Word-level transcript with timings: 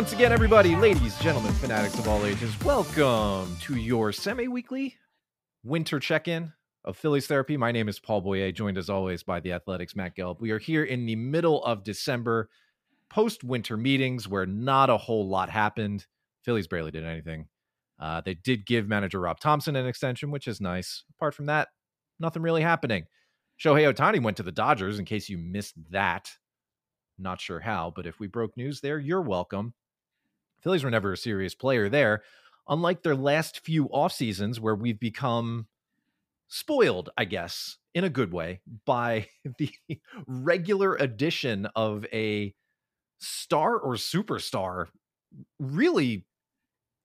Once 0.00 0.14
again, 0.14 0.32
everybody, 0.32 0.74
ladies, 0.76 1.18
gentlemen, 1.18 1.52
fanatics 1.52 1.98
of 1.98 2.08
all 2.08 2.24
ages. 2.24 2.58
Welcome 2.64 3.54
to 3.60 3.76
your 3.76 4.12
semi 4.12 4.48
weekly 4.48 4.96
winter 5.62 6.00
check 6.00 6.26
in 6.26 6.54
of 6.86 6.96
Phillies 6.96 7.26
therapy. 7.26 7.58
My 7.58 7.70
name 7.70 7.86
is 7.86 8.00
Paul 8.00 8.22
Boyer, 8.22 8.50
joined 8.50 8.78
as 8.78 8.88
always 8.88 9.22
by 9.22 9.40
the 9.40 9.52
Athletics 9.52 9.94
Matt 9.94 10.16
Gelb. 10.16 10.40
We 10.40 10.52
are 10.52 10.58
here 10.58 10.84
in 10.84 11.04
the 11.04 11.16
middle 11.16 11.62
of 11.64 11.84
December, 11.84 12.48
post 13.10 13.44
winter 13.44 13.76
meetings 13.76 14.26
where 14.26 14.46
not 14.46 14.88
a 14.88 14.96
whole 14.96 15.28
lot 15.28 15.50
happened. 15.50 16.06
Phillies 16.46 16.66
barely 16.66 16.92
did 16.92 17.04
anything. 17.04 17.48
Uh, 17.98 18.22
they 18.22 18.32
did 18.32 18.64
give 18.64 18.88
manager 18.88 19.20
Rob 19.20 19.38
Thompson 19.38 19.76
an 19.76 19.86
extension, 19.86 20.30
which 20.30 20.48
is 20.48 20.62
nice. 20.62 21.04
Apart 21.10 21.34
from 21.34 21.44
that, 21.44 21.68
nothing 22.18 22.40
really 22.40 22.62
happening. 22.62 23.04
Shohei 23.62 23.92
Ohtani 23.92 24.22
went 24.22 24.38
to 24.38 24.42
the 24.42 24.50
Dodgers, 24.50 24.98
in 24.98 25.04
case 25.04 25.28
you 25.28 25.36
missed 25.36 25.74
that. 25.90 26.30
Not 27.18 27.38
sure 27.38 27.60
how, 27.60 27.92
but 27.94 28.06
if 28.06 28.18
we 28.18 28.28
broke 28.28 28.56
news 28.56 28.80
there, 28.80 28.98
you're 28.98 29.20
welcome. 29.20 29.74
Phillies 30.62 30.84
were 30.84 30.90
never 30.90 31.12
a 31.12 31.16
serious 31.16 31.54
player 31.54 31.88
there, 31.88 32.22
unlike 32.68 33.02
their 33.02 33.16
last 33.16 33.60
few 33.60 33.86
off 33.86 34.12
seasons 34.12 34.60
where 34.60 34.74
we've 34.74 35.00
become 35.00 35.66
spoiled, 36.48 37.10
I 37.16 37.24
guess, 37.24 37.78
in 37.94 38.04
a 38.04 38.10
good 38.10 38.32
way, 38.32 38.60
by 38.86 39.28
the 39.58 39.70
regular 40.26 40.96
addition 40.96 41.66
of 41.74 42.06
a 42.12 42.54
star 43.18 43.78
or 43.78 43.94
superstar 43.94 44.86
really 45.58 46.26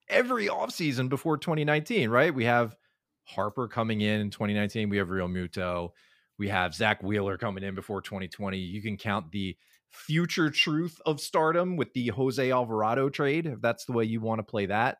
every 0.08 0.48
offseason 0.48 1.10
before 1.10 1.38
2019, 1.38 2.10
right? 2.10 2.34
We 2.34 2.46
have 2.46 2.76
Harper 3.26 3.68
coming 3.68 4.01
in 4.01 4.22
in 4.22 4.29
2019. 4.29 4.90
We 4.90 4.98
have 4.98 5.07
Realmuto. 5.07 5.91
We 6.38 6.48
have 6.49 6.76
Zack 6.76 7.01
Wheeler 7.01 7.38
coming 7.38 7.63
in 7.63 7.76
before 7.76 8.01
2020. 8.01 8.57
You 8.57 8.82
can 8.82 8.98
count 8.98 9.32
the 9.32 9.57
future 9.96 10.49
truth 10.49 10.99
of 11.05 11.20
stardom 11.20 11.77
with 11.77 11.93
the 11.93 12.07
Jose 12.10 12.51
Alvarado 12.51 13.10
trade, 13.10 13.46
if 13.46 13.62
that's 13.62 13.85
the 13.85 13.93
way 13.93 14.04
you 14.04 14.21
want 14.21 14.40
to 14.40 14.43
play 14.43 14.68
that. 14.68 14.98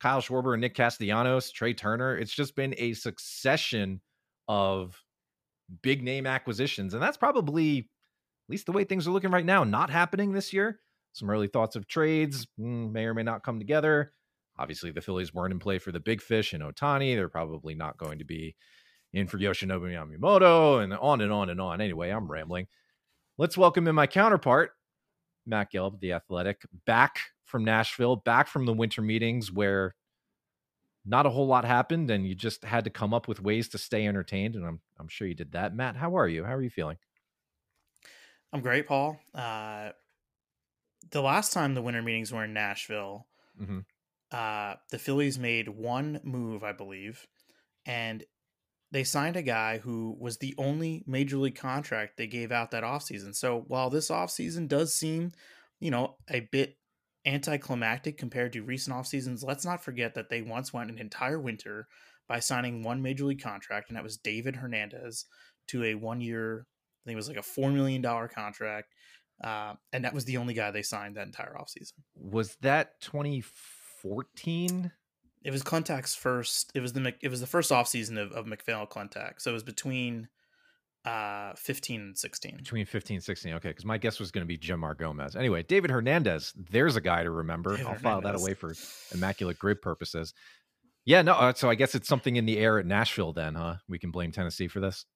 Kyle 0.00 0.20
Schwarber 0.20 0.54
and 0.54 0.62
Nick 0.62 0.74
Castellanos, 0.74 1.52
Trea 1.52 1.74
Turner. 1.74 2.16
It's 2.16 2.34
just 2.34 2.56
been 2.56 2.74
a 2.78 2.94
succession 2.94 4.00
of 4.48 5.02
big 5.82 6.02
name 6.02 6.26
acquisitions. 6.26 6.94
And 6.94 7.02
that's 7.02 7.18
probably, 7.18 7.78
at 7.78 8.50
least 8.50 8.66
the 8.66 8.72
way 8.72 8.84
things 8.84 9.06
are 9.06 9.12
looking 9.12 9.30
right 9.30 9.44
now, 9.44 9.62
not 9.64 9.90
happening 9.90 10.32
this 10.32 10.52
year. 10.52 10.80
Some 11.12 11.30
early 11.30 11.48
thoughts 11.48 11.76
of 11.76 11.86
trades 11.86 12.46
mm, 12.58 12.90
may 12.90 13.04
or 13.04 13.14
may 13.14 13.22
not 13.22 13.42
come 13.42 13.58
together. 13.58 14.12
Obviously, 14.58 14.90
the 14.90 15.00
Phillies 15.00 15.34
weren't 15.34 15.52
in 15.52 15.58
play 15.58 15.78
for 15.78 15.92
the 15.92 16.00
big 16.00 16.20
fish 16.20 16.54
in 16.54 16.60
Ohtani. 16.60 17.14
They're 17.14 17.28
probably 17.28 17.74
not 17.74 17.98
going 17.98 18.18
to 18.18 18.24
be 18.24 18.56
in 19.12 19.26
for 19.26 19.38
Yoshinobu 19.38 19.92
Yamamoto 19.92 20.82
and 20.82 20.94
on 20.94 21.20
and 21.20 21.32
on 21.32 21.50
and 21.50 21.60
on. 21.60 21.80
Anyway, 21.80 22.10
I'm 22.10 22.30
rambling. 22.30 22.66
Let's 23.40 23.56
welcome 23.56 23.88
in 23.88 23.94
my 23.94 24.06
counterpart, 24.06 24.72
Matt 25.46 25.72
Gelb, 25.72 26.00
the 26.00 26.12
athletic, 26.12 26.60
back 26.84 27.20
from 27.46 27.64
Nashville, 27.64 28.16
back 28.16 28.48
from 28.48 28.66
the 28.66 28.74
winter 28.74 29.00
meetings 29.00 29.50
where 29.50 29.94
not 31.06 31.24
a 31.24 31.30
whole 31.30 31.46
lot 31.46 31.64
happened 31.64 32.10
and 32.10 32.28
you 32.28 32.34
just 32.34 32.66
had 32.66 32.84
to 32.84 32.90
come 32.90 33.14
up 33.14 33.28
with 33.28 33.40
ways 33.40 33.70
to 33.70 33.78
stay 33.78 34.06
entertained. 34.06 34.56
And 34.56 34.66
I'm, 34.66 34.80
I'm 34.98 35.08
sure 35.08 35.26
you 35.26 35.34
did 35.34 35.52
that. 35.52 35.74
Matt, 35.74 35.96
how 35.96 36.18
are 36.18 36.28
you? 36.28 36.44
How 36.44 36.54
are 36.54 36.60
you 36.60 36.68
feeling? 36.68 36.98
I'm 38.52 38.60
great, 38.60 38.86
Paul. 38.86 39.18
Uh, 39.34 39.92
the 41.10 41.22
last 41.22 41.54
time 41.54 41.72
the 41.72 41.80
winter 41.80 42.02
meetings 42.02 42.30
were 42.30 42.44
in 42.44 42.52
Nashville, 42.52 43.26
mm-hmm. 43.58 43.78
uh, 44.30 44.74
the 44.90 44.98
Phillies 44.98 45.38
made 45.38 45.70
one 45.70 46.20
move, 46.24 46.62
I 46.62 46.72
believe, 46.72 47.26
and 47.86 48.22
they 48.92 49.04
signed 49.04 49.36
a 49.36 49.42
guy 49.42 49.78
who 49.78 50.16
was 50.18 50.38
the 50.38 50.54
only 50.58 51.04
major 51.06 51.36
league 51.36 51.56
contract 51.56 52.16
they 52.16 52.26
gave 52.26 52.50
out 52.50 52.72
that 52.72 52.82
offseason. 52.82 53.34
So 53.34 53.64
while 53.68 53.90
this 53.90 54.10
offseason 54.10 54.68
does 54.68 54.94
seem, 54.94 55.32
you 55.78 55.90
know, 55.90 56.16
a 56.30 56.40
bit 56.52 56.76
anticlimactic 57.24 58.18
compared 58.18 58.52
to 58.54 58.62
recent 58.62 58.96
off 58.96 59.06
seasons, 59.06 59.44
let's 59.44 59.64
not 59.64 59.84
forget 59.84 60.14
that 60.14 60.28
they 60.28 60.42
once 60.42 60.72
went 60.72 60.90
an 60.90 60.98
entire 60.98 61.38
winter 61.38 61.86
by 62.28 62.40
signing 62.40 62.82
one 62.82 63.02
major 63.02 63.24
league 63.24 63.42
contract, 63.42 63.88
and 63.88 63.96
that 63.96 64.04
was 64.04 64.16
David 64.16 64.56
Hernandez 64.56 65.26
to 65.68 65.84
a 65.84 65.94
one 65.94 66.20
year, 66.20 66.66
I 66.68 67.02
think 67.06 67.14
it 67.14 67.16
was 67.16 67.28
like 67.28 67.36
a 67.36 67.40
$4 67.40 67.72
million 67.72 68.02
contract. 68.02 68.94
Uh, 69.42 69.74
and 69.92 70.04
that 70.04 70.14
was 70.14 70.24
the 70.26 70.36
only 70.36 70.54
guy 70.54 70.70
they 70.70 70.82
signed 70.82 71.16
that 71.16 71.26
entire 71.26 71.56
offseason. 71.58 71.94
Was 72.14 72.56
that 72.60 73.00
2014? 73.00 74.92
It 75.42 75.50
was 75.50 75.62
Klentak's 75.62 76.14
first. 76.14 76.70
It 76.74 76.80
was 76.80 76.92
the 76.92 77.14
it 77.20 77.28
was 77.28 77.40
the 77.40 77.46
first 77.46 77.72
off 77.72 77.88
season 77.88 78.18
of, 78.18 78.32
of 78.32 78.46
MacPhail 78.46 78.86
Klentak. 78.86 79.40
So 79.40 79.50
it 79.50 79.54
was 79.54 79.62
between 79.62 80.28
uh 81.06 81.54
15 81.54 82.00
and 82.00 82.18
16 82.18 82.58
between 82.58 82.84
15 82.84 83.14
and 83.14 83.24
16 83.24 83.54
okay 83.54 83.68
because 83.70 83.86
my 83.86 83.96
guess 83.96 84.20
was 84.20 84.30
going 84.30 84.42
to 84.42 84.46
be 84.46 84.58
Jeanmar 84.58 84.94
Gomez 84.98 85.34
anyway 85.34 85.62
david 85.62 85.90
hernandez 85.90 86.52
there's 86.54 86.94
a 86.94 87.00
guy 87.00 87.22
to 87.22 87.30
remember 87.30 87.70
david 87.70 87.86
i'll 87.86 87.94
file 87.94 88.20
that 88.20 88.34
away 88.34 88.52
for 88.52 88.74
immaculate 89.14 89.58
grid 89.58 89.80
purposes 89.80 90.34
yeah 91.06 91.22
no 91.22 91.32
uh, 91.32 91.54
so 91.54 91.70
i 91.70 91.74
guess 91.74 91.94
it's 91.94 92.06
something 92.06 92.36
in 92.36 92.44
the 92.44 92.58
air 92.58 92.78
at 92.78 92.84
nashville 92.84 93.32
then 93.32 93.54
huh 93.54 93.76
we 93.88 93.98
can 93.98 94.10
blame 94.10 94.30
tennessee 94.30 94.68
for 94.68 94.80
this 94.80 95.06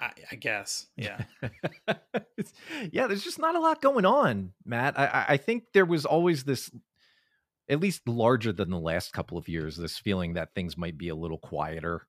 I, 0.00 0.12
I 0.30 0.36
guess, 0.36 0.86
yeah, 0.96 1.24
yeah. 2.92 3.08
There's 3.08 3.24
just 3.24 3.40
not 3.40 3.56
a 3.56 3.58
lot 3.58 3.82
going 3.82 4.06
on, 4.06 4.52
Matt. 4.64 4.96
I, 4.96 5.24
I 5.30 5.36
think 5.38 5.64
there 5.74 5.84
was 5.84 6.04
always 6.04 6.44
this 6.44 6.70
at 7.68 7.80
least 7.80 8.08
larger 8.08 8.52
than 8.52 8.70
the 8.70 8.78
last 8.78 9.12
couple 9.12 9.36
of 9.36 9.48
years, 9.48 9.76
this 9.76 9.98
feeling 9.98 10.34
that 10.34 10.54
things 10.54 10.76
might 10.76 10.96
be 10.96 11.08
a 11.08 11.14
little 11.14 11.38
quieter, 11.38 12.06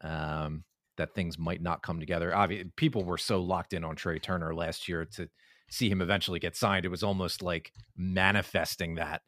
um, 0.00 0.64
that 0.96 1.14
things 1.14 1.38
might 1.38 1.62
not 1.62 1.82
come 1.82 2.00
together. 2.00 2.34
Obviously, 2.34 2.70
people 2.76 3.04
were 3.04 3.18
so 3.18 3.40
locked 3.40 3.72
in 3.72 3.84
on 3.84 3.96
Trea 3.96 4.18
Turner 4.18 4.54
last 4.54 4.88
year 4.88 5.04
to 5.16 5.28
see 5.70 5.88
him 5.88 6.02
eventually 6.02 6.40
get 6.40 6.56
signed. 6.56 6.84
It 6.84 6.90
was 6.90 7.02
almost 7.02 7.42
like 7.42 7.72
manifesting 7.96 8.96
that. 8.96 9.22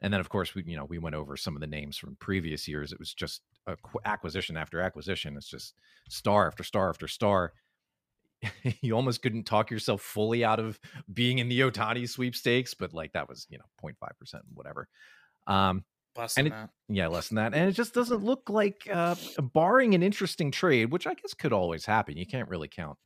And 0.00 0.12
then, 0.12 0.20
of 0.20 0.28
course, 0.28 0.54
we 0.54 0.64
you 0.66 0.76
know 0.76 0.84
we 0.84 0.98
went 0.98 1.16
over 1.16 1.36
some 1.36 1.56
of 1.56 1.60
the 1.60 1.66
names 1.66 1.98
from 1.98 2.16
previous 2.20 2.66
years. 2.68 2.92
It 2.92 2.98
was 2.98 3.12
just 3.12 3.42
acquisition 4.04 4.56
after 4.56 4.80
acquisition. 4.80 5.36
It's 5.36 5.50
just 5.50 5.74
star 6.08 6.46
after 6.46 6.62
star 6.62 6.88
after 6.88 7.08
star. 7.08 7.52
you 8.82 8.94
almost 8.94 9.22
couldn't 9.22 9.44
talk 9.44 9.70
yourself 9.70 10.02
fully 10.02 10.44
out 10.44 10.60
of 10.60 10.78
being 11.12 11.38
in 11.38 11.48
the 11.48 11.60
Ohtani 11.60 12.08
sweepstakes, 12.08 12.74
but 12.74 12.92
like 12.92 13.12
that 13.12 13.28
was, 13.28 13.46
you 13.50 13.58
know, 13.58 13.64
0.5%, 13.82 14.40
whatever. 14.54 14.88
Um, 15.46 15.84
less 16.16 16.36
and 16.36 16.46
it, 16.46 16.50
that. 16.50 16.70
Yeah, 16.88 17.08
less 17.08 17.28
than 17.28 17.36
that. 17.36 17.54
And 17.54 17.68
it 17.68 17.72
just 17.72 17.94
doesn't 17.94 18.24
look 18.24 18.48
like, 18.48 18.88
uh, 18.92 19.16
barring 19.54 19.94
an 19.94 20.02
interesting 20.02 20.50
trade, 20.50 20.90
which 20.92 21.06
I 21.06 21.14
guess 21.14 21.34
could 21.34 21.52
always 21.52 21.84
happen. 21.84 22.16
You 22.16 22.26
can't 22.26 22.48
really 22.48 22.68
count 22.68 22.98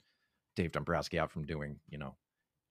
Dave 0.57 0.73
Dombrowski 0.73 1.19
out 1.19 1.31
from 1.31 1.47
doing, 1.47 1.77
you 1.89 1.99
know, 1.99 2.17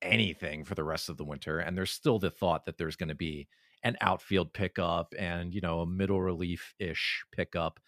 anything 0.01 0.63
for 0.63 0.75
the 0.75 0.83
rest 0.83 1.09
of 1.09 1.17
the 1.17 1.25
winter. 1.25 1.59
And 1.59 1.77
there's 1.77 1.91
still 1.91 2.19
the 2.19 2.31
thought 2.31 2.65
that 2.65 2.77
there's 2.77 2.95
going 2.95 3.09
to 3.09 3.15
be 3.15 3.47
an 3.83 3.97
outfield 4.01 4.53
pickup 4.53 5.13
and, 5.17 5.53
you 5.53 5.61
know, 5.61 5.81
a 5.81 5.85
middle 5.85 6.21
relief 6.21 6.73
ish 6.79 7.23
pickup 7.31 7.79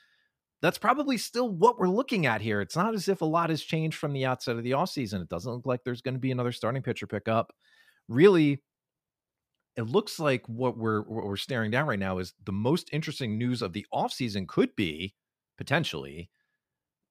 that's 0.63 0.78
probably 0.78 1.18
still 1.18 1.50
what 1.50 1.78
we're 1.78 1.90
looking 1.90 2.25
at 2.25 2.40
here. 2.40 2.62
It's 2.62 2.78
not 2.78 2.94
as 2.96 3.09
if 3.09 3.19
a 3.19 3.25
lot 3.25 3.50
has 3.50 3.62
changed 3.62 3.97
from 3.97 4.13
the 4.13 4.25
outset 4.25 4.56
of 4.56 4.63
the 4.63 4.72
offseason. 4.72 5.22
It 5.22 5.28
doesn't 5.28 5.51
look 5.51 5.66
like 5.66 5.81
there's 5.84 6.01
going 6.01 6.13
to 6.13 6.22
be 6.22 6.31
another 6.31 6.53
starting 6.53 6.81
pitcher 6.81 7.06
pickup. 7.06 7.51
Really, 8.07 8.63
it 9.75 9.81
looks 9.81 10.19
like 10.19 10.47
what 10.47 10.78
we're 10.78 11.01
what 11.01 11.25
we're 11.25 11.35
staring 11.35 11.69
down 11.69 11.85
right 11.85 12.00
now 12.00 12.18
is 12.19 12.34
the 12.46 12.53
most 12.53 12.90
interesting 12.94 13.38
news 13.38 13.62
of 13.62 13.74
the 13.74 13.85
offseason 13.94 14.47
could 14.47 14.74
be 14.78 15.13
potentially 15.57 16.29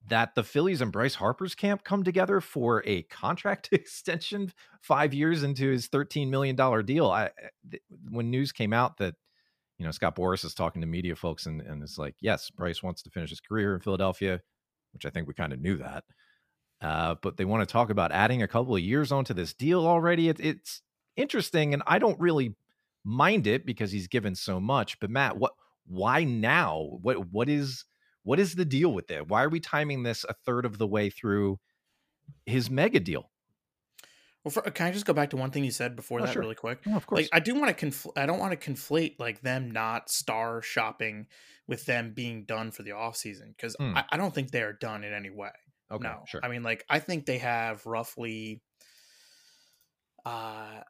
that 0.08 0.34
the 0.34 0.42
Phillies 0.42 0.80
and 0.80 0.90
Bryce 0.90 1.14
Harper's 1.14 1.54
camp 1.54 1.84
come 1.84 2.04
together 2.04 2.40
for 2.40 2.82
a 2.86 3.02
contract 3.02 3.68
extension 3.72 4.50
5 4.80 5.12
years 5.12 5.42
into 5.42 5.70
his 5.70 5.88
13 5.88 6.30
million 6.30 6.56
dollar 6.56 6.82
deal. 6.82 7.10
I 7.10 7.28
when 8.08 8.30
news 8.30 8.50
came 8.50 8.72
out 8.72 8.96
that 8.96 9.14
you 9.82 9.88
know, 9.88 9.90
Scott 9.90 10.14
Boras 10.14 10.44
is 10.44 10.54
talking 10.54 10.80
to 10.80 10.86
media 10.86 11.16
folks 11.16 11.46
and, 11.46 11.60
and 11.60 11.82
it's 11.82 11.98
like, 11.98 12.14
yes, 12.20 12.50
Bryce 12.50 12.84
wants 12.84 13.02
to 13.02 13.10
finish 13.10 13.30
his 13.30 13.40
career 13.40 13.74
in 13.74 13.80
Philadelphia, 13.80 14.40
which 14.92 15.04
I 15.04 15.10
think 15.10 15.26
we 15.26 15.34
kind 15.34 15.52
of 15.52 15.60
knew 15.60 15.76
that. 15.78 16.04
Uh, 16.80 17.16
but 17.20 17.36
they 17.36 17.44
want 17.44 17.68
to 17.68 17.72
talk 17.72 17.90
about 17.90 18.12
adding 18.12 18.42
a 18.42 18.46
couple 18.46 18.76
of 18.76 18.80
years 18.80 19.10
onto 19.10 19.34
this 19.34 19.52
deal 19.52 19.84
already. 19.84 20.28
It, 20.28 20.38
it's 20.38 20.82
interesting, 21.16 21.74
and 21.74 21.82
I 21.84 21.98
don't 21.98 22.20
really 22.20 22.54
mind 23.02 23.48
it 23.48 23.66
because 23.66 23.90
he's 23.90 24.06
given 24.06 24.36
so 24.36 24.60
much. 24.60 25.00
But 25.00 25.10
Matt, 25.10 25.36
what? 25.36 25.50
Why 25.84 26.22
now? 26.22 26.98
What? 27.02 27.32
What 27.32 27.48
is? 27.48 27.84
What 28.22 28.38
is 28.38 28.54
the 28.54 28.64
deal 28.64 28.92
with 28.92 29.10
it? 29.10 29.26
Why 29.26 29.42
are 29.42 29.48
we 29.48 29.58
timing 29.58 30.04
this 30.04 30.24
a 30.28 30.34
third 30.46 30.64
of 30.64 30.78
the 30.78 30.86
way 30.86 31.10
through 31.10 31.58
his 32.46 32.70
mega 32.70 33.00
deal? 33.00 33.31
Well, 34.44 34.50
for, 34.52 34.62
can 34.62 34.86
I 34.86 34.92
just 34.92 35.06
go 35.06 35.12
back 35.12 35.30
to 35.30 35.36
one 35.36 35.50
thing 35.50 35.64
you 35.64 35.70
said 35.70 35.94
before 35.94 36.20
oh, 36.20 36.26
that 36.26 36.32
sure. 36.32 36.42
really 36.42 36.56
quick? 36.56 36.80
Oh, 36.88 36.96
of 36.96 37.06
course. 37.06 37.22
Like, 37.22 37.28
I 37.32 37.40
do 37.40 37.54
want 37.54 37.76
to 37.76 37.86
confl- 37.86 38.12
I 38.16 38.26
don't 38.26 38.38
want 38.38 38.58
to 38.58 38.70
conflate 38.70 39.20
like 39.20 39.40
them 39.40 39.70
not 39.70 40.10
star 40.10 40.62
shopping 40.62 41.26
with 41.68 41.86
them 41.86 42.12
being 42.12 42.44
done 42.44 42.72
for 42.72 42.82
the 42.82 42.92
off 42.92 43.16
season 43.16 43.54
because 43.56 43.76
hmm. 43.78 43.96
I, 43.96 44.04
I, 44.10 44.16
don't 44.16 44.34
think 44.34 44.50
they 44.50 44.62
are 44.62 44.72
done 44.72 45.04
in 45.04 45.12
any 45.12 45.30
way. 45.30 45.52
Okay, 45.92 46.02
no, 46.02 46.24
sure. 46.26 46.40
I 46.42 46.48
mean, 46.48 46.62
like, 46.62 46.84
I 46.90 46.98
think 46.98 47.24
they 47.24 47.38
have 47.38 47.86
roughly, 47.86 48.62
uh, 50.24 50.80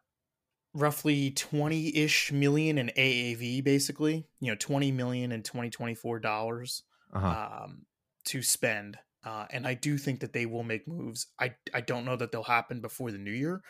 roughly 0.72 1.32
20 1.32 1.96
ish 1.96 2.32
million 2.32 2.78
in 2.78 2.90
AAV, 2.96 3.62
basically, 3.62 4.26
you 4.40 4.50
know, 4.50 4.56
20 4.58 4.92
million 4.92 5.30
in 5.30 5.42
2024 5.42 6.20
dollars 6.20 6.84
uh-huh. 7.12 7.64
um, 7.64 7.86
to 8.24 8.42
spend 8.42 8.96
uh, 9.24 9.46
and 9.50 9.66
I 9.66 9.74
do 9.74 9.98
think 9.98 10.20
that 10.20 10.32
they 10.32 10.46
will 10.46 10.64
make 10.64 10.88
moves. 10.88 11.28
I, 11.38 11.54
I 11.72 11.80
don't 11.80 12.04
know 12.04 12.16
that 12.16 12.32
they'll 12.32 12.42
happen 12.42 12.80
before 12.80 13.12
the 13.12 13.18
new 13.18 13.32
year. 13.32 13.62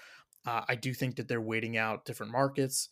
Uh, 0.46 0.62
I 0.69 0.75
do 0.75 0.94
think 0.94 1.16
that 1.16 1.28
they're 1.28 1.40
waiting 1.40 1.76
out 1.76 2.04
different 2.04 2.32
markets, 2.32 2.88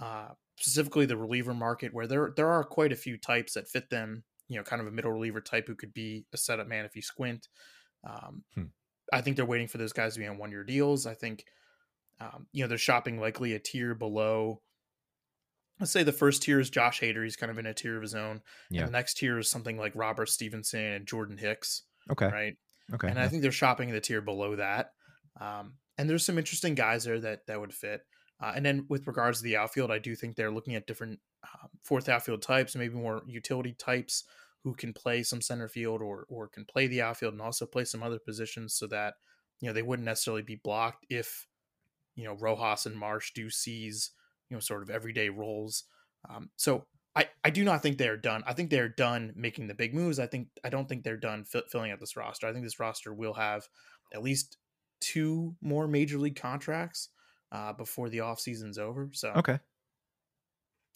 uh, 0.00 0.28
specifically 0.56 1.06
the 1.06 1.16
reliever 1.16 1.54
market, 1.54 1.92
where 1.92 2.06
there 2.06 2.32
there 2.36 2.48
are 2.48 2.64
quite 2.64 2.92
a 2.92 2.96
few 2.96 3.16
types 3.16 3.54
that 3.54 3.68
fit 3.68 3.90
them. 3.90 4.24
You 4.48 4.58
know, 4.58 4.64
kind 4.64 4.82
of 4.82 4.88
a 4.88 4.90
middle 4.90 5.10
reliever 5.10 5.40
type 5.40 5.66
who 5.66 5.74
could 5.74 5.94
be 5.94 6.26
a 6.32 6.36
setup 6.36 6.68
man 6.68 6.84
if 6.84 6.94
you 6.94 7.02
squint. 7.02 7.48
Um, 8.04 8.42
hmm. 8.54 8.64
I 9.12 9.20
think 9.20 9.36
they're 9.36 9.46
waiting 9.46 9.68
for 9.68 9.78
those 9.78 9.92
guys 9.92 10.14
to 10.14 10.20
be 10.20 10.26
on 10.26 10.38
one 10.38 10.50
year 10.50 10.64
deals. 10.64 11.06
I 11.06 11.14
think, 11.14 11.44
um, 12.20 12.46
you 12.52 12.62
know, 12.62 12.68
they're 12.68 12.78
shopping 12.78 13.18
likely 13.18 13.54
a 13.54 13.58
tier 13.58 13.94
below. 13.94 14.60
Let's 15.80 15.92
say 15.92 16.02
the 16.02 16.12
first 16.12 16.42
tier 16.42 16.60
is 16.60 16.70
Josh 16.70 17.00
Hader. 17.00 17.24
He's 17.24 17.36
kind 17.36 17.50
of 17.50 17.58
in 17.58 17.66
a 17.66 17.74
tier 17.74 17.96
of 17.96 18.02
his 18.02 18.14
own. 18.14 18.42
Yeah. 18.70 18.80
And 18.80 18.88
the 18.88 18.92
next 18.92 19.14
tier 19.14 19.38
is 19.38 19.50
something 19.50 19.78
like 19.78 19.96
Robert 19.96 20.28
Stephenson 20.28 20.80
and 20.80 21.06
Jordan 21.06 21.38
Hicks. 21.38 21.82
Okay. 22.10 22.26
Right. 22.26 22.56
Okay. 22.94 23.08
And 23.08 23.16
yeah. 23.16 23.24
I 23.24 23.28
think 23.28 23.42
they're 23.42 23.52
shopping 23.52 23.90
the 23.90 24.00
tier 24.00 24.20
below 24.20 24.56
that. 24.56 24.92
Um, 25.40 25.74
and 25.98 26.08
there's 26.08 26.24
some 26.24 26.38
interesting 26.38 26.74
guys 26.74 27.04
there 27.04 27.20
that 27.20 27.46
that 27.46 27.60
would 27.60 27.72
fit. 27.72 28.02
Uh, 28.42 28.52
and 28.56 28.66
then 28.66 28.86
with 28.88 29.06
regards 29.06 29.38
to 29.38 29.44
the 29.44 29.56
outfield, 29.56 29.90
I 29.90 29.98
do 29.98 30.16
think 30.16 30.34
they're 30.34 30.50
looking 30.50 30.74
at 30.74 30.86
different 30.86 31.20
um, 31.44 31.68
fourth 31.84 32.08
outfield 32.08 32.42
types, 32.42 32.74
maybe 32.74 32.94
more 32.94 33.22
utility 33.26 33.74
types 33.78 34.24
who 34.64 34.74
can 34.74 34.92
play 34.92 35.22
some 35.22 35.40
center 35.40 35.68
field 35.68 36.02
or 36.02 36.26
or 36.28 36.48
can 36.48 36.64
play 36.64 36.86
the 36.86 37.02
outfield 37.02 37.34
and 37.34 37.42
also 37.42 37.66
play 37.66 37.84
some 37.84 38.02
other 38.02 38.18
positions, 38.18 38.74
so 38.74 38.86
that 38.88 39.14
you 39.60 39.68
know 39.68 39.72
they 39.72 39.82
wouldn't 39.82 40.06
necessarily 40.06 40.42
be 40.42 40.60
blocked 40.62 41.06
if 41.08 41.46
you 42.16 42.24
know 42.24 42.34
Rojas 42.34 42.86
and 42.86 42.96
Marsh 42.96 43.32
do 43.34 43.48
seize 43.48 44.10
you 44.50 44.56
know 44.56 44.60
sort 44.60 44.82
of 44.82 44.90
everyday 44.90 45.28
roles. 45.28 45.84
Um, 46.28 46.50
so 46.56 46.86
I, 47.14 47.28
I 47.44 47.50
do 47.50 47.62
not 47.64 47.82
think 47.82 47.98
they're 47.98 48.16
done. 48.16 48.42
I 48.46 48.54
think 48.54 48.70
they're 48.70 48.88
done 48.88 49.32
making 49.36 49.66
the 49.66 49.74
big 49.74 49.94
moves. 49.94 50.18
I 50.18 50.26
think 50.26 50.48
I 50.64 50.70
don't 50.70 50.88
think 50.88 51.04
they're 51.04 51.16
done 51.16 51.44
f- 51.54 51.64
filling 51.70 51.90
out 51.90 52.00
this 52.00 52.16
roster. 52.16 52.46
I 52.46 52.52
think 52.52 52.64
this 52.64 52.80
roster 52.80 53.12
will 53.12 53.34
have 53.34 53.68
at 54.14 54.22
least 54.22 54.56
two 55.00 55.54
more 55.60 55.86
major 55.86 56.18
league 56.18 56.40
contracts 56.40 57.10
uh, 57.50 57.72
before 57.74 58.08
the 58.08 58.20
off 58.20 58.40
season's 58.40 58.78
over. 58.78 59.10
So 59.12 59.32
okay, 59.36 59.58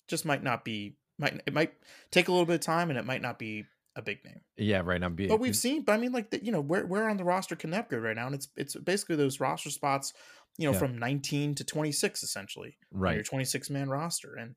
just 0.08 0.24
might 0.24 0.42
not 0.42 0.64
be 0.64 0.96
might 1.18 1.40
it 1.46 1.52
might 1.52 1.74
take 2.10 2.28
a 2.28 2.32
little 2.32 2.46
bit 2.46 2.54
of 2.54 2.60
time 2.60 2.90
and 2.90 2.98
it 2.98 3.04
might 3.04 3.22
not 3.22 3.38
be 3.38 3.64
a 3.94 4.02
big 4.02 4.24
name. 4.24 4.40
Yeah, 4.56 4.82
right. 4.84 5.02
I'm 5.02 5.14
being, 5.14 5.28
but 5.28 5.40
we've 5.40 5.56
seen. 5.56 5.82
But 5.82 5.92
I 5.92 5.96
mean, 5.98 6.12
like 6.12 6.30
the, 6.30 6.44
you 6.44 6.52
know, 6.52 6.60
where 6.60 6.86
where 6.86 7.04
are 7.04 7.10
on 7.10 7.16
the 7.16 7.24
roster 7.24 7.56
can 7.56 7.70
that 7.70 7.88
go 7.88 7.98
right 7.98 8.16
now? 8.16 8.26
And 8.26 8.34
it's 8.34 8.48
it's 8.56 8.74
basically 8.74 9.16
those 9.16 9.40
roster 9.40 9.70
spots, 9.70 10.12
you 10.58 10.66
know, 10.66 10.72
yeah. 10.72 10.78
from 10.78 10.98
19 10.98 11.56
to 11.56 11.64
26 11.64 12.22
essentially. 12.22 12.76
Right, 12.90 13.14
your 13.14 13.24
26 13.24 13.70
man 13.70 13.88
roster, 13.88 14.34
and 14.34 14.54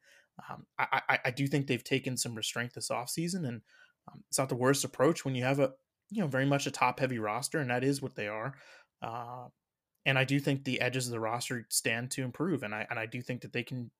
um, 0.49 0.65
I, 0.77 1.01
I, 1.09 1.19
I 1.25 1.31
do 1.31 1.47
think 1.47 1.67
they've 1.67 1.83
taken 1.83 2.17
some 2.17 2.35
restraint 2.35 2.73
this 2.73 2.89
offseason, 2.89 3.47
and 3.47 3.61
um, 4.07 4.23
it's 4.29 4.37
not 4.37 4.49
the 4.49 4.55
worst 4.55 4.83
approach 4.83 5.25
when 5.25 5.35
you 5.35 5.43
have 5.43 5.59
a 5.59 5.71
you 6.09 6.21
know 6.21 6.27
very 6.27 6.45
much 6.45 6.67
a 6.67 6.71
top 6.71 6.99
heavy 6.99 7.19
roster, 7.19 7.59
and 7.59 7.69
that 7.69 7.83
is 7.83 8.01
what 8.01 8.15
they 8.15 8.27
are. 8.27 8.55
Uh, 9.01 9.47
and 10.05 10.17
I 10.17 10.23
do 10.23 10.39
think 10.39 10.63
the 10.63 10.81
edges 10.81 11.07
of 11.07 11.11
the 11.11 11.19
roster 11.19 11.65
stand 11.69 12.11
to 12.11 12.23
improve, 12.23 12.63
and 12.63 12.73
I 12.73 12.87
and 12.89 12.99
I 12.99 13.05
do 13.05 13.21
think 13.21 13.41
that 13.41 13.53
they 13.53 13.63
can 13.63 13.91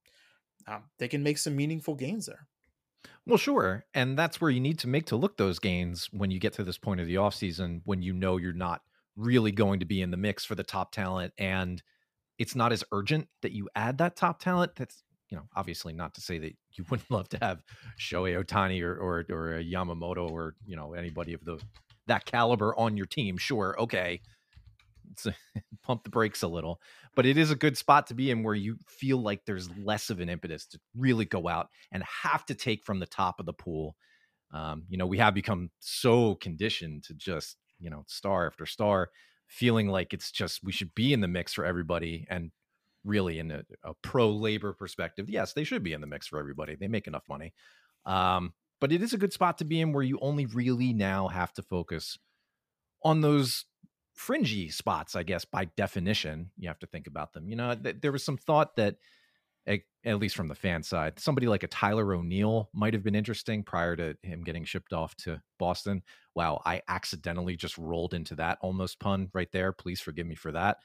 um, 0.67 0.83
they 0.97 1.07
can 1.07 1.23
make 1.23 1.37
some 1.37 1.55
meaningful 1.55 1.95
gains 1.95 2.25
there. 2.25 2.47
Well, 3.25 3.37
sure, 3.37 3.85
and 3.93 4.17
that's 4.17 4.41
where 4.41 4.51
you 4.51 4.59
need 4.59 4.79
to 4.79 4.87
make 4.87 5.05
to 5.07 5.15
look 5.15 5.37
those 5.37 5.59
gains 5.59 6.09
when 6.11 6.31
you 6.31 6.39
get 6.39 6.53
to 6.53 6.63
this 6.63 6.77
point 6.77 6.99
of 6.99 7.07
the 7.07 7.15
offseason 7.15 7.81
when 7.85 8.01
you 8.01 8.13
know 8.13 8.37
you're 8.37 8.53
not 8.53 8.81
really 9.15 9.51
going 9.51 9.79
to 9.81 9.85
be 9.85 10.01
in 10.01 10.11
the 10.11 10.17
mix 10.17 10.45
for 10.45 10.55
the 10.55 10.63
top 10.63 10.93
talent 10.93 11.33
and 11.37 11.83
it's 12.37 12.55
not 12.55 12.71
as 12.71 12.85
urgent 12.93 13.27
that 13.41 13.51
you 13.51 13.67
add 13.75 13.97
that 13.97 14.15
top 14.15 14.39
talent 14.39 14.71
that's 14.77 15.03
you 15.29 15.37
know, 15.37 15.43
obviously 15.55 15.93
not 15.93 16.13
to 16.15 16.21
say 16.21 16.39
that 16.39 16.53
you 16.73 16.85
wouldn't 16.89 17.11
love 17.11 17.29
to 17.29 17.37
have 17.41 17.61
Shohei 17.99 18.43
Ohtani 18.43 18.81
or 18.83 18.95
or 18.95 19.25
or 19.29 19.57
a 19.57 19.63
Yamamoto 19.63 20.29
or 20.29 20.55
you 20.65 20.75
know 20.75 20.93
anybody 20.93 21.33
of 21.33 21.43
the 21.45 21.59
that 22.07 22.25
caliber 22.25 22.77
on 22.77 22.97
your 22.97 23.05
team. 23.05 23.37
Sure, 23.37 23.75
okay, 23.79 24.21
pump 25.83 26.03
the 26.03 26.09
brakes 26.09 26.43
a 26.43 26.47
little, 26.47 26.81
but 27.15 27.25
it 27.25 27.37
is 27.37 27.51
a 27.51 27.55
good 27.55 27.77
spot 27.77 28.07
to 28.07 28.13
be 28.13 28.31
in 28.31 28.43
where 28.43 28.55
you 28.55 28.77
feel 28.87 29.21
like 29.21 29.45
there's 29.45 29.69
less 29.77 30.09
of 30.09 30.19
an 30.19 30.29
impetus 30.29 30.65
to 30.67 30.79
really 30.95 31.25
go 31.25 31.47
out 31.47 31.67
and 31.91 32.03
have 32.23 32.45
to 32.45 32.55
take 32.55 32.83
from 32.83 32.99
the 32.99 33.05
top 33.05 33.39
of 33.39 33.45
the 33.45 33.53
pool. 33.53 33.95
Um, 34.51 34.83
you 34.89 34.97
know, 34.97 35.05
we 35.05 35.19
have 35.19 35.35
become 35.35 35.69
so 35.79 36.35
conditioned 36.35 37.03
to 37.03 37.13
just 37.13 37.57
you 37.79 37.89
know 37.89 38.03
star 38.07 38.47
after 38.47 38.65
star, 38.65 39.09
feeling 39.47 39.87
like 39.87 40.13
it's 40.13 40.31
just 40.31 40.63
we 40.63 40.71
should 40.71 40.93
be 40.95 41.13
in 41.13 41.21
the 41.21 41.27
mix 41.27 41.53
for 41.53 41.65
everybody 41.65 42.25
and 42.29 42.51
really 43.03 43.39
in 43.39 43.51
a, 43.51 43.63
a 43.83 43.93
pro 44.01 44.29
labor 44.29 44.73
perspective, 44.73 45.29
yes, 45.29 45.53
they 45.53 45.63
should 45.63 45.83
be 45.83 45.93
in 45.93 46.01
the 46.01 46.07
mix 46.07 46.27
for 46.27 46.39
everybody. 46.39 46.75
They 46.75 46.87
make 46.87 47.07
enough 47.07 47.23
money. 47.29 47.53
Um, 48.05 48.53
but 48.81 48.91
it 48.91 49.01
is 49.01 49.13
a 49.13 49.17
good 49.17 49.33
spot 49.33 49.57
to 49.57 49.65
be 49.65 49.81
in 49.81 49.93
where 49.93 50.03
you 50.03 50.19
only 50.21 50.45
really 50.45 50.93
now 50.93 51.27
have 51.27 51.53
to 51.53 51.61
focus 51.61 52.17
on 53.03 53.21
those 53.21 53.65
fringy 54.13 54.69
spots, 54.69 55.15
I 55.15 55.23
guess, 55.23 55.45
by 55.45 55.65
definition. 55.65 56.51
You 56.57 56.67
have 56.67 56.79
to 56.79 56.87
think 56.87 57.07
about 57.07 57.33
them. 57.33 57.47
You 57.47 57.55
know, 57.55 57.75
th- 57.75 57.97
there 58.01 58.11
was 58.11 58.23
some 58.23 58.37
thought 58.37 58.75
that, 58.75 58.95
at 60.05 60.17
least 60.17 60.35
from 60.35 60.47
the 60.47 60.55
fan 60.55 60.81
side, 60.81 61.19
somebody 61.19 61.47
like 61.47 61.63
a 61.63 61.67
Tyler 61.67 62.13
O'Neill 62.13 62.69
might 62.73 62.93
have 62.93 63.03
been 63.03 63.15
interesting 63.15 63.63
prior 63.63 63.95
to 63.95 64.17
him 64.23 64.43
getting 64.43 64.65
shipped 64.65 64.93
off 64.93 65.15
to 65.17 65.41
Boston. 65.59 66.01
Wow, 66.33 66.61
I 66.65 66.81
accidentally 66.87 67.55
just 67.55 67.77
rolled 67.77 68.13
into 68.13 68.35
that 68.35 68.57
almost 68.61 68.99
pun 68.99 69.29
right 69.33 69.51
there. 69.51 69.71
Please 69.71 70.01
forgive 70.01 70.25
me 70.25 70.35
for 70.35 70.51
that. 70.53 70.77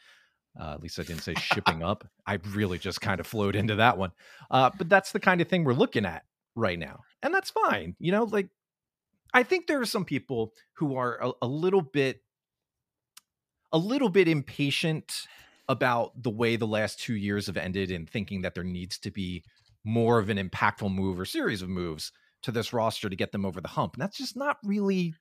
Uh, 0.58 0.72
at 0.74 0.82
least 0.82 0.98
I 0.98 1.02
didn't 1.02 1.22
say 1.22 1.34
shipping 1.38 1.82
up. 1.82 2.06
I 2.26 2.38
really 2.50 2.78
just 2.78 3.00
kind 3.00 3.20
of 3.20 3.26
flowed 3.26 3.56
into 3.56 3.76
that 3.76 3.98
one. 3.98 4.12
Uh, 4.50 4.70
but 4.76 4.88
that's 4.88 5.12
the 5.12 5.20
kind 5.20 5.40
of 5.40 5.48
thing 5.48 5.64
we're 5.64 5.72
looking 5.72 6.04
at 6.04 6.24
right 6.54 6.78
now. 6.78 7.00
And 7.22 7.34
that's 7.34 7.50
fine. 7.50 7.96
You 7.98 8.12
know, 8.12 8.24
like 8.24 8.48
I 9.32 9.42
think 9.42 9.66
there 9.66 9.80
are 9.80 9.86
some 9.86 10.04
people 10.04 10.52
who 10.74 10.96
are 10.96 11.18
a, 11.20 11.32
a 11.42 11.46
little 11.46 11.82
bit 11.82 12.20
a 13.72 13.78
little 13.78 14.08
bit 14.08 14.28
impatient 14.28 15.26
about 15.68 16.22
the 16.22 16.30
way 16.30 16.54
the 16.54 16.66
last 16.66 17.00
two 17.00 17.14
years 17.14 17.46
have 17.46 17.56
ended 17.56 17.90
and 17.90 18.08
thinking 18.08 18.42
that 18.42 18.54
there 18.54 18.62
needs 18.62 18.98
to 19.00 19.10
be 19.10 19.42
more 19.84 20.18
of 20.18 20.30
an 20.30 20.36
impactful 20.38 20.94
move 20.94 21.18
or 21.18 21.24
series 21.24 21.62
of 21.62 21.68
moves 21.68 22.12
to 22.42 22.52
this 22.52 22.72
roster 22.72 23.08
to 23.08 23.16
get 23.16 23.32
them 23.32 23.44
over 23.44 23.60
the 23.60 23.68
hump. 23.68 23.94
And 23.94 24.02
that's 24.02 24.18
just 24.18 24.36
not 24.36 24.58
really 24.62 25.14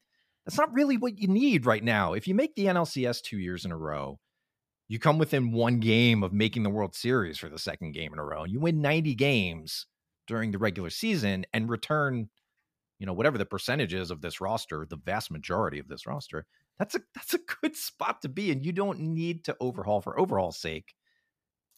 that's 0.46 0.58
not 0.58 0.74
really 0.74 0.98
what 0.98 1.18
you 1.18 1.28
need 1.28 1.66
right 1.66 1.84
now. 1.84 2.14
If 2.14 2.28
you 2.28 2.36
make 2.36 2.54
the 2.56 2.66
NLCS 2.66 3.22
two 3.22 3.40
years 3.40 3.64
in 3.66 3.72
a 3.72 3.78
row, 3.78 4.20
you 4.94 5.00
come 5.00 5.18
within 5.18 5.52
one 5.52 5.80
game 5.80 6.22
of 6.22 6.34
making 6.34 6.62
the 6.62 6.70
World 6.70 6.94
Series 6.94 7.40
for 7.40 7.50
the 7.50 7.58
second 7.58 7.94
game 7.94 8.14
in 8.14 8.20
a 8.20 8.24
row. 8.24 8.44
You 8.44 8.60
win 8.60 8.80
90 8.80 9.16
games 9.16 9.88
during 10.28 10.52
the 10.52 10.60
regular 10.60 10.92
season 10.92 11.48
and 11.52 11.68
return, 11.68 12.30
you 13.00 13.08
know, 13.08 13.14
whatever 13.14 13.40
the 13.40 13.46
percentage 13.48 13.96
is 13.96 14.12
of 14.12 14.22
this 14.22 14.40
roster, 14.40 14.86
the 14.88 14.98
vast 14.98 15.32
majority 15.32 15.80
of 15.80 15.88
this 15.88 16.06
roster. 16.06 16.46
That's 16.78 16.94
a 16.94 17.00
that's 17.16 17.34
a 17.34 17.40
good 17.62 17.76
spot 17.76 18.22
to 18.22 18.30
be 18.30 18.52
and 18.52 18.64
you 18.64 18.72
don't 18.72 19.00
need 19.00 19.46
to 19.46 19.58
overhaul 19.60 20.00
for 20.00 20.20
overhaul's 20.20 20.60
sake 20.60 20.94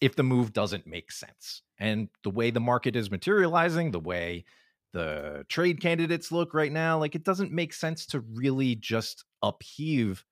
if 0.02 0.18
the 0.18 0.24
move 0.24 0.52
doesn't 0.52 0.86
make 0.86 1.10
sense. 1.10 1.62
And 1.80 2.10
the 2.26 2.32
way 2.32 2.52
the 2.52 2.60
market 2.60 2.98
is 2.98 3.10
materializing, 3.10 3.92
the 3.92 4.00
way 4.02 4.44
the 4.92 5.46
trade 5.48 5.82
candidates 5.82 6.34
look 6.34 6.54
right 6.54 6.72
now, 6.72 7.00
like 7.00 7.16
it 7.16 7.24
doesn't 7.24 7.54
make 7.54 7.72
sense 7.72 8.08
to 8.08 8.20
really 8.20 8.76
just 8.76 9.24
upheave 9.42 10.26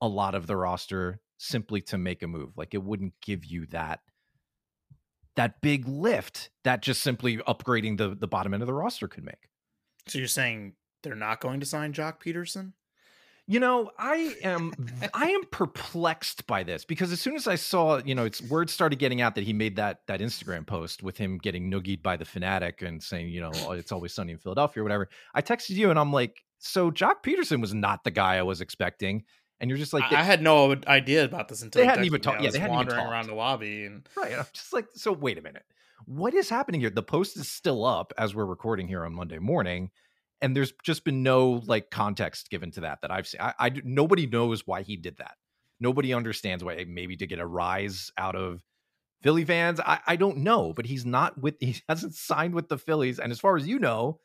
a 0.00 0.08
lot 0.08 0.34
of 0.34 0.46
the 0.46 0.56
roster 0.56 1.20
simply 1.40 1.80
to 1.80 1.96
make 1.96 2.22
a 2.22 2.28
move. 2.28 2.56
Like 2.56 2.74
it 2.74 2.82
wouldn't 2.82 3.14
give 3.22 3.44
you 3.44 3.66
that 3.66 4.00
that 5.36 5.60
big 5.62 5.88
lift 5.88 6.50
that 6.64 6.82
just 6.82 7.00
simply 7.00 7.38
upgrading 7.38 7.96
the 7.96 8.14
the 8.14 8.28
bottom 8.28 8.52
end 8.52 8.62
of 8.62 8.66
the 8.66 8.74
roster 8.74 9.08
could 9.08 9.24
make. 9.24 9.48
So 10.06 10.18
you're 10.18 10.28
saying 10.28 10.74
they're 11.02 11.14
not 11.14 11.40
going 11.40 11.60
to 11.60 11.66
sign 11.66 11.92
Joc 11.92 12.20
Pederson? 12.22 12.72
You 13.46 13.58
know, 13.58 13.90
I 13.98 14.36
am 14.44 14.72
I 15.14 15.30
am 15.30 15.44
perplexed 15.50 16.46
by 16.46 16.62
this 16.62 16.84
because 16.84 17.10
as 17.10 17.20
soon 17.20 17.34
as 17.34 17.48
I 17.48 17.56
saw, 17.56 18.00
you 18.04 18.14
know, 18.14 18.24
it's 18.24 18.42
word 18.42 18.68
started 18.68 18.98
getting 18.98 19.22
out 19.22 19.34
that 19.34 19.44
he 19.44 19.52
made 19.52 19.76
that 19.76 20.00
that 20.08 20.20
Instagram 20.20 20.66
post 20.66 21.02
with 21.02 21.16
him 21.16 21.38
getting 21.38 21.70
noogied 21.70 22.02
by 22.02 22.16
the 22.16 22.24
Phanatic 22.24 22.86
and 22.86 23.02
saying, 23.02 23.30
you 23.30 23.40
know, 23.40 23.50
oh, 23.64 23.72
it's 23.72 23.92
always 23.92 24.12
sunny 24.12 24.32
in 24.32 24.38
Philadelphia 24.38 24.82
or 24.82 24.84
whatever. 24.84 25.08
I 25.34 25.42
texted 25.42 25.70
you 25.70 25.90
and 25.90 25.98
I'm 25.98 26.12
like, 26.12 26.44
so 26.58 26.90
Joc 26.90 27.22
Pederson 27.24 27.60
was 27.60 27.72
not 27.72 28.04
the 28.04 28.10
guy 28.10 28.36
I 28.36 28.42
was 28.42 28.60
expecting 28.60 29.24
and 29.60 29.70
you're 29.70 29.78
just 29.78 29.92
like, 29.92 30.08
they, 30.10 30.16
I 30.16 30.22
had 30.22 30.42
no 30.42 30.76
idea 30.86 31.24
about 31.24 31.48
this 31.48 31.62
until 31.62 31.82
they 31.82 31.86
hadn't 31.86 32.04
even 32.04 32.20
talked. 32.20 32.42
Yeah, 32.42 32.50
they 32.50 32.58
hadn't 32.58 32.74
wandering 32.74 33.00
even 33.00 33.12
around 33.12 33.26
the 33.26 33.34
lobby 33.34 33.84
and 33.84 34.08
right. 34.16 34.32
I'm 34.38 34.46
just 34.52 34.72
like, 34.72 34.86
so 34.94 35.12
wait 35.12 35.38
a 35.38 35.42
minute, 35.42 35.64
what 36.06 36.34
is 36.34 36.48
happening 36.48 36.80
here? 36.80 36.90
The 36.90 37.02
post 37.02 37.36
is 37.36 37.48
still 37.48 37.84
up 37.84 38.12
as 38.18 38.34
we're 38.34 38.46
recording 38.46 38.88
here 38.88 39.04
on 39.04 39.14
Monday 39.14 39.38
morning, 39.38 39.90
and 40.40 40.56
there's 40.56 40.72
just 40.82 41.04
been 41.04 41.22
no 41.22 41.62
like 41.66 41.90
context 41.90 42.50
given 42.50 42.70
to 42.72 42.80
that 42.80 43.02
that 43.02 43.10
I've 43.10 43.26
seen. 43.26 43.40
I, 43.40 43.54
I 43.58 43.70
nobody 43.84 44.26
knows 44.26 44.66
why 44.66 44.82
he 44.82 44.96
did 44.96 45.18
that. 45.18 45.34
Nobody 45.78 46.12
understands 46.14 46.64
why. 46.64 46.84
Maybe 46.88 47.16
to 47.16 47.26
get 47.26 47.38
a 47.38 47.46
rise 47.46 48.10
out 48.16 48.36
of 48.36 48.62
Philly 49.22 49.44
fans. 49.44 49.80
I, 49.80 50.00
I 50.06 50.16
don't 50.16 50.38
know, 50.38 50.72
but 50.72 50.86
he's 50.86 51.04
not 51.04 51.40
with. 51.40 51.56
He 51.60 51.76
hasn't 51.88 52.14
signed 52.14 52.54
with 52.54 52.68
the 52.68 52.78
Phillies, 52.78 53.18
and 53.18 53.30
as 53.30 53.40
far 53.40 53.56
as 53.56 53.66
you 53.66 53.78
know, 53.78 54.20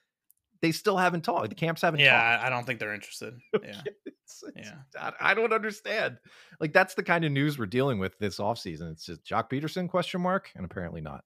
they 0.61 0.71
still 0.71 0.97
haven't 0.97 1.21
talked. 1.21 1.49
The 1.49 1.55
camps 1.55 1.81
haven't. 1.81 1.99
Talked. 1.99 2.05
Yeah, 2.05 2.31
talked. 2.31 2.45
I 2.45 2.49
don't 2.49 2.65
think 2.65 2.79
they're 2.79 2.93
interested. 2.93 3.35
Yeah, 3.63 3.81
it's, 4.05 4.43
it's, 4.55 4.69
yeah. 4.97 5.11
I 5.19 5.33
don't 5.33 5.53
understand. 5.53 6.17
Like 6.59 6.73
that's 6.73 6.93
the 6.95 7.03
kind 7.03 7.25
of 7.25 7.31
news 7.31 7.57
we're 7.57 7.65
dealing 7.67 7.99
with 7.99 8.17
this 8.19 8.37
offseason. 8.39 8.91
It's 8.91 9.05
just 9.05 9.23
Joc 9.23 9.49
Pederson 9.49 9.89
question 9.89 10.21
mark, 10.21 10.51
and 10.55 10.65
apparently 10.65 11.01
not. 11.01 11.23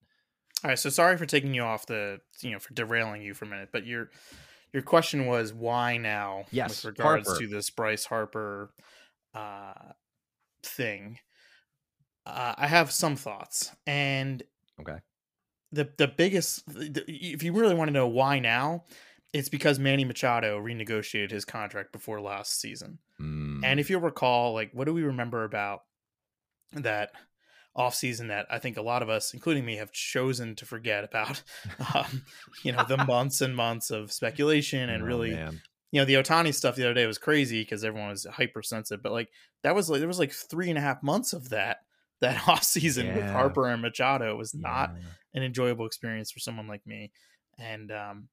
All 0.64 0.70
right, 0.70 0.80
so 0.80 0.90
sorry 0.90 1.18
for 1.18 1.26
taking 1.26 1.54
you 1.54 1.62
off 1.62 1.86
the, 1.86 2.20
you 2.42 2.52
know, 2.52 2.60
for 2.60 2.74
derailing 2.74 3.22
you 3.22 3.34
for 3.34 3.46
a 3.46 3.48
minute, 3.48 3.70
but 3.72 3.86
your 3.86 4.10
your 4.74 4.84
question 4.84 5.26
was 5.26 5.54
why 5.54 5.98
now? 5.98 6.46
Yes, 6.52 6.84
with 6.84 6.98
regards 6.98 7.28
Harper. 7.28 7.42
to 7.42 7.48
this 7.48 7.70
Bryce 7.70 8.06
Harper 8.06 8.72
uh, 9.34 9.74
thing. 10.64 11.20
Uh, 12.26 12.54
I 12.58 12.68
have 12.68 12.92
some 12.92 13.16
thoughts, 13.16 13.72
and 13.88 14.44
okay, 14.82 14.98
the 15.72 15.90
the 15.98 16.08
biggest, 16.08 16.68
the, 16.68 17.04
if 17.08 17.42
you 17.42 17.54
really 17.54 17.76
want 17.76 17.88
to 17.88 17.94
know 17.94 18.08
why 18.08 18.40
now, 18.40 18.84
it's 19.34 19.50
because 19.50 19.78
Manny 19.78 20.06
Machado 20.06 20.60
renegotiated 20.60 21.32
his 21.32 21.46
contract 21.46 21.92
before 21.92 22.20
last 22.20 22.60
season. 22.60 23.00
Mm. 23.22 23.62
And 23.64 23.80
if 23.80 23.90
you 23.90 24.00
recall, 24.00 24.54
like, 24.54 24.72
what 24.74 24.86
do 24.86 24.94
we 24.94 25.04
remember 25.04 25.44
about 25.44 25.82
that 26.74 27.12
offseason 27.78 28.30
that 28.30 28.48
I 28.50 28.60
think 28.60 28.78
a 28.78 28.82
lot 28.82 29.04
of 29.04 29.10
us, 29.10 29.34
including 29.34 29.66
me, 29.66 29.76
have 29.78 29.92
chosen 29.92 30.56
to 30.56 30.66
forget 30.66 31.04
about? 31.04 31.44
um, 31.94 32.24
you 32.64 32.72
know, 32.72 32.84
the 32.88 32.98
months 32.98 33.42
and 33.42 33.56
months 33.56 33.92
of 33.92 34.12
speculation 34.12 34.90
and 34.90 35.04
oh, 35.04 35.06
really. 35.06 35.32
Man. 35.32 35.62
You 35.92 36.00
know 36.00 36.06
the 36.06 36.14
Ohtani 36.14 36.54
stuff 36.54 36.76
the 36.76 36.84
other 36.84 36.94
day 36.94 37.08
was 37.08 37.18
crazy 37.18 37.64
because 37.64 37.84
everyone 37.84 38.12
was 38.12 38.28
hypersensitive, 38.32 39.02
but 39.02 39.12
like 39.12 39.30
that 39.64 39.74
was 39.74 39.90
like 39.90 39.98
there 39.98 40.08
was 40.08 40.20
like 40.20 40.32
three 40.32 40.70
and 40.70 40.78
a 40.78 40.82
half 40.82 41.02
months 41.02 41.34
of 41.34 41.50
that 41.50 41.78
that 42.22 42.40
off 42.48 42.64
season 42.64 43.08
yeah. 43.08 43.16
with 43.16 43.26
Harper 43.26 43.68
and 43.68 43.82
Machado 43.82 44.36
was 44.36 44.54
not 44.54 44.92
yeah. 44.94 45.08
an 45.34 45.42
enjoyable 45.42 45.88
experience 45.88 46.32
for 46.32 46.38
someone 46.40 46.68
like 46.68 46.86
me. 46.86 47.12
And 47.58 47.92
um, 47.92 48.28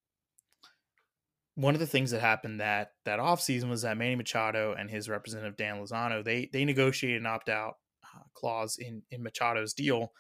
one 1.57 1.73
of 1.75 1.81
the 1.81 1.87
things 1.87 2.11
that 2.11 2.21
happened 2.21 2.61
that 2.61 2.93
that 3.07 3.19
offseason 3.19 3.69
was 3.69 3.83
that 3.83 3.97
Manny 3.97 4.15
Machado 4.15 4.75
and 4.79 4.91
his 4.91 5.09
representative 5.09 5.57
Dan 5.57 5.77
Lozano 5.77 6.23
they 6.23 6.49
they 6.53 6.65
negotiated 6.65 7.23
an 7.23 7.27
opt 7.27 7.49
out 7.49 7.75
uh, 8.05 8.23
clause 8.35 8.77
in 8.79 9.03
in 9.11 9.23
Machado's 9.23 9.73
deal, 9.73 10.13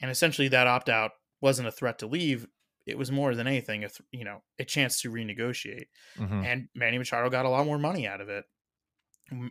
and 0.00 0.10
essentially 0.10 0.48
that 0.48 0.68
opt 0.68 0.88
out 0.88 1.10
wasn't 1.40 1.68
a 1.68 1.72
threat 1.72 1.98
to 1.98 2.06
leave. 2.06 2.46
It 2.86 2.96
was 2.96 3.12
more 3.12 3.34
than 3.34 3.46
anything 3.46 3.84
a 3.84 3.88
th- 3.88 4.06
you 4.12 4.24
know 4.24 4.42
a 4.58 4.64
chance 4.64 5.02
to 5.02 5.10
renegotiate, 5.10 5.88
mm-hmm. 6.16 6.44
and 6.44 6.68
Manny 6.74 6.98
Machado 6.98 7.28
got 7.28 7.46
a 7.46 7.50
lot 7.50 7.66
more 7.66 7.78
money 7.78 8.06
out 8.06 8.20
of 8.20 8.28
it. 8.28 8.44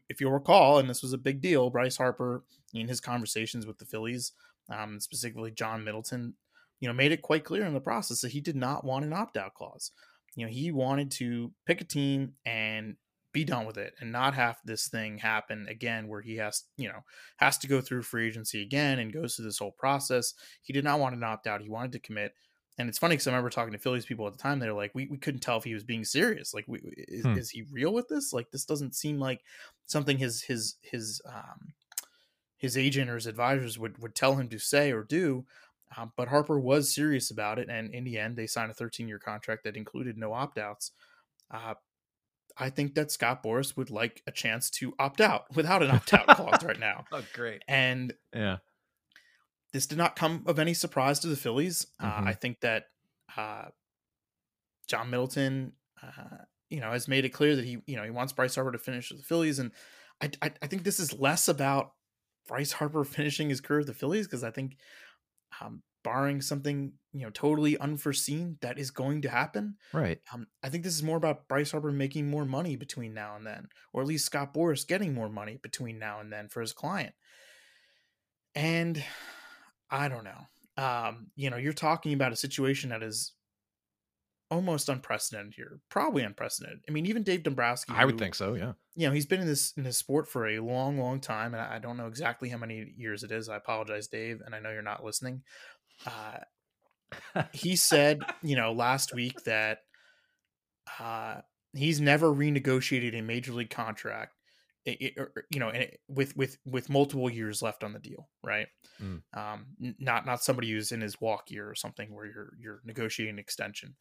If 0.09 0.19
you'll 0.19 0.31
recall, 0.31 0.79
and 0.79 0.89
this 0.89 1.01
was 1.01 1.13
a 1.13 1.17
big 1.17 1.41
deal, 1.41 1.69
Bryce 1.69 1.97
Harper 1.97 2.43
in 2.73 2.87
his 2.87 2.99
conversations 2.99 3.65
with 3.65 3.77
the 3.77 3.85
Phillies, 3.85 4.33
um, 4.69 4.99
specifically 4.99 5.51
John 5.51 5.85
Middleton, 5.85 6.33
you 6.81 6.87
know, 6.87 6.93
made 6.93 7.13
it 7.13 7.21
quite 7.21 7.45
clear 7.45 7.65
in 7.65 7.73
the 7.73 7.79
process 7.79 8.21
that 8.21 8.31
he 8.31 8.41
did 8.41 8.57
not 8.57 8.83
want 8.83 9.05
an 9.05 9.13
opt 9.13 9.37
out 9.37 9.53
clause 9.53 9.91
you 10.35 10.45
know, 10.45 10.51
he 10.51 10.71
wanted 10.71 11.11
to 11.11 11.51
pick 11.65 11.81
a 11.81 11.85
team 11.85 12.33
and 12.45 12.95
be 13.31 13.43
done 13.43 13.65
with 13.65 13.77
it 13.77 13.93
and 13.99 14.11
not 14.11 14.33
have 14.33 14.57
this 14.65 14.87
thing 14.87 15.17
happen 15.17 15.67
again 15.69 16.07
where 16.07 16.21
he 16.21 16.37
has, 16.37 16.63
you 16.77 16.87
know, 16.87 17.01
has 17.37 17.57
to 17.59 17.67
go 17.67 17.81
through 17.81 18.01
free 18.01 18.27
agency 18.27 18.61
again 18.61 18.99
and 18.99 19.13
goes 19.13 19.35
through 19.35 19.45
this 19.45 19.59
whole 19.59 19.71
process. 19.71 20.33
He 20.61 20.73
did 20.73 20.83
not 20.83 20.99
want 20.99 21.19
to 21.19 21.25
opt 21.25 21.47
out. 21.47 21.61
He 21.61 21.69
wanted 21.69 21.91
to 21.93 21.99
commit. 21.99 22.33
And 22.77 22.87
it's 22.87 22.97
funny 22.97 23.13
because 23.13 23.27
I 23.27 23.31
remember 23.31 23.49
talking 23.49 23.73
to 23.73 23.77
Phillies 23.79 24.05
people 24.05 24.25
at 24.25 24.33
the 24.33 24.39
time. 24.39 24.59
They're 24.59 24.73
like, 24.73 24.95
we, 24.95 25.07
we 25.07 25.17
couldn't 25.17 25.41
tell 25.41 25.57
if 25.57 25.65
he 25.65 25.73
was 25.73 25.83
being 25.83 26.05
serious. 26.05 26.53
Like, 26.53 26.65
we, 26.67 26.79
is, 27.07 27.25
hmm. 27.25 27.37
is 27.37 27.49
he 27.49 27.63
real 27.71 27.93
with 27.93 28.07
this? 28.07 28.31
Like, 28.31 28.51
this 28.51 28.63
doesn't 28.63 28.95
seem 28.95 29.19
like 29.19 29.41
something 29.85 30.17
his 30.17 30.43
his 30.43 30.75
his 30.81 31.21
um 31.27 31.73
his 32.57 32.77
agent 32.77 33.09
or 33.09 33.15
his 33.15 33.27
advisors 33.27 33.77
would 33.77 34.01
would 34.01 34.15
tell 34.15 34.35
him 34.35 34.47
to 34.49 34.59
say 34.59 34.91
or 34.91 35.03
do. 35.03 35.45
Um, 35.97 36.11
but 36.15 36.27
Harper 36.27 36.59
was 36.59 36.93
serious 36.93 37.31
about 37.31 37.57
it, 37.57 37.67
and 37.69 37.93
in 37.93 38.03
the 38.03 38.17
end, 38.17 38.35
they 38.35 38.47
signed 38.47 38.71
a 38.71 38.75
13 38.75 39.07
year 39.07 39.19
contract 39.19 39.63
that 39.63 39.75
included 39.75 40.17
no 40.17 40.33
opt 40.33 40.57
outs. 40.57 40.91
Uh, 41.51 41.73
I 42.57 42.69
think 42.69 42.95
that 42.95 43.11
Scott 43.11 43.41
Boras 43.41 43.77
would 43.77 43.89
like 43.89 44.21
a 44.27 44.31
chance 44.31 44.69
to 44.71 44.93
opt 44.99 45.21
out 45.21 45.45
without 45.55 45.81
an 45.81 45.91
opt 45.91 46.13
out 46.13 46.27
clause 46.27 46.63
right 46.63 46.79
now. 46.79 47.05
Oh, 47.11 47.23
great. 47.33 47.63
And 47.67 48.13
yeah, 48.33 48.57
this 49.73 49.87
did 49.87 49.97
not 49.97 50.15
come 50.15 50.43
of 50.45 50.59
any 50.59 50.73
surprise 50.73 51.19
to 51.19 51.27
the 51.27 51.35
Phillies. 51.35 51.87
Uh, 51.99 52.05
mm-hmm. 52.05 52.27
Uh, 52.27 52.29
I 52.29 52.33
think 52.33 52.61
that 52.61 52.85
uh, 53.35 53.65
John 54.87 55.09
Middleton, 55.09 55.73
uh, 56.03 56.43
you 56.69 56.81
know, 56.81 56.91
has 56.91 57.07
made 57.07 57.25
it 57.25 57.29
clear 57.29 57.55
that 57.55 57.65
he, 57.65 57.79
you 57.87 57.95
know, 57.95 58.03
he 58.03 58.11
wants 58.11 58.33
Bryce 58.33 58.55
Harper 58.55 58.71
to 58.71 58.77
finish 58.77 59.09
with 59.09 59.19
the 59.19 59.25
Phillies. 59.25 59.59
And 59.59 59.71
I, 60.21 60.29
I, 60.41 60.51
I 60.61 60.67
think 60.67 60.83
this 60.83 60.99
is 60.99 61.13
less 61.13 61.47
about 61.47 61.93
Bryce 62.47 62.73
Harper 62.73 63.03
finishing 63.05 63.49
his 63.49 63.61
career 63.61 63.79
with 63.79 63.87
the 63.87 63.93
Phillies 63.93 64.27
because 64.27 64.43
I 64.43 64.51
think 64.51 64.77
um, 65.61 65.83
barring 66.03 66.41
something 66.41 66.93
you 67.13 67.21
know 67.21 67.29
totally 67.31 67.77
unforeseen 67.77 68.57
that 68.61 68.77
is 68.77 68.91
going 68.91 69.21
to 69.23 69.29
happen. 69.29 69.75
Right. 69.93 70.19
Um, 70.33 70.47
I 70.63 70.69
think 70.69 70.83
this 70.83 70.95
is 70.95 71.03
more 71.03 71.17
about 71.17 71.47
Bryce 71.47 71.71
Harper 71.71 71.91
making 71.91 72.29
more 72.29 72.45
money 72.45 72.75
between 72.75 73.13
now 73.13 73.35
and 73.35 73.45
then, 73.45 73.67
or 73.93 74.01
at 74.01 74.07
least 74.07 74.25
Scott 74.25 74.53
Boras 74.53 74.87
getting 74.87 75.13
more 75.13 75.29
money 75.29 75.59
between 75.61 75.99
now 75.99 76.19
and 76.19 76.31
then 76.31 76.47
for 76.49 76.61
his 76.61 76.73
client. 76.73 77.13
And 78.55 79.03
I 79.91 80.07
don't 80.07 80.23
know. 80.23 80.47
Um, 80.77 81.31
you 81.35 81.49
know, 81.49 81.57
you're 81.57 81.73
talking 81.73 82.13
about 82.13 82.31
a 82.31 82.37
situation 82.37 82.91
that 82.91 83.03
is 83.03 83.33
almost 84.51 84.89
unprecedented 84.89 85.53
here. 85.55 85.79
Probably 85.89 86.23
unprecedented. 86.23 86.79
I 86.87 86.91
mean, 86.91 87.05
even 87.05 87.23
Dave 87.23 87.43
Dombrowski. 87.43 87.93
I 87.95 88.05
would 88.05 88.17
think 88.17 88.35
so. 88.35 88.55
Yeah. 88.55 88.73
You 88.95 89.07
know, 89.07 89.13
he's 89.13 89.25
been 89.25 89.41
in 89.41 89.47
this 89.47 89.73
in 89.77 89.83
this 89.83 89.97
sport 89.97 90.27
for 90.27 90.47
a 90.47 90.59
long, 90.59 90.97
long 90.97 91.19
time, 91.19 91.53
and 91.53 91.61
I 91.61 91.79
don't 91.79 91.97
know 91.97 92.07
exactly 92.07 92.49
how 92.49 92.57
many 92.57 92.93
years 92.97 93.23
it 93.23 93.31
is. 93.31 93.49
I 93.49 93.55
apologize, 93.55 94.07
Dave, 94.07 94.41
and 94.45 94.55
I 94.55 94.59
know 94.59 94.71
you're 94.71 94.81
not 94.81 95.03
listening. 95.03 95.43
Uh, 96.05 97.43
he 97.53 97.75
said, 97.75 98.21
you 98.41 98.55
know, 98.55 98.71
last 98.71 99.13
week 99.13 99.43
that 99.43 99.79
uh, 100.99 101.41
he's 101.73 102.01
never 102.01 102.27
renegotiated 102.27 103.17
a 103.17 103.21
major 103.21 103.53
league 103.53 103.69
contract. 103.69 104.33
It, 104.85 105.01
it, 105.01 105.27
you 105.51 105.59
know, 105.59 105.71
with 106.07 106.35
with 106.35 106.57
with 106.65 106.89
multiple 106.89 107.29
years 107.29 107.61
left 107.61 107.83
on 107.83 107.93
the 107.93 107.99
deal, 107.99 108.27
right? 108.43 108.67
Mm. 109.01 109.21
Um, 109.35 109.65
not 109.99 110.25
not 110.25 110.41
somebody 110.41 110.71
who's 110.71 110.91
in 110.91 111.01
his 111.01 111.21
walk 111.21 111.51
year 111.51 111.69
or 111.69 111.75
something 111.75 112.13
where 112.13 112.25
you're 112.25 112.53
you're 112.59 112.81
negotiating 112.85 113.35
an 113.35 113.39
extension. 113.39 113.95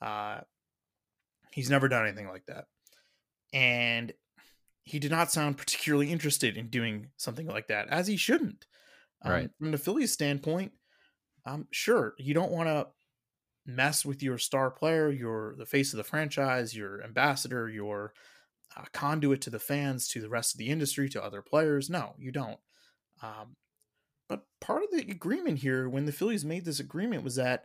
Uh, 0.00 0.40
he's 1.52 1.70
never 1.70 1.88
done 1.88 2.06
anything 2.06 2.28
like 2.28 2.46
that. 2.46 2.66
And 3.52 4.12
he 4.84 4.98
did 4.98 5.10
not 5.10 5.32
sound 5.32 5.56
particularly 5.56 6.12
interested 6.12 6.56
in 6.56 6.68
doing 6.68 7.08
something 7.16 7.46
like 7.46 7.68
that, 7.68 7.88
as 7.88 8.06
he 8.06 8.16
shouldn't. 8.16 8.66
Um, 9.22 9.32
right. 9.32 9.50
From 9.58 9.70
the 9.70 9.78
Phillies 9.78 10.12
standpoint, 10.12 10.72
um, 11.46 11.66
sure, 11.70 12.14
you 12.18 12.34
don't 12.34 12.52
want 12.52 12.68
to 12.68 12.86
mess 13.66 14.04
with 14.04 14.22
your 14.22 14.38
star 14.38 14.70
player, 14.70 15.10
your 15.10 15.54
the 15.56 15.66
face 15.66 15.92
of 15.92 15.96
the 15.96 16.04
franchise, 16.04 16.76
your 16.76 17.02
ambassador, 17.02 17.68
your 17.68 18.12
uh, 18.76 18.84
conduit 18.92 19.40
to 19.42 19.50
the 19.50 19.58
fans, 19.58 20.08
to 20.08 20.20
the 20.20 20.28
rest 20.28 20.54
of 20.54 20.58
the 20.58 20.68
industry, 20.68 21.08
to 21.08 21.24
other 21.24 21.42
players. 21.42 21.88
No, 21.88 22.14
you 22.18 22.32
don't. 22.32 22.58
Um, 23.22 23.56
but 24.28 24.42
part 24.60 24.82
of 24.82 24.90
the 24.90 25.10
agreement 25.10 25.58
here, 25.58 25.88
when 25.88 26.06
the 26.06 26.12
Phillies 26.12 26.44
made 26.44 26.64
this 26.64 26.80
agreement, 26.80 27.24
was 27.24 27.36
that 27.36 27.62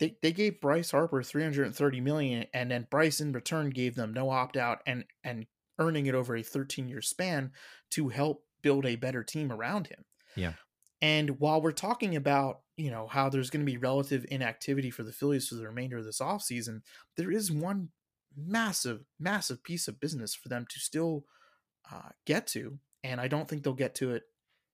they, 0.00 0.16
they 0.22 0.32
gave 0.32 0.60
Bryce 0.60 0.90
Harper 0.90 1.22
330 1.22 2.00
million 2.00 2.46
and 2.52 2.70
then 2.70 2.88
Bryce 2.90 3.20
in 3.20 3.32
return 3.32 3.70
gave 3.70 3.94
them 3.94 4.12
no 4.12 4.30
opt 4.30 4.56
out 4.56 4.80
and 4.86 5.04
and 5.22 5.46
earning 5.78 6.06
it 6.06 6.14
over 6.14 6.34
a 6.34 6.42
13 6.42 6.88
year 6.88 7.02
span 7.02 7.52
to 7.90 8.08
help 8.08 8.44
build 8.62 8.86
a 8.86 8.96
better 8.96 9.22
team 9.22 9.52
around 9.52 9.86
him. 9.86 10.04
Yeah. 10.34 10.54
And 11.02 11.38
while 11.38 11.62
we're 11.62 11.72
talking 11.72 12.16
about, 12.16 12.60
you 12.76 12.90
know, 12.90 13.06
how 13.06 13.28
there's 13.28 13.50
going 13.50 13.64
to 13.64 13.70
be 13.70 13.78
relative 13.78 14.26
inactivity 14.30 14.90
for 14.90 15.02
the 15.02 15.12
Phillies 15.12 15.48
for 15.48 15.54
the 15.54 15.66
remainder 15.66 15.98
of 15.98 16.04
this 16.04 16.20
offseason, 16.20 16.82
there 17.16 17.30
is 17.30 17.50
one 17.50 17.88
massive, 18.36 19.04
massive 19.18 19.62
piece 19.62 19.88
of 19.88 20.00
business 20.00 20.34
for 20.34 20.48
them 20.50 20.66
to 20.68 20.78
still 20.78 21.24
uh, 21.90 22.10
get 22.26 22.46
to. 22.48 22.78
And 23.02 23.18
I 23.18 23.28
don't 23.28 23.48
think 23.48 23.62
they'll 23.62 23.72
get 23.72 23.94
to 23.96 24.12
it, 24.12 24.24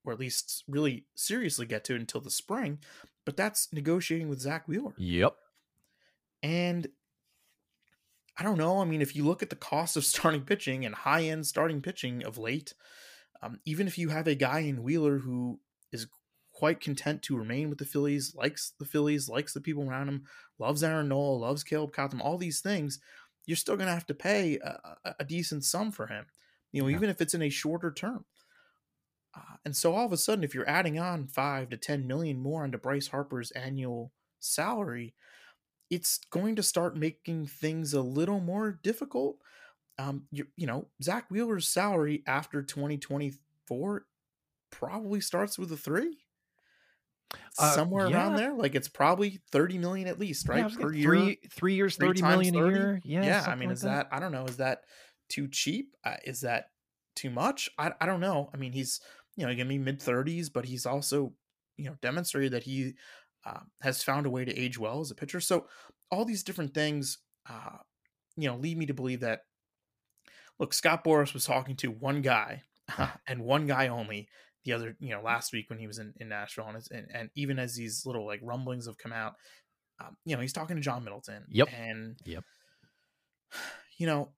or 0.04 0.12
at 0.12 0.18
least 0.18 0.64
really 0.66 1.06
seriously 1.14 1.66
get 1.66 1.84
to 1.84 1.94
it 1.94 2.00
until 2.00 2.20
the 2.20 2.30
spring 2.30 2.80
but 3.26 3.36
that's 3.36 3.70
negotiating 3.72 4.30
with 4.30 4.40
Zack 4.40 4.66
Wheeler. 4.66 4.94
Yep. 4.96 5.34
And 6.42 6.88
I 8.38 8.42
don't 8.42 8.56
know. 8.56 8.80
I 8.80 8.84
mean, 8.84 9.02
if 9.02 9.14
you 9.14 9.24
look 9.24 9.42
at 9.42 9.50
the 9.50 9.56
cost 9.56 9.96
of 9.96 10.04
starting 10.06 10.42
pitching 10.42 10.86
and 10.86 10.94
high 10.94 11.24
end 11.24 11.46
starting 11.46 11.82
pitching 11.82 12.24
of 12.24 12.38
late, 12.38 12.72
um, 13.42 13.60
even 13.66 13.86
if 13.86 13.98
you 13.98 14.08
have 14.08 14.26
a 14.26 14.34
guy 14.34 14.60
in 14.60 14.82
Wheeler 14.82 15.18
who 15.18 15.60
is 15.92 16.06
quite 16.52 16.80
content 16.80 17.22
to 17.22 17.36
remain 17.36 17.68
with 17.68 17.78
the 17.78 17.84
Phillies, 17.84 18.34
likes 18.34 18.72
the 18.78 18.86
Phillies, 18.86 19.28
likes 19.28 19.52
the 19.52 19.60
people 19.60 19.86
around 19.86 20.08
him, 20.08 20.24
loves 20.58 20.82
Aaron 20.82 21.08
Nola, 21.08 21.36
loves 21.36 21.62
Caleb 21.62 21.92
Cotham, 21.92 22.22
all 22.22 22.38
these 22.38 22.60
things, 22.60 22.98
you're 23.44 23.56
still 23.56 23.76
going 23.76 23.88
to 23.88 23.94
have 23.94 24.06
to 24.06 24.14
pay 24.14 24.58
a, 24.58 25.14
a, 25.20 25.24
decent 25.24 25.64
sum 25.64 25.92
for 25.92 26.06
him. 26.06 26.26
You 26.72 26.82
know, 26.82 26.88
yeah. 26.88 26.96
even 26.96 27.10
if 27.10 27.20
it's 27.20 27.34
in 27.34 27.42
a 27.42 27.48
shorter 27.48 27.92
term. 27.92 28.24
Uh, 29.36 29.56
and 29.64 29.76
so 29.76 29.94
all 29.94 30.06
of 30.06 30.12
a 30.12 30.16
sudden, 30.16 30.44
if 30.44 30.54
you're 30.54 30.68
adding 30.68 30.98
on 30.98 31.26
five 31.26 31.68
to 31.70 31.76
10 31.76 32.06
million 32.06 32.38
more 32.38 32.62
onto 32.62 32.78
Bryce 32.78 33.08
Harper's 33.08 33.50
annual 33.52 34.12
salary, 34.40 35.14
it's 35.90 36.18
going 36.30 36.56
to 36.56 36.62
start 36.62 36.96
making 36.96 37.46
things 37.46 37.92
a 37.92 38.00
little 38.00 38.40
more 38.40 38.72
difficult. 38.82 39.36
Um, 39.98 40.24
you, 40.30 40.46
you 40.56 40.66
know, 40.66 40.88
Zack 41.02 41.26
Wheeler's 41.30 41.68
salary 41.68 42.22
after 42.26 42.62
2024 42.62 44.06
probably 44.70 45.20
starts 45.20 45.58
with 45.58 45.70
a 45.72 45.76
three. 45.76 46.18
Uh, 47.58 47.72
Somewhere 47.72 48.08
yeah. 48.08 48.16
around 48.16 48.36
there, 48.36 48.54
like 48.54 48.74
it's 48.74 48.88
probably 48.88 49.40
thirty 49.50 49.78
million 49.78 50.06
at 50.06 50.18
least, 50.18 50.48
right? 50.48 50.70
Yeah, 50.70 50.78
per 50.78 50.92
year, 50.92 51.10
three 51.10 51.38
three 51.50 51.74
years, 51.74 51.96
thirty 51.96 52.22
million 52.22 52.54
30? 52.54 52.66
a 52.66 52.78
year. 52.78 53.00
Yeah, 53.04 53.24
yeah. 53.24 53.44
I 53.48 53.56
mean, 53.56 53.68
like 53.68 53.76
is 53.76 53.82
that. 53.82 54.08
that. 54.10 54.16
I 54.16 54.20
don't 54.20 54.30
know? 54.30 54.44
Is 54.44 54.58
that 54.58 54.82
too 55.28 55.48
cheap? 55.48 55.96
Uh, 56.04 56.16
is 56.24 56.42
that 56.42 56.70
too 57.16 57.30
much? 57.30 57.68
I 57.78 57.90
I 58.00 58.06
don't 58.06 58.20
know. 58.20 58.48
I 58.54 58.58
mean, 58.58 58.72
he's 58.72 59.00
you 59.36 59.44
know, 59.46 59.54
going 59.54 59.58
to 59.58 59.64
be 59.66 59.78
mid 59.78 60.00
30s, 60.00 60.50
but 60.52 60.64
he's 60.64 60.86
also, 60.86 61.32
you 61.76 61.86
know, 61.86 61.96
demonstrated 62.00 62.52
that 62.52 62.64
he 62.64 62.94
uh, 63.44 63.60
has 63.82 64.02
found 64.02 64.26
a 64.26 64.30
way 64.30 64.44
to 64.44 64.58
age 64.58 64.78
well 64.78 65.00
as 65.00 65.10
a 65.10 65.14
pitcher. 65.14 65.40
So 65.40 65.66
all 66.10 66.24
these 66.24 66.42
different 66.42 66.74
things, 66.74 67.18
uh, 67.48 67.78
you 68.36 68.48
know, 68.48 68.56
lead 68.56 68.76
me 68.76 68.86
to 68.86 68.94
believe 68.94 69.20
that, 69.20 69.42
look, 70.58 70.72
Scott 70.72 71.04
Boras 71.04 71.34
was 71.34 71.44
talking 71.44 71.76
to 71.76 71.90
one 71.90 72.22
guy 72.22 72.62
and 73.28 73.42
one 73.42 73.66
guy 73.66 73.88
only 73.88 74.28
the 74.64 74.72
other, 74.72 74.96
you 74.98 75.10
know, 75.10 75.22
last 75.22 75.52
week 75.52 75.70
when 75.70 75.78
he 75.78 75.86
was 75.86 75.98
in, 75.98 76.12
in 76.16 76.28
Nashville, 76.28 76.66
and, 76.68 76.82
and, 76.90 77.06
and 77.14 77.30
even 77.36 77.58
as 77.58 77.74
these 77.74 78.04
little 78.04 78.26
like 78.26 78.40
rumblings 78.42 78.86
have 78.86 78.98
come 78.98 79.12
out, 79.12 79.34
um, 80.00 80.16
you 80.24 80.34
know, 80.34 80.42
he's 80.42 80.52
talking 80.52 80.76
to 80.76 80.82
John 80.82 81.04
Middleton. 81.04 81.44
Yep. 81.48 81.68
And 81.78 82.16
yep. 82.24 82.44
You 83.98 84.06
know, 84.06 84.32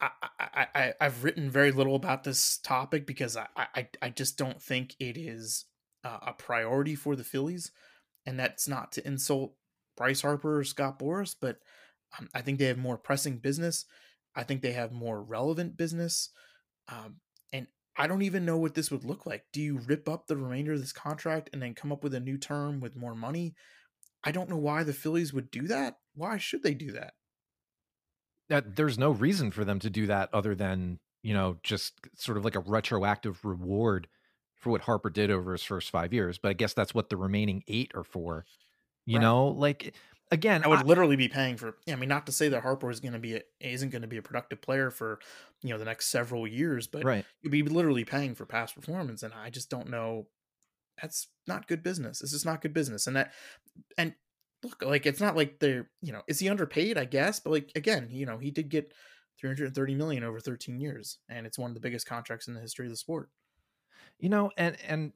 I, 0.00 0.10
I, 0.38 0.66
I 0.74 0.92
I've 1.00 1.24
written 1.24 1.50
very 1.50 1.72
little 1.72 1.96
about 1.96 2.24
this 2.24 2.58
topic 2.58 3.06
because 3.06 3.36
I 3.36 3.46
I, 3.56 3.88
I 4.00 4.08
just 4.10 4.38
don't 4.38 4.62
think 4.62 4.94
it 5.00 5.16
is 5.16 5.66
uh, 6.04 6.18
a 6.28 6.32
priority 6.32 6.94
for 6.94 7.16
the 7.16 7.24
Phillies, 7.24 7.72
and 8.26 8.38
that's 8.38 8.68
not 8.68 8.92
to 8.92 9.06
insult 9.06 9.54
Bryce 9.96 10.22
Harper 10.22 10.58
or 10.58 10.64
Scott 10.64 10.98
Boras, 10.98 11.34
but 11.40 11.58
um, 12.18 12.28
I 12.34 12.40
think 12.40 12.58
they 12.58 12.66
have 12.66 12.78
more 12.78 12.98
pressing 12.98 13.38
business. 13.38 13.84
I 14.34 14.44
think 14.44 14.62
they 14.62 14.72
have 14.72 14.92
more 14.92 15.22
relevant 15.22 15.76
business. 15.76 16.30
Um, 16.88 17.16
and 17.52 17.66
I 17.96 18.06
don't 18.06 18.22
even 18.22 18.44
know 18.44 18.58
what 18.58 18.74
this 18.74 18.90
would 18.90 19.04
look 19.04 19.26
like. 19.26 19.44
Do 19.52 19.60
you 19.60 19.78
rip 19.78 20.08
up 20.08 20.26
the 20.26 20.36
remainder 20.36 20.72
of 20.74 20.80
this 20.80 20.92
contract 20.92 21.50
and 21.52 21.60
then 21.60 21.74
come 21.74 21.92
up 21.92 22.04
with 22.04 22.14
a 22.14 22.20
new 22.20 22.38
term 22.38 22.80
with 22.80 22.96
more 22.96 23.14
money? 23.14 23.54
I 24.24 24.32
don't 24.32 24.50
know 24.50 24.56
why 24.58 24.84
the 24.84 24.92
Phillies 24.92 25.32
would 25.32 25.50
do 25.50 25.66
that. 25.68 25.98
Why 26.14 26.38
should 26.38 26.62
they 26.62 26.74
do 26.74 26.92
that? 26.92 27.14
That 28.48 28.76
there's 28.76 28.98
no 28.98 29.10
reason 29.10 29.50
for 29.50 29.64
them 29.64 29.78
to 29.80 29.90
do 29.90 30.06
that 30.06 30.30
other 30.32 30.54
than, 30.54 31.00
you 31.22 31.34
know, 31.34 31.58
just 31.62 31.94
sort 32.16 32.38
of 32.38 32.44
like 32.44 32.54
a 32.54 32.60
retroactive 32.60 33.44
reward 33.44 34.08
for 34.54 34.70
what 34.70 34.82
Harper 34.82 35.10
did 35.10 35.30
over 35.30 35.52
his 35.52 35.62
first 35.62 35.90
5 35.90 36.12
years, 36.12 36.38
but 36.38 36.48
I 36.48 36.52
guess 36.52 36.72
that's 36.72 36.94
what 36.94 37.10
the 37.10 37.16
remaining 37.16 37.62
8 37.68 37.92
are 37.94 38.04
for. 38.04 38.44
You 39.06 39.16
right. 39.16 39.22
know, 39.22 39.48
like 39.48 39.94
again, 40.30 40.62
I 40.64 40.68
would 40.68 40.80
I, 40.80 40.82
literally 40.82 41.16
be 41.16 41.28
paying 41.28 41.56
for. 41.56 41.76
I 41.88 41.96
mean, 41.96 42.08
not 42.08 42.26
to 42.26 42.32
say 42.32 42.48
that 42.50 42.62
Harper 42.62 42.90
is 42.90 43.00
going 43.00 43.12
to 43.12 43.18
be 43.18 43.36
a, 43.36 43.42
isn't 43.60 43.90
going 43.90 44.02
to 44.02 44.08
be 44.08 44.18
a 44.18 44.22
productive 44.22 44.60
player 44.60 44.90
for 44.90 45.18
you 45.62 45.70
know 45.70 45.78
the 45.78 45.84
next 45.84 46.08
several 46.08 46.46
years, 46.46 46.86
but 46.86 47.04
right. 47.04 47.24
you'd 47.42 47.50
be 47.50 47.62
literally 47.62 48.04
paying 48.04 48.34
for 48.34 48.46
past 48.46 48.74
performance, 48.74 49.22
and 49.22 49.32
I 49.34 49.50
just 49.50 49.70
don't 49.70 49.88
know. 49.88 50.26
That's 51.00 51.28
not 51.46 51.68
good 51.68 51.82
business. 51.82 52.18
This 52.18 52.32
is 52.32 52.44
not 52.44 52.60
good 52.60 52.74
business, 52.74 53.06
and 53.06 53.16
that 53.16 53.32
and 53.96 54.14
look 54.62 54.82
like 54.82 55.06
it's 55.06 55.20
not 55.20 55.36
like 55.36 55.58
they're 55.58 55.88
you 56.02 56.12
know 56.12 56.22
is 56.28 56.38
he 56.38 56.48
underpaid? 56.48 56.98
I 56.98 57.04
guess, 57.04 57.40
but 57.40 57.50
like 57.50 57.72
again, 57.74 58.08
you 58.10 58.26
know 58.26 58.38
he 58.38 58.50
did 58.50 58.68
get 58.68 58.92
330 59.40 59.94
million 59.94 60.24
over 60.24 60.40
13 60.40 60.80
years, 60.80 61.18
and 61.28 61.46
it's 61.46 61.58
one 61.58 61.70
of 61.70 61.74
the 61.74 61.80
biggest 61.80 62.06
contracts 62.06 62.48
in 62.48 62.54
the 62.54 62.60
history 62.60 62.86
of 62.86 62.90
the 62.90 62.96
sport. 62.96 63.30
You 64.18 64.28
know, 64.28 64.50
and 64.56 64.76
and 64.86 65.12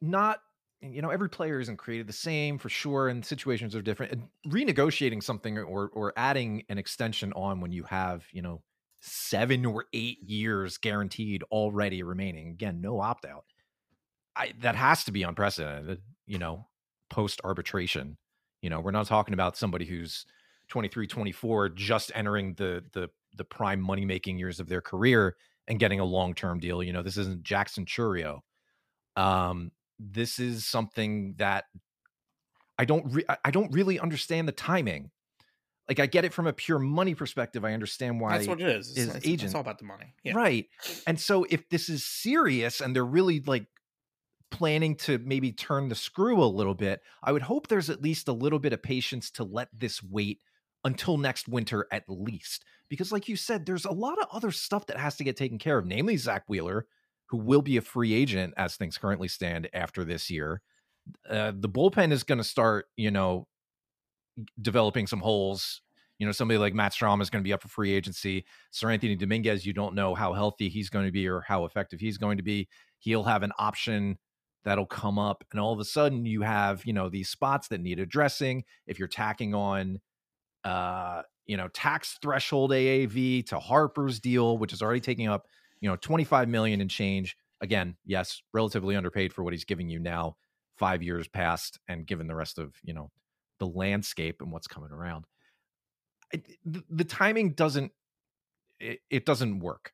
not 0.00 0.40
you 0.80 1.02
know 1.02 1.10
every 1.10 1.28
player 1.28 1.60
isn't 1.60 1.78
created 1.78 2.06
the 2.06 2.12
same 2.12 2.58
for 2.58 2.68
sure 2.68 3.08
and 3.08 3.24
situations 3.24 3.74
are 3.74 3.82
different 3.82 4.12
and 4.12 4.22
renegotiating 4.46 5.22
something 5.22 5.58
or 5.58 5.88
or 5.88 6.12
adding 6.16 6.62
an 6.68 6.78
extension 6.78 7.32
on 7.32 7.60
when 7.60 7.72
you 7.72 7.82
have 7.84 8.24
you 8.30 8.42
know 8.42 8.62
seven 9.00 9.64
or 9.64 9.86
eight 9.92 10.18
years 10.22 10.78
guaranteed 10.78 11.42
already 11.50 12.02
remaining 12.02 12.48
again 12.48 12.80
no 12.80 13.00
opt 13.00 13.24
out 13.24 13.44
i 14.34 14.52
that 14.60 14.76
has 14.76 15.04
to 15.04 15.12
be 15.12 15.22
unprecedented 15.22 16.00
you 16.26 16.38
know 16.38 16.66
post 17.10 17.40
arbitration 17.44 18.16
you 18.62 18.70
know 18.70 18.80
we're 18.80 18.90
not 18.90 19.06
talking 19.06 19.34
about 19.34 19.56
somebody 19.56 19.84
who's 19.84 20.26
23 20.68 21.06
24 21.06 21.68
just 21.70 22.12
entering 22.14 22.54
the 22.54 22.82
the 22.92 23.08
the 23.36 23.44
prime 23.44 23.80
money 23.80 24.04
making 24.04 24.38
years 24.38 24.60
of 24.60 24.68
their 24.68 24.80
career 24.80 25.36
and 25.68 25.78
getting 25.78 26.00
a 26.00 26.04
long 26.04 26.34
term 26.34 26.58
deal 26.58 26.82
you 26.82 26.92
know 26.92 27.02
this 27.02 27.16
isn't 27.16 27.42
jackson 27.42 27.84
Chourio. 27.84 28.40
um 29.16 29.70
this 29.98 30.38
is 30.38 30.66
something 30.66 31.34
that 31.38 31.64
I 32.78 32.84
don't 32.84 33.12
re- 33.12 33.24
I 33.44 33.50
don't 33.50 33.72
really 33.72 33.98
understand 33.98 34.48
the 34.48 34.52
timing. 34.52 35.10
Like 35.88 36.00
I 36.00 36.06
get 36.06 36.24
it 36.24 36.32
from 36.32 36.46
a 36.46 36.52
pure 36.52 36.78
money 36.78 37.14
perspective. 37.14 37.64
I 37.64 37.72
understand 37.72 38.20
why 38.20 38.36
that's 38.36 38.48
what 38.48 38.60
it 38.60 38.68
is. 38.68 38.96
It's, 38.96 39.14
it's, 39.14 39.26
agent. 39.26 39.44
it's 39.44 39.54
all 39.54 39.60
about 39.60 39.78
the 39.78 39.84
money, 39.84 40.14
yeah. 40.24 40.34
right? 40.34 40.66
And 41.06 41.18
so 41.18 41.46
if 41.48 41.68
this 41.68 41.88
is 41.88 42.04
serious 42.04 42.80
and 42.80 42.94
they're 42.94 43.04
really 43.04 43.40
like 43.40 43.66
planning 44.50 44.96
to 44.96 45.18
maybe 45.18 45.52
turn 45.52 45.88
the 45.88 45.94
screw 45.94 46.42
a 46.42 46.46
little 46.46 46.74
bit, 46.74 47.00
I 47.22 47.32
would 47.32 47.42
hope 47.42 47.68
there's 47.68 47.90
at 47.90 48.02
least 48.02 48.28
a 48.28 48.32
little 48.32 48.58
bit 48.58 48.72
of 48.72 48.82
patience 48.82 49.30
to 49.32 49.44
let 49.44 49.68
this 49.72 50.02
wait 50.02 50.40
until 50.84 51.18
next 51.18 51.48
winter 51.48 51.86
at 51.90 52.04
least. 52.08 52.64
Because, 52.88 53.10
like 53.10 53.28
you 53.28 53.36
said, 53.36 53.66
there's 53.66 53.84
a 53.84 53.92
lot 53.92 54.20
of 54.20 54.28
other 54.32 54.52
stuff 54.52 54.86
that 54.86 54.98
has 54.98 55.16
to 55.16 55.24
get 55.24 55.36
taken 55.36 55.58
care 55.58 55.78
of, 55.78 55.86
namely 55.86 56.16
Zack 56.16 56.44
Wheeler, 56.48 56.86
who 57.26 57.38
will 57.38 57.62
be 57.62 57.76
a 57.76 57.82
free 57.82 58.14
agent 58.14 58.54
as 58.56 58.76
things 58.76 58.96
currently 58.96 59.28
stand 59.28 59.68
after 59.74 60.04
this 60.04 60.30
year. 60.30 60.62
Uh, 61.28 61.52
the 61.54 61.68
bullpen 61.68 62.12
is 62.12 62.22
going 62.22 62.38
to 62.38 62.44
start, 62.44 62.86
you 62.96 63.10
know, 63.10 63.48
developing 64.60 65.06
some 65.06 65.20
holes. 65.20 65.82
You 66.18 66.26
know, 66.26 66.32
somebody 66.32 66.58
like 66.58 66.72
Matt 66.72 66.92
Strahm 66.92 67.20
is 67.20 67.28
going 67.28 67.42
to 67.42 67.46
be 67.46 67.52
up 67.52 67.62
for 67.62 67.68
free 67.68 67.92
agency. 67.92 68.46
Seranthony 68.72 69.18
Dominguez, 69.18 69.66
you 69.66 69.72
don't 69.72 69.94
know 69.94 70.14
how 70.14 70.32
healthy 70.32 70.68
he's 70.68 70.88
going 70.88 71.04
to 71.04 71.12
be 71.12 71.28
or 71.28 71.42
how 71.42 71.64
effective 71.64 72.00
he's 72.00 72.16
going 72.16 72.38
to 72.38 72.42
be. 72.42 72.68
He'll 73.00 73.24
have 73.24 73.42
an 73.42 73.52
option 73.58 74.16
that'll 74.66 74.84
come 74.84 75.18
up, 75.18 75.44
and 75.50 75.58
all 75.58 75.72
of 75.72 75.80
a 75.80 75.84
sudden 75.84 76.26
you 76.26 76.42
have, 76.42 76.84
you 76.84 76.92
know, 76.92 77.08
these 77.08 77.30
spots 77.30 77.68
that 77.68 77.80
need 77.80 77.98
addressing. 77.98 78.64
If 78.86 78.98
you're 78.98 79.08
tacking 79.08 79.54
on, 79.54 80.00
uh, 80.64 81.22
you 81.46 81.56
know, 81.56 81.68
tax 81.68 82.18
threshold 82.20 82.72
AAV 82.72 83.46
to 83.46 83.58
Harper's 83.58 84.20
deal, 84.20 84.58
which 84.58 84.74
is 84.74 84.82
already 84.82 85.00
taking 85.00 85.28
up 85.28 85.46
you 85.80 85.88
know 85.88 85.96
25 85.96 86.48
million 86.48 86.80
and 86.80 86.90
change 86.90 87.36
again 87.60 87.96
yes 88.04 88.40
relatively 88.52 88.96
underpaid 88.96 89.32
for 89.32 89.42
what 89.42 89.52
he's 89.52 89.64
giving 89.64 89.88
you 89.88 89.98
now 89.98 90.36
five 90.76 91.02
years 91.02 91.28
past 91.28 91.78
and 91.88 92.06
given 92.06 92.26
the 92.26 92.34
rest 92.34 92.58
of 92.58 92.74
you 92.82 92.94
know 92.94 93.10
the 93.58 93.66
landscape 93.66 94.42
and 94.42 94.52
what's 94.52 94.66
coming 94.66 94.90
around. 94.92 95.24
It, 96.32 96.46
the, 96.64 96.82
the, 96.90 97.04
timing 97.04 97.52
doesn't 97.52 97.92
it, 98.80 98.98
it 99.08 99.24
doesn't 99.24 99.60
work. 99.60 99.92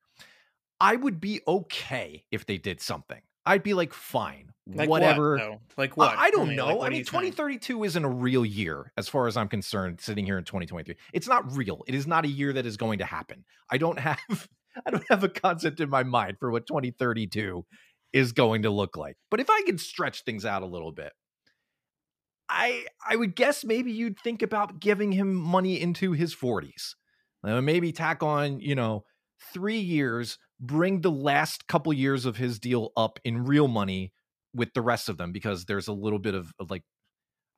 I 0.80 0.96
would 0.96 1.20
be 1.20 1.40
okay 1.46 2.24
if 2.32 2.46
they 2.46 2.58
did 2.58 2.80
something 2.80 3.20
i'd 3.46 3.62
be 3.62 3.74
like 3.74 3.92
fine 3.92 4.48
like 4.74 4.88
whatever. 4.88 5.36
what, 5.36 5.58
like 5.76 5.96
what? 5.96 6.16
I, 6.16 6.26
I 6.26 6.30
don't 6.30 6.42
I 6.42 6.46
mean, 6.46 6.56
know. 6.56 6.76
like, 6.76 6.86
i 6.86 6.88
mean 6.90 7.04
2032 7.04 7.74
think? 7.74 7.86
isn't 7.86 8.04
a 8.04 8.08
real 8.08 8.46
year 8.46 8.92
as 8.96 9.08
far 9.08 9.26
as 9.26 9.36
i'm 9.36 9.48
concerned 9.48 10.00
sitting 10.00 10.24
here 10.24 10.38
in 10.38 10.44
2023 10.44 10.94
it's 11.12 11.26
not 11.28 11.56
real. 11.56 11.84
It 11.86 11.94
is 11.94 12.06
not 12.06 12.24
a 12.24 12.28
year 12.28 12.52
that 12.52 12.66
is 12.66 12.76
going 12.76 12.98
to 12.98 13.04
happen. 13.04 13.44
I 13.70 13.78
don't 13.78 13.98
have 13.98 14.18
I 14.86 14.90
don't 14.90 15.04
have 15.10 15.24
a 15.24 15.28
concept 15.28 15.80
in 15.80 15.90
my 15.90 16.02
mind 16.02 16.38
for 16.38 16.50
what 16.50 16.66
2032 16.66 17.64
is 18.12 18.32
going 18.32 18.62
to 18.62 18.70
look 18.70 18.96
like. 18.96 19.16
But 19.30 19.40
if 19.40 19.48
I 19.50 19.62
can 19.66 19.78
stretch 19.78 20.24
things 20.24 20.44
out 20.44 20.62
a 20.62 20.66
little 20.66 20.92
bit, 20.92 21.12
I 22.48 22.86
I 23.06 23.16
would 23.16 23.36
guess 23.36 23.64
maybe 23.64 23.92
you'd 23.92 24.18
think 24.18 24.42
about 24.42 24.80
giving 24.80 25.12
him 25.12 25.34
money 25.34 25.80
into 25.80 26.12
his 26.12 26.34
40s. 26.34 26.94
Uh, 27.44 27.60
maybe 27.60 27.92
tack 27.92 28.22
on, 28.22 28.60
you 28.60 28.74
know, 28.74 29.04
3 29.52 29.76
years, 29.78 30.38
bring 30.62 31.00
the 31.00 31.10
last 31.10 31.66
couple 31.66 31.92
years 31.92 32.24
of 32.24 32.36
his 32.36 32.58
deal 32.58 32.92
up 32.96 33.18
in 33.24 33.44
real 33.44 33.68
money 33.68 34.12
with 34.54 34.72
the 34.74 34.80
rest 34.80 35.08
of 35.08 35.18
them 35.18 35.32
because 35.32 35.64
there's 35.64 35.88
a 35.88 35.92
little 35.92 36.20
bit 36.20 36.34
of, 36.34 36.52
of 36.58 36.70
like 36.70 36.84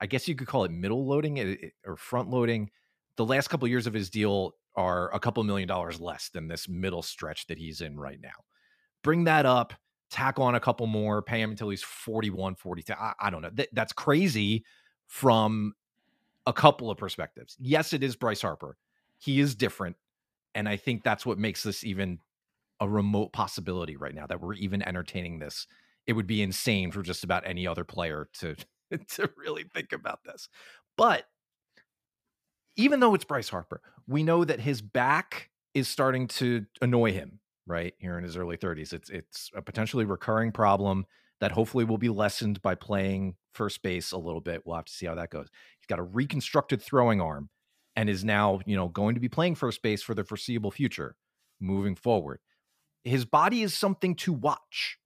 I 0.01 0.07
guess 0.07 0.27
you 0.27 0.35
could 0.35 0.47
call 0.47 0.65
it 0.65 0.71
middle 0.71 1.07
loading 1.07 1.39
eh, 1.39 1.55
eh, 1.63 1.69
or 1.85 1.95
front 1.95 2.29
loading. 2.29 2.69
The 3.15 3.25
last 3.25 3.47
couple 3.47 3.67
years 3.67 3.87
of 3.87 3.93
his 3.93 4.09
deal 4.09 4.55
are 4.75 5.13
a 5.13 5.19
couple 5.19 5.41
million 5.43 5.67
dollars 5.67 6.01
less 6.01 6.29
than 6.29 6.47
this 6.49 6.67
middle 6.67 7.01
stretch 7.01 7.47
that 7.47 7.57
he's 7.57 7.79
in 7.79 7.97
right 7.97 8.19
now. 8.21 8.43
Bring 9.03 9.23
that 9.25 9.45
up, 9.45 9.73
tack 10.09 10.39
on 10.39 10.55
a 10.55 10.59
couple 10.59 10.87
more, 10.87 11.21
pay 11.21 11.39
him 11.39 11.51
until 11.51 11.69
he's 11.69 11.83
41, 11.83 12.55
42. 12.55 12.91
I, 12.93 13.13
I 13.19 13.29
don't 13.29 13.41
know. 13.41 13.51
Th- 13.51 13.69
that's 13.71 13.93
crazy 13.93 14.65
from 15.07 15.73
a 16.45 16.51
couple 16.51 16.89
of 16.89 16.97
perspectives. 16.97 17.55
Yes, 17.59 17.93
it 17.93 18.03
is 18.03 18.15
Bryce 18.15 18.41
Harper. 18.41 18.77
He 19.17 19.39
is 19.39 19.55
different. 19.55 19.95
And 20.55 20.67
I 20.67 20.75
think 20.75 21.03
that's 21.03 21.25
what 21.25 21.37
makes 21.37 21.63
this 21.63 21.83
even 21.83 22.19
a 22.79 22.89
remote 22.89 23.31
possibility 23.33 23.95
right 23.95 24.13
now 24.13 24.27
that 24.27 24.41
we're 24.41 24.53
even 24.55 24.81
entertaining 24.81 25.39
this. 25.39 25.67
It 26.07 26.13
would 26.13 26.27
be 26.27 26.41
insane 26.41 26.91
for 26.91 27.01
just 27.01 27.23
about 27.23 27.47
any 27.47 27.65
other 27.65 27.83
player 27.83 28.29
to 28.39 28.55
to 29.09 29.29
really 29.37 29.63
think 29.73 29.93
about 29.93 30.19
this. 30.23 30.49
But 30.97 31.25
even 32.77 32.99
though 32.99 33.15
it's 33.15 33.25
Bryce 33.25 33.49
Harper, 33.49 33.81
we 34.07 34.23
know 34.23 34.43
that 34.43 34.59
his 34.59 34.81
back 34.81 35.49
is 35.73 35.87
starting 35.87 36.27
to 36.27 36.65
annoy 36.81 37.11
him 37.11 37.39
right 37.65 37.93
here 37.97 38.17
in 38.17 38.23
his 38.23 38.37
early 38.37 38.57
30s. 38.57 38.93
It's 38.93 39.09
it's 39.09 39.49
a 39.55 39.61
potentially 39.61 40.05
recurring 40.05 40.51
problem 40.51 41.05
that 41.41 41.51
hopefully 41.51 41.83
will 41.83 41.97
be 41.97 42.09
lessened 42.09 42.61
by 42.61 42.75
playing 42.75 43.35
first 43.53 43.81
base 43.81 44.11
a 44.11 44.17
little 44.17 44.41
bit. 44.41 44.61
We'll 44.65 44.75
have 44.75 44.85
to 44.85 44.93
see 44.93 45.05
how 45.05 45.15
that 45.15 45.31
goes. 45.31 45.47
He's 45.79 45.87
got 45.87 45.99
a 45.99 46.03
reconstructed 46.03 46.81
throwing 46.81 47.21
arm 47.21 47.49
and 47.95 48.09
is 48.09 48.23
now, 48.23 48.59
you 48.65 48.75
know, 48.75 48.87
going 48.87 49.15
to 49.15 49.21
be 49.21 49.29
playing 49.29 49.55
first 49.55 49.81
base 49.81 50.01
for 50.01 50.13
the 50.13 50.23
foreseeable 50.23 50.71
future 50.71 51.15
moving 51.59 51.95
forward. 51.95 52.39
His 53.05 53.23
body 53.23 53.61
is 53.61 53.73
something 53.73 54.15
to 54.15 54.33
watch. 54.33 54.97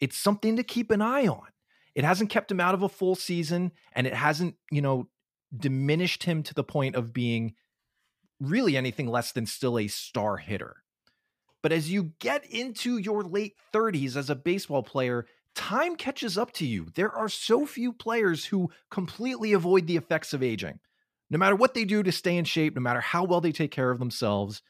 It's 0.00 0.16
something 0.16 0.56
to 0.56 0.62
keep 0.62 0.90
an 0.90 1.02
eye 1.02 1.26
on. 1.26 1.48
It 1.94 2.04
hasn't 2.04 2.30
kept 2.30 2.50
him 2.50 2.60
out 2.60 2.74
of 2.74 2.82
a 2.82 2.88
full 2.88 3.14
season 3.14 3.72
and 3.92 4.06
it 4.06 4.14
hasn't, 4.14 4.54
you 4.70 4.80
know, 4.80 5.08
diminished 5.56 6.24
him 6.24 6.42
to 6.44 6.54
the 6.54 6.64
point 6.64 6.96
of 6.96 7.12
being 7.12 7.54
really 8.40 8.76
anything 8.76 9.08
less 9.08 9.32
than 9.32 9.46
still 9.46 9.78
a 9.78 9.88
star 9.88 10.36
hitter. 10.36 10.76
But 11.62 11.72
as 11.72 11.90
you 11.90 12.12
get 12.18 12.44
into 12.46 12.98
your 12.98 13.22
late 13.22 13.54
30s 13.72 14.16
as 14.16 14.30
a 14.30 14.34
baseball 14.34 14.82
player, 14.82 15.26
time 15.54 15.96
catches 15.96 16.36
up 16.36 16.52
to 16.52 16.66
you. 16.66 16.88
There 16.94 17.10
are 17.10 17.28
so 17.28 17.64
few 17.66 17.92
players 17.92 18.46
who 18.46 18.70
completely 18.90 19.52
avoid 19.52 19.86
the 19.86 19.96
effects 19.96 20.32
of 20.32 20.42
aging. 20.42 20.80
No 21.30 21.38
matter 21.38 21.56
what 21.56 21.74
they 21.74 21.84
do 21.84 22.02
to 22.02 22.12
stay 22.12 22.36
in 22.36 22.44
shape, 22.44 22.74
no 22.74 22.82
matter 22.82 23.00
how 23.00 23.24
well 23.24 23.40
they 23.40 23.52
take 23.52 23.70
care 23.70 23.90
of 23.90 23.98
themselves, 23.98 24.62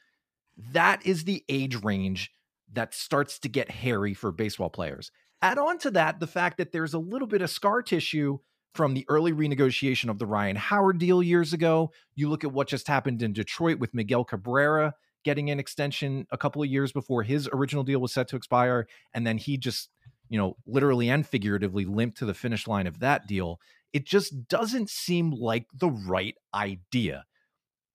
that 0.71 1.05
is 1.05 1.25
the 1.25 1.43
age 1.49 1.83
range 1.83 2.31
that 2.73 2.93
starts 2.93 3.39
to 3.39 3.49
get 3.49 3.71
hairy 3.71 4.13
for 4.13 4.31
baseball 4.31 4.69
players. 4.69 5.11
Add 5.41 5.57
on 5.57 5.77
to 5.79 5.91
that 5.91 6.19
the 6.19 6.27
fact 6.27 6.57
that 6.57 6.71
there's 6.71 6.93
a 6.93 6.99
little 6.99 7.27
bit 7.27 7.41
of 7.41 7.49
scar 7.49 7.81
tissue 7.81 8.39
from 8.73 8.93
the 8.93 9.05
early 9.07 9.31
renegotiation 9.31 10.09
of 10.09 10.19
the 10.19 10.25
Ryan 10.25 10.55
Howard 10.57 10.97
deal 10.97 11.23
years 11.23 11.53
ago. 11.53 11.91
You 12.15 12.29
look 12.29 12.43
at 12.43 12.51
what 12.51 12.67
just 12.67 12.87
happened 12.87 13.21
in 13.21 13.31
Detroit 13.31 13.79
with 13.79 13.93
Miguel 13.93 14.25
Cabrera 14.25 14.93
getting 15.23 15.49
an 15.49 15.59
extension 15.59 16.27
a 16.31 16.37
couple 16.37 16.61
of 16.61 16.69
years 16.69 16.91
before 16.91 17.23
his 17.23 17.49
original 17.51 17.83
deal 17.83 17.99
was 17.99 18.13
set 18.13 18.27
to 18.27 18.35
expire. 18.35 18.87
And 19.13 19.25
then 19.25 19.37
he 19.37 19.57
just, 19.57 19.89
you 20.29 20.37
know, 20.37 20.55
literally 20.67 21.09
and 21.09 21.25
figuratively 21.25 21.85
limped 21.85 22.17
to 22.19 22.25
the 22.25 22.33
finish 22.33 22.67
line 22.67 22.85
of 22.85 22.99
that 22.99 23.27
deal. 23.27 23.59
It 23.91 24.05
just 24.05 24.47
doesn't 24.47 24.89
seem 24.89 25.31
like 25.31 25.65
the 25.73 25.89
right 25.89 26.35
idea. 26.53 27.25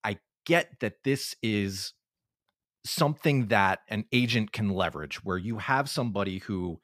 I 0.03 0.19
get 0.45 0.81
that 0.81 1.05
this 1.05 1.37
is 1.43 1.93
something 2.85 3.47
that 3.49 3.81
an 3.89 4.05
agent 4.13 4.53
can 4.53 4.71
leverage 4.71 5.25
where 5.25 5.39
you 5.39 5.59
have 5.59 5.89
somebody 5.89 6.39
who 6.39 6.81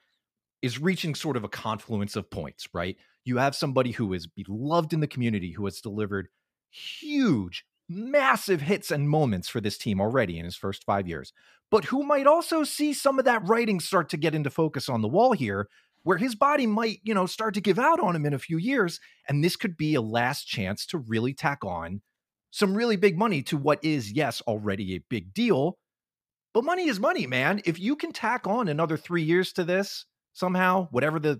is 0.63 0.81
reaching 0.81 1.15
sort 1.15 1.37
of 1.37 1.45
a 1.45 1.49
confluence 1.49 2.17
of 2.17 2.31
points, 2.31 2.69
right? 2.73 2.97
You 3.25 3.39
have 3.39 3.55
somebody 3.55 3.93
who 3.93 4.13
is 4.13 4.27
beloved 4.27 4.93
in 4.93 5.01
the 5.01 5.07
community, 5.07 5.53
who 5.53 5.65
has 5.65 5.81
delivered 5.81 6.29
huge, 6.71 7.65
massive 7.89 8.61
hits 8.61 8.91
and 8.91 9.09
moments 9.09 9.49
for 9.49 9.61
this 9.61 9.79
team 9.79 10.01
already 10.01 10.39
in 10.39 10.45
his 10.45 10.57
first 10.57 10.85
five 10.85 11.09
years, 11.09 11.33
but 11.71 11.87
who 11.87 12.03
might 12.03 12.27
also 12.27 12.65
see 12.65 12.93
some 12.93 13.19
of 13.19 13.25
that 13.25 13.47
writing 13.47 13.81
start 13.81 14.09
to 14.11 14.17
get 14.17 14.35
into 14.35 14.51
focus 14.51 14.89
on 14.89 15.03
the 15.03 15.09
wall 15.09 15.33
here, 15.33 15.69
where 16.03 16.19
his 16.19 16.35
body 16.35 16.67
might, 16.67 17.01
you 17.03 17.15
know, 17.15 17.27
start 17.27 17.55
to 17.55 17.61
give 17.61 17.79
out 17.79 17.99
on 18.01 18.15
him 18.15 18.25
in 18.25 18.35
a 18.35 18.39
few 18.39 18.59
years. 18.59 19.01
And 19.29 19.43
this 19.43 19.57
could 19.57 19.77
be 19.77 19.95
a 19.95 20.01
last 20.01 20.45
chance 20.45 20.87
to 20.87 20.99
really 20.99 21.35
tack 21.35 21.65
on 21.65 22.01
some 22.53 22.75
really 22.75 22.97
big 22.97 23.19
money 23.19 23.43
to 23.43 23.57
what 23.57 23.83
is, 23.85 24.13
yes, 24.13 24.41
already 24.43 24.95
a 24.95 25.05
big 25.11 25.35
deal, 25.35 25.79
but 26.57 26.65
money 26.65 26.89
is 26.89 26.99
money, 26.99 27.27
man. 27.27 27.61
If 27.67 27.79
you 27.79 27.97
can 27.97 28.13
tack 28.13 28.47
on 28.47 28.69
another 28.69 28.97
three 28.97 29.23
years 29.23 29.53
to 29.53 29.63
this 29.63 30.07
somehow, 30.33 30.89
whatever 30.91 31.21
the 31.21 31.39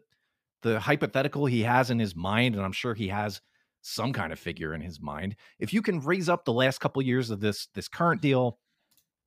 the 0.61 0.79
hypothetical 0.79 1.47
he 1.47 1.63
has 1.63 1.89
in 1.89 1.99
his 1.99 2.15
mind, 2.15 2.55
and 2.55 2.63
I'm 2.63 2.73
sure 2.73 2.93
he 2.93 3.09
has 3.09 3.41
some 3.81 4.13
kind 4.13 4.31
of 4.31 4.39
figure 4.39 4.75
in 4.75 4.83
his 4.83 5.01
mind. 5.01 5.37
If 5.59 5.73
you 5.73 5.81
can 5.81 6.01
raise 6.01 6.29
up 6.29 6.45
the 6.45 6.53
last 6.53 6.81
couple 6.81 7.01
years 7.01 7.31
of 7.31 7.41
this 7.41 7.69
this 7.75 7.89
current 7.89 8.21
deal, 8.21 8.59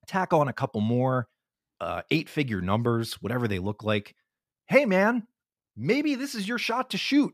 tack 0.05 0.31
on 0.31 0.47
a 0.47 0.53
couple 0.53 0.79
more 0.79 1.27
uh, 1.81 2.03
eight 2.11 2.29
figure 2.29 2.61
numbers, 2.61 3.13
whatever 3.13 3.47
they 3.47 3.57
look 3.57 3.83
like. 3.83 4.13
Hey, 4.67 4.85
man, 4.85 5.25
maybe 5.75 6.13
this 6.13 6.35
is 6.35 6.47
your 6.47 6.59
shot 6.59 6.91
to 6.91 6.99
shoot. 6.99 7.33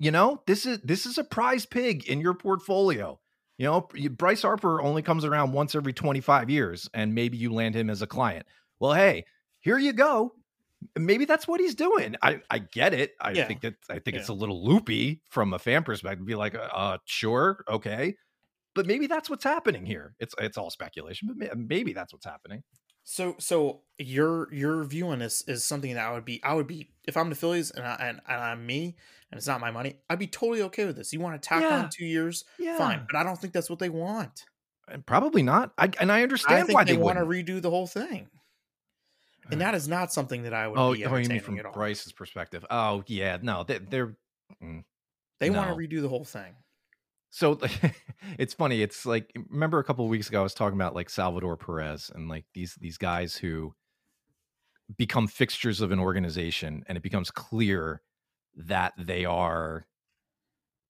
You 0.00 0.10
know, 0.10 0.42
this 0.48 0.66
is 0.66 0.80
this 0.80 1.06
is 1.06 1.18
a 1.18 1.22
prize 1.22 1.66
pig 1.66 2.08
in 2.08 2.20
your 2.20 2.34
portfolio. 2.34 3.20
You 3.58 3.66
know, 3.66 3.88
Bryce 4.10 4.42
Harper 4.42 4.82
only 4.82 5.02
comes 5.02 5.24
around 5.24 5.52
once 5.52 5.74
every 5.74 5.92
25 5.92 6.50
years, 6.50 6.90
and 6.92 7.14
maybe 7.14 7.38
you 7.38 7.52
land 7.52 7.74
him 7.74 7.88
as 7.88 8.02
a 8.02 8.06
client. 8.06 8.46
Well, 8.80 8.92
hey, 8.92 9.24
here 9.60 9.78
you 9.78 9.92
go. 9.92 10.34
Maybe 10.98 11.24
that's 11.24 11.48
what 11.48 11.58
he's 11.58 11.74
doing. 11.74 12.16
I, 12.20 12.40
I 12.50 12.58
get 12.58 12.92
it. 12.92 13.12
I 13.18 13.30
yeah. 13.30 13.46
think 13.46 13.62
that 13.62 13.74
I 13.88 13.94
think 13.94 14.14
yeah. 14.14 14.20
it's 14.20 14.28
a 14.28 14.34
little 14.34 14.64
loopy 14.64 15.22
from 15.30 15.54
a 15.54 15.58
fan 15.58 15.84
perspective. 15.84 16.26
Be 16.26 16.34
like, 16.34 16.54
uh, 16.54 16.68
uh, 16.70 16.98
sure, 17.06 17.64
okay, 17.66 18.16
but 18.74 18.86
maybe 18.86 19.06
that's 19.06 19.30
what's 19.30 19.42
happening 19.42 19.86
here. 19.86 20.14
It's 20.20 20.34
it's 20.38 20.58
all 20.58 20.70
speculation, 20.70 21.34
but 21.34 21.56
maybe 21.56 21.94
that's 21.94 22.12
what's 22.12 22.26
happening. 22.26 22.62
So 23.08 23.36
so 23.38 23.82
your 23.98 24.52
your 24.52 24.82
view 24.82 25.06
on 25.08 25.20
this 25.20 25.42
is 25.42 25.64
something 25.64 25.94
that 25.94 26.04
I 26.04 26.12
would 26.12 26.24
be 26.24 26.42
I 26.42 26.54
would 26.54 26.66
be 26.66 26.90
if 27.04 27.16
I'm 27.16 27.30
the 27.30 27.36
Phillies 27.36 27.70
and 27.70 27.86
I, 27.86 27.94
and, 28.00 28.20
and 28.28 28.42
I'm 28.42 28.66
me 28.66 28.96
and 29.30 29.38
it's 29.38 29.46
not 29.46 29.60
my 29.60 29.70
money, 29.70 29.94
I'd 30.10 30.18
be 30.18 30.26
totally 30.26 30.62
okay 30.62 30.86
with 30.86 30.96
this. 30.96 31.12
You 31.12 31.20
want 31.20 31.40
to 31.40 31.48
tack 31.48 31.62
yeah. 31.62 31.78
on 31.78 31.88
two 31.88 32.04
years, 32.04 32.44
yeah. 32.58 32.76
fine, 32.76 33.06
but 33.08 33.16
I 33.16 33.22
don't 33.22 33.40
think 33.40 33.52
that's 33.52 33.70
what 33.70 33.78
they 33.78 33.88
want. 33.88 34.44
And 34.88 35.06
probably 35.06 35.44
not. 35.44 35.72
I, 35.78 35.88
and 36.00 36.10
I 36.10 36.24
understand 36.24 36.68
I 36.68 36.72
why 36.72 36.82
they, 36.82 36.92
they 36.92 36.98
want 36.98 37.18
to 37.18 37.24
redo 37.24 37.62
the 37.62 37.70
whole 37.70 37.86
thing. 37.86 38.28
And 39.52 39.60
that 39.60 39.76
is 39.76 39.86
not 39.86 40.12
something 40.12 40.42
that 40.42 40.52
I 40.52 40.66
would. 40.66 40.76
Oh, 40.76 40.88
oh 40.88 40.92
you 40.92 41.28
mean 41.28 41.40
from 41.40 41.60
Bryce's 41.72 42.10
perspective? 42.10 42.66
Oh, 42.70 43.04
yeah, 43.06 43.38
no, 43.40 43.62
they, 43.62 43.76
are 43.76 44.16
mm, 44.60 44.82
they 45.38 45.50
no. 45.50 45.58
want 45.58 45.70
to 45.70 45.76
redo 45.76 46.02
the 46.02 46.08
whole 46.08 46.24
thing. 46.24 46.54
So 47.30 47.58
it's 48.38 48.54
funny. 48.54 48.82
It's 48.82 49.06
like 49.06 49.32
remember 49.50 49.78
a 49.78 49.84
couple 49.84 50.06
weeks 50.08 50.28
ago 50.28 50.40
I 50.40 50.42
was 50.42 50.54
talking 50.54 50.78
about 50.78 50.94
like 50.94 51.10
Salvador 51.10 51.56
Perez 51.56 52.10
and 52.14 52.28
like 52.28 52.44
these 52.54 52.74
these 52.80 52.98
guys 52.98 53.36
who 53.36 53.74
become 54.96 55.26
fixtures 55.26 55.80
of 55.80 55.90
an 55.90 55.98
organization 55.98 56.84
and 56.86 56.96
it 56.96 57.02
becomes 57.02 57.30
clear 57.30 58.02
that 58.54 58.92
they 58.98 59.24
are 59.24 59.86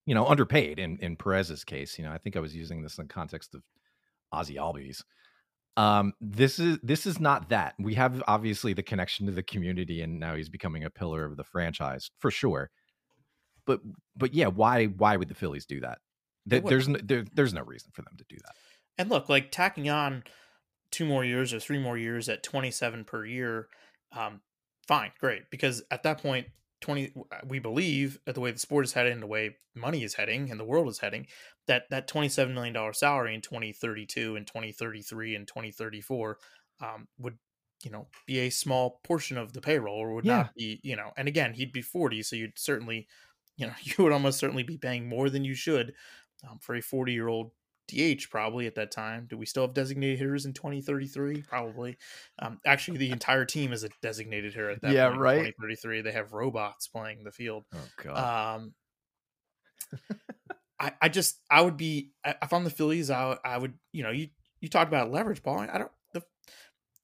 you 0.05 0.15
know 0.15 0.27
underpaid 0.27 0.79
in 0.79 0.99
in 0.99 1.17
Perez's 1.17 1.65
case 1.65 1.99
you 1.99 2.05
know 2.05 2.13
I 2.13 2.19
think 2.19 2.37
I 2.37 2.41
was 2.41 2.55
using 2.55 2.83
this 2.83 2.99
in 2.99 3.07
the 3.07 3.13
context 3.13 3.55
of 3.55 3.63
Ozzie 4.33 4.57
Albies. 4.57 5.03
Um 5.77 6.13
this 6.21 6.59
is 6.59 6.79
this 6.83 7.07
is 7.07 7.19
not 7.19 7.49
that. 7.49 7.75
We 7.79 7.95
have 7.95 8.23
obviously 8.29 8.73
the 8.73 8.83
connection 8.83 9.27
to 9.27 9.33
the 9.33 9.43
community 9.43 10.03
and 10.03 10.21
now 10.21 10.37
he's 10.37 10.49
becoming 10.49 10.85
a 10.85 10.91
pillar 10.91 11.25
of 11.25 11.37
the 11.37 11.45
franchise 11.45 12.11
for 12.19 12.31
sure. 12.31 12.71
But 13.67 13.81
but 14.17 14.35
yeah 14.35 14.47
why 14.47 14.87
why 14.87 15.17
would 15.17 15.29
the 15.29 15.35
Phillies 15.35 15.67
do 15.67 15.81
that 15.81 15.99
there's 16.47 16.89
no, 16.89 16.99
there, 17.03 17.25
there's 17.35 17.55
no 17.55 17.63
reason 17.63 17.91
for 17.93 18.03
them 18.03 18.15
to 18.17 18.25
do 18.29 18.37
that 18.45 18.55
and 18.99 19.11
look 19.11 19.29
like 19.29 19.51
tacking 19.51 19.91
on 19.91 20.25
two 20.91 21.05
more 21.05 21.25
years 21.25 21.53
or 21.53 21.61
three 21.61 21.79
more 21.79 21.99
years 21.99 22.29
at 22.29 22.43
27 22.43 23.05
per 23.05 23.25
year 23.27 23.69
um, 24.13 24.41
fine, 24.87 25.13
great. 25.21 25.51
Because 25.51 25.83
at 25.91 26.03
that 26.05 26.23
point, 26.23 26.47
20 26.83 27.13
uh, 27.17 27.37
we 27.47 27.59
believe 27.59 28.19
at 28.27 28.35
the 28.35 28.41
way 28.41 28.51
the 28.51 28.59
sport 28.59 28.85
is 28.85 28.93
heading, 28.93 29.21
the 29.21 29.27
way 29.27 29.57
money 29.75 30.03
is 30.03 30.15
heading, 30.15 30.51
and 30.51 30.61
the 30.61 30.65
world 30.65 30.89
is 30.89 30.99
heading, 30.99 31.27
that 31.67 31.85
that 31.91 32.09
27 32.09 32.55
million 32.55 32.75
dollar 32.75 32.93
salary 32.93 33.35
in 33.35 33.41
2032 33.41 34.37
and 34.37 34.47
2033 34.47 35.35
and 35.35 35.47
2034 35.47 36.39
um, 36.81 37.09
would 37.19 37.39
you 37.83 37.91
know 37.91 38.07
be 38.27 38.41
a 38.41 38.51
small 38.51 39.01
portion 39.05 39.39
of 39.39 39.53
the 39.53 39.61
payroll 39.61 39.99
or 39.99 40.15
would 40.15 40.25
yeah. 40.25 40.39
not 40.39 40.55
be 40.55 40.81
you 40.83 40.97
know 40.97 41.11
and 41.17 41.29
again 41.29 41.53
he'd 41.53 41.73
be 41.73 41.83
40 41.83 42.23
so 42.23 42.35
you'd 42.35 42.59
certainly 42.59 43.07
you 43.59 43.67
know 43.67 43.75
you 43.83 44.03
would 44.03 44.13
almost 44.13 44.39
certainly 44.39 44.63
be 44.63 44.79
paying 44.79 45.09
more 45.09 45.29
than 45.29 45.45
you 45.45 45.55
should 45.55 45.93
um, 46.49 46.59
for 46.61 46.75
a 46.75 46.81
40 46.81 47.13
year 47.13 47.29
old 47.29 47.51
DH 47.89 48.29
probably 48.31 48.67
at 48.67 48.75
that 48.75 48.91
time. 48.91 49.27
Do 49.29 49.37
we 49.37 49.47
still 49.47 49.65
have 49.65 49.75
designated 49.75 50.19
hitters 50.19 50.47
in 50.47 50.53
2033? 50.53 51.43
Probably. 51.43 51.97
Um, 52.41 52.59
actually, 52.67 52.99
the 52.99 53.11
entire 53.11 53.45
team 53.45 53.73
is 53.73 53.85
a 53.85 53.89
designated 54.03 54.55
hitter 54.55 54.71
at 54.71 54.83
that 54.83 54.93
yeah, 54.93 55.09
point. 55.09 55.21
right. 55.21 55.37
2033. 55.37 56.03
They 56.03 56.13
have 56.13 56.33
robots 56.33 56.89
playing 56.89 57.25
the 57.25 57.33
field. 57.33 57.65
Oh 57.75 57.89
god. 58.03 58.57
Um, 58.57 58.75
I, 60.81 60.93
I 61.01 61.09
just 61.09 61.41
I 61.51 61.63
would 61.63 61.77
be 61.77 62.13
if 62.25 62.53
I'm 62.53 62.65
the 62.65 62.71
Phillies, 62.71 63.11
I 63.11 63.39
I 63.45 63.57
would 63.57 63.75
you 63.93 64.03
know 64.03 64.11
you 64.11 64.29
you 64.61 64.69
talked 64.69 64.89
about 64.89 65.11
leverage, 65.11 65.43
Paul. 65.43 65.61
I 65.61 65.79
don't 65.79 65.91
the 66.13 66.23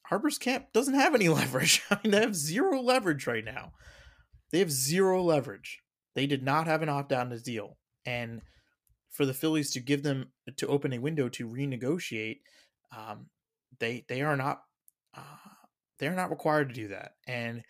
Harper's 0.07 0.39
camp 0.39 0.67
doesn't 0.73 0.95
have 0.95 1.15
any 1.15 1.29
leverage. 1.31 1.83
I 1.91 1.99
mean, 2.03 2.11
they 2.11 2.21
have 2.21 2.37
zero 2.37 2.81
leverage 2.81 3.27
right 3.27 3.45
now. 3.45 3.73
They 4.51 4.59
have 4.59 4.71
zero 4.71 5.23
leverage. 5.23 5.81
They 6.15 6.27
did 6.27 6.43
not 6.43 6.67
have 6.67 6.83
an 6.83 6.91
opt 6.91 7.13
out 7.13 7.25
in 7.25 7.31
this 7.31 7.43
deal, 7.43 7.79
and 8.05 8.43
for 9.13 9.27
the 9.27 9.35
Phillies 9.35 9.71
to 9.71 9.81
give 9.81 10.03
them 10.03 10.27
to 10.57 10.67
open 10.67 10.93
a 10.93 10.99
window 10.99 11.29
to 11.29 11.47
renegotiate, 11.47 12.41
um, 12.97 13.27
they 13.79 14.05
they 14.09 14.23
are 14.23 14.37
not 14.37 14.63
uh, 15.17 15.21
they 15.99 16.09
are 16.09 16.17
not 16.17 16.31
required 16.31 16.69
to 16.71 16.75
do 16.75 16.89
that. 16.89 17.13
And 17.27 17.63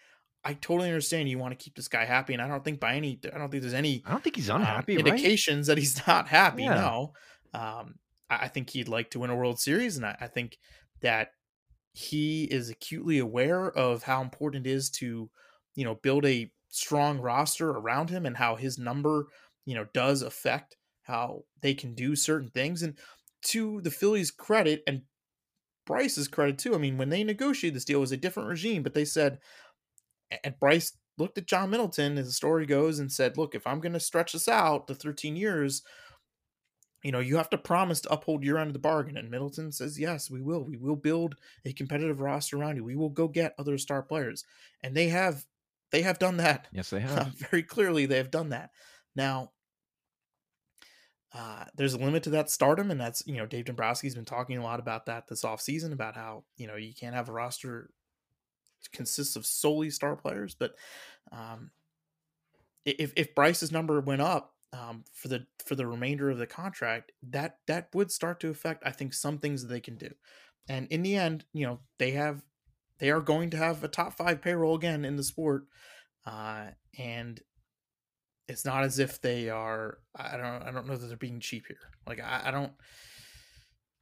I 0.45 0.55
totally 0.55 0.89
understand 0.89 1.29
you 1.29 1.39
want 1.39 1.57
to 1.57 1.63
keep 1.63 1.77
this 1.77 1.89
guy 1.89 2.05
happy, 2.05 2.33
and 2.33 2.43
I 2.43 2.49
don't 2.49 2.65
think 2.65 2.81
by 2.81 2.95
any 2.95 3.21
I 3.33 3.39
don't 3.39 3.51
think 3.51 3.63
there's 3.63 3.75
any 3.75 4.03
I 4.07 4.11
don't 4.11 4.23
think 4.23 4.37
he's 4.37 4.51
um, 4.51 4.61
unhappy 4.61 4.95
um, 4.95 5.07
indications 5.07 5.69
right? 5.69 5.75
that 5.75 5.81
he's 5.81 6.01
not 6.07 6.29
happy. 6.29 6.63
Yeah. 6.63 6.75
No, 6.75 7.13
um, 7.55 7.97
I, 8.31 8.37
I, 8.43 8.49
think 8.49 8.71
he'd 8.71 8.89
like 8.89 9.11
to 9.11 9.21
win 9.21 9.31
a 9.31 9.37
World 9.37 9.61
Series, 9.61 9.97
and 9.97 10.07
I, 10.07 10.17
I 10.21 10.27
think 10.27 10.59
that 11.01 11.33
he 11.93 12.45
is 12.45 12.71
acutely 12.71 13.19
aware 13.19 13.71
of 13.71 14.03
how 14.03 14.23
important 14.23 14.67
it 14.67 14.71
is 14.71 14.91
to 14.91 15.29
you 15.75 15.85
know 15.85 15.97
build 15.97 16.25
a 16.25 16.51
strong 16.69 17.19
roster 17.19 17.71
around 17.71 18.09
him 18.09 18.25
and 18.25 18.37
how 18.37 18.57
his 18.57 18.79
number 18.79 19.27
you 19.67 19.75
know 19.75 19.87
does 19.93 20.23
affect 20.23 20.77
how 21.03 21.45
they 21.61 21.75
can 21.75 21.95
do 21.95 22.17
certain 22.17 22.49
things. 22.49 22.83
And 22.83 22.99
to 23.47 23.81
the 23.81 23.91
Phillies' 23.91 24.31
credit 24.31 24.83
and 24.87 25.03
Bryce's 25.87 26.29
credit 26.29 26.59
too, 26.59 26.75
I 26.75 26.79
mean, 26.79 26.99
when 26.99 27.09
they 27.09 27.25
negotiated 27.25 27.77
this 27.77 27.85
deal, 27.85 27.99
it 27.99 28.01
was 28.01 28.13
a 28.13 28.17
different 28.17 28.49
regime, 28.49 28.83
but 28.83 28.95
they 28.95 29.05
said, 29.05 29.41
and 30.45 30.59
Bryce 30.59 30.97
looked 31.19 31.39
at 31.39 31.47
John 31.47 31.71
Middleton, 31.71 32.19
as 32.19 32.27
the 32.27 32.33
story 32.33 32.67
goes, 32.67 32.99
and 32.99 33.11
said, 33.11 33.37
Look, 33.37 33.55
if 33.55 33.67
I'm 33.67 33.81
going 33.81 33.93
to 33.93 34.01
stretch 34.01 34.33
this 34.33 34.49
out 34.49 34.87
to 34.89 34.95
13 34.95 35.37
years, 35.37 35.83
you 37.03 37.11
know, 37.11 37.21
you 37.21 37.37
have 37.37 37.51
to 37.51 37.59
promise 37.59 38.01
to 38.03 38.13
uphold 38.13 38.45
your 38.45 38.59
end 38.59 38.69
of 38.69 38.75
the 38.75 38.79
bargain. 38.79 39.17
And 39.17 39.31
Middleton 39.31 39.73
says, 39.73 39.99
Yes, 39.99 40.31
we 40.31 40.41
will. 40.41 40.65
We 40.65 40.77
will 40.77 40.97
build 40.97 41.35
a 41.65 41.73
competitive 41.73 42.21
roster 42.21 42.57
around 42.57 42.77
you. 42.77 42.85
We 42.85 42.97
will 42.97 43.11
go 43.11 43.29
get 43.29 43.55
other 43.59 43.77
star 43.79 44.03
players. 44.03 44.45
And 44.83 44.97
they 44.97 45.09
have 45.09 45.45
they 45.91 46.03
have 46.03 46.19
done 46.19 46.39
that. 46.39 46.69
Yes, 46.73 46.91
they 46.91 47.01
have. 47.01 47.35
very 47.35 47.63
clearly 47.63 48.07
they 48.07 48.17
have 48.17 48.31
done 48.31 48.51
that. 48.51 48.71
Now, 49.15 49.51
uh, 51.35 51.65
there's 51.75 51.95
a 51.95 51.99
limit 51.99 52.23
to 52.25 52.31
that 52.31 52.51
stardom, 52.51 52.91
and 52.91 53.01
that's 53.01 53.27
you 53.27 53.37
know 53.37 53.47
Dave 53.47 53.65
Dombrowski's 53.65 54.15
been 54.15 54.25
talking 54.25 54.59
a 54.59 54.63
lot 54.63 54.81
about 54.81 55.07
that 55.07 55.29
this 55.29 55.43
offseason 55.43 55.93
about 55.93 56.15
how 56.15 56.45
you 56.57 56.67
know 56.67 56.77
you 56.77 56.93
can't 56.95 57.15
have 57.15 57.29
a 57.29 57.33
roster 57.33 57.91
consists 58.93 59.37
of 59.37 59.47
solely 59.47 59.91
star 59.91 60.17
players, 60.17 60.55
but 60.55 60.75
um, 61.31 61.71
if 62.85 63.13
if 63.17 63.35
Bryce's 63.35 63.73
number 63.73 64.01
went 64.01 64.21
up 64.21 64.55
um, 64.73 65.05
for 65.13 65.29
the 65.29 65.47
for 65.65 65.75
the 65.75 65.87
remainder 65.87 66.31
of 66.31 66.39
the 66.39 66.47
contract, 66.47 67.13
that 67.23 67.59
that 67.67 67.89
would 67.95 68.11
start 68.11 68.41
to 68.41 68.51
affect 68.51 68.87
I 68.87 68.91
think 68.91 69.15
some 69.15 69.39
things 69.39 69.63
that 69.63 69.69
they 69.69 69.81
can 69.81 69.97
do, 69.97 70.11
and 70.69 70.87
in 70.89 71.03
the 71.03 71.17
end, 71.17 71.45
you 71.55 71.67
know 71.67 71.81
they 71.99 72.11
have 72.13 72.43
they 72.99 73.11
are 73.11 73.21
going 73.21 73.51
to 73.51 73.57
have 73.57 73.83
a 73.83 73.89
top 73.89 74.15
five 74.17 74.43
payroll 74.43 74.75
again 74.75 75.05
in 75.05 75.17
the 75.17 75.25
sport, 75.25 75.65
uh, 76.27 76.67
and 76.99 77.41
it's 78.49 78.65
not 78.65 78.85
as 78.85 78.99
if 78.99 79.21
they 79.21 79.49
are. 79.49 79.99
I 80.17 80.37
don't. 80.37 80.63
I 80.63 80.71
don't 80.71 80.87
know 80.87 80.97
that 80.97 81.07
they're 81.07 81.17
being 81.17 81.41
cheap 81.41 81.67
here. 81.69 81.79
Like 82.07 82.21
I, 82.21 82.43
I 82.47 82.51
don't. 82.51 82.73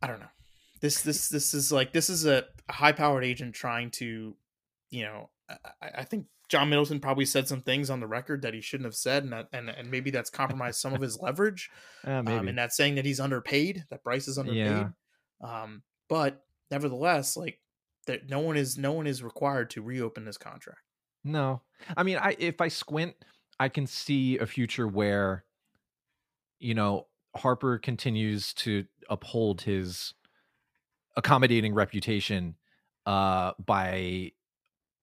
I 0.03 0.07
don't 0.07 0.20
know. 0.20 0.26
This 0.81 1.03
this 1.03 1.29
this 1.29 1.55
is 1.55 1.70
like 1.70 1.92
this 1.92 2.09
is 2.09 2.26
a, 2.26 2.44
high 2.70 2.92
powered 2.92 3.24
agent 3.24 3.55
trying 3.55 3.90
to, 3.92 4.37
you 4.90 5.03
know. 5.03 5.31
I, 5.48 5.90
I 5.98 6.05
think 6.05 6.26
John 6.48 6.68
Middleton 6.68 7.00
probably 7.00 7.26
said 7.26 7.46
some 7.46 7.61
things 7.61 7.90
on 7.90 8.00
the 8.00 8.07
record 8.07 8.42
that 8.42 8.55
he 8.55 8.61
shouldn't 8.61 8.87
have 8.87 8.96
said, 8.96 9.24
and 9.24 9.33
that, 9.33 9.48
and 9.53 9.68
and 9.68 9.90
maybe 9.90 10.11
that's 10.11 10.31
compromised 10.31 10.81
some 10.81 10.94
of 10.94 11.00
his 11.00 11.18
leverage. 11.22 11.70
Uh, 12.05 12.22
maybe. 12.22 12.38
Um, 12.38 12.48
and 12.48 12.59
that's 12.59 12.76
saying 12.76 12.96
that 12.96 13.05
he's 13.05 13.20
underpaid, 13.20 13.85
that 13.90 14.03
Bryce 14.03 14.26
is 14.26 14.38
underpaid. 14.38 14.66
Yeah. 14.66 14.88
Um, 15.42 15.83
but 16.09 16.42
nevertheless, 16.70 17.37
like 17.37 17.61
that, 18.07 18.29
no 18.29 18.40
one 18.40 18.57
is 18.57 18.76
no 18.76 18.92
one 18.92 19.07
is 19.07 19.22
required 19.22 19.70
to 19.70 19.83
reopen 19.83 20.24
this 20.24 20.38
contract. 20.38 20.81
No, 21.22 21.62
I 21.96 22.03
mean, 22.03 22.16
I 22.16 22.35
if 22.38 22.61
I 22.61 22.68
squint, 22.68 23.14
I 23.61 23.68
can 23.68 23.87
see 23.87 24.38
a 24.38 24.46
future 24.46 24.88
where, 24.88 25.44
you 26.59 26.75
know, 26.75 27.07
Harper 27.37 27.79
continues 27.79 28.53
to 28.55 28.87
uphold 29.09 29.61
his 29.61 30.14
accommodating 31.16 31.75
reputation 31.75 32.57
uh, 33.07 33.53
by 33.64 34.33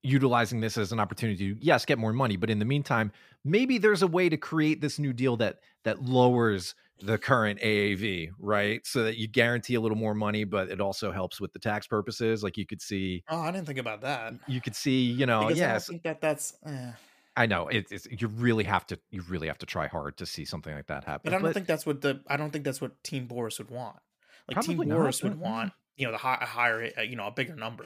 utilizing 0.04 0.60
this 0.60 0.78
as 0.78 0.92
an 0.92 1.00
opportunity 1.00 1.54
to 1.54 1.60
yes 1.60 1.84
get 1.84 1.98
more 1.98 2.14
money 2.14 2.38
but 2.38 2.50
in 2.50 2.60
the 2.60 2.66
meantime 2.66 3.12
maybe 3.44 3.78
there's 3.78 4.04
a 4.04 4.08
way 4.08 4.30
to 4.30 4.38
create 4.38 4.80
this 4.80 5.00
new 5.00 5.12
deal 5.12 5.36
that 5.36 5.60
that 5.84 6.02
lowers 6.04 6.76
the 7.02 7.18
current 7.18 7.60
AAV 7.60 8.30
right? 8.40 8.86
So 8.86 9.04
that 9.04 9.18
you 9.18 9.28
guarantee 9.28 9.76
a 9.76 9.82
little 9.82 9.98
more 9.98 10.16
money 10.16 10.44
but 10.44 10.70
it 10.70 10.82
also 10.82 11.12
helps 11.12 11.40
with 11.42 11.52
the 11.54 11.60
tax 11.60 11.88
purposes. 11.88 12.44
Like 12.44 12.58
you 12.58 12.66
could 12.66 12.82
see 12.82 13.24
oh 13.30 13.40
I 13.40 13.52
didn't 13.52 13.68
think 13.68 13.80
about 13.80 14.02
that. 14.02 14.34
you 14.48 14.62
could 14.62 14.76
see 14.76 15.02
you 15.02 15.26
know 15.26 15.42
because 15.42 15.58
yes. 15.58 15.90
I 15.90 15.92
think 15.92 16.04
that 16.04 16.22
that's 16.22 16.56
eh. 16.66 16.92
I 17.38 17.46
know 17.46 17.68
it, 17.68 17.88
it's 17.92 18.08
you 18.10 18.28
really 18.28 18.66
have 18.66 18.86
to 18.88 19.00
you 19.12 19.22
really 19.30 19.48
have 19.48 19.60
to 19.60 19.66
try 19.66 19.88
hard 19.88 20.18
to 20.18 20.26
see 20.26 20.44
something 20.44 20.74
like 20.74 20.88
that 20.88 21.06
happen 21.06 21.32
but 21.32 21.34
I 21.34 21.42
don't 21.42 21.54
think 21.54 21.68
that's 21.68 21.86
what 21.86 22.02
the 22.02 22.22
I 22.28 22.36
don't 22.36 22.52
think 22.52 22.66
that's 22.66 22.82
what 22.82 23.02
Team 23.04 23.28
Boras 23.28 23.60
would 23.60 23.70
want 23.70 23.98
like 24.50 24.66
Team 24.66 24.80
Boras 24.80 25.24
would 25.24 25.40
want 25.40 25.72
you 25.96 26.06
know 26.06 26.12
the 26.12 26.18
high, 26.18 26.40
higher 26.42 26.92
uh, 26.98 27.02
you 27.02 27.16
know 27.16 27.28
a 27.28 27.32
bigger 27.32 27.56
number 27.56 27.86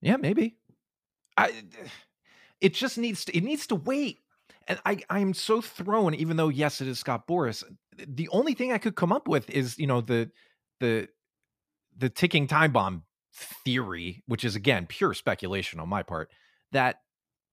yeah 0.00 0.16
maybe 0.16 0.56
I 1.36 1.52
it 2.60 2.74
just 2.74 2.98
needs 2.98 3.24
to 3.26 3.36
it 3.36 3.42
needs 3.42 3.66
to 3.68 3.74
wait. 3.74 4.20
And 4.68 4.78
I 4.84 4.98
I'm 5.10 5.34
so 5.34 5.60
thrown, 5.60 6.14
even 6.14 6.36
though 6.36 6.48
yes, 6.48 6.80
it 6.80 6.88
is 6.88 6.98
Scott 6.98 7.26
Boras. 7.26 7.62
The 7.96 8.28
only 8.30 8.54
thing 8.54 8.72
I 8.72 8.78
could 8.78 8.96
come 8.96 9.12
up 9.12 9.28
with 9.28 9.48
is, 9.50 9.78
you 9.78 9.86
know, 9.86 10.00
the 10.00 10.30
the 10.80 11.08
the 11.96 12.08
ticking 12.08 12.46
time 12.46 12.72
bomb 12.72 13.04
theory, 13.64 14.22
which 14.26 14.44
is 14.44 14.56
again 14.56 14.86
pure 14.86 15.14
speculation 15.14 15.80
on 15.80 15.88
my 15.88 16.02
part, 16.02 16.30
that 16.72 17.00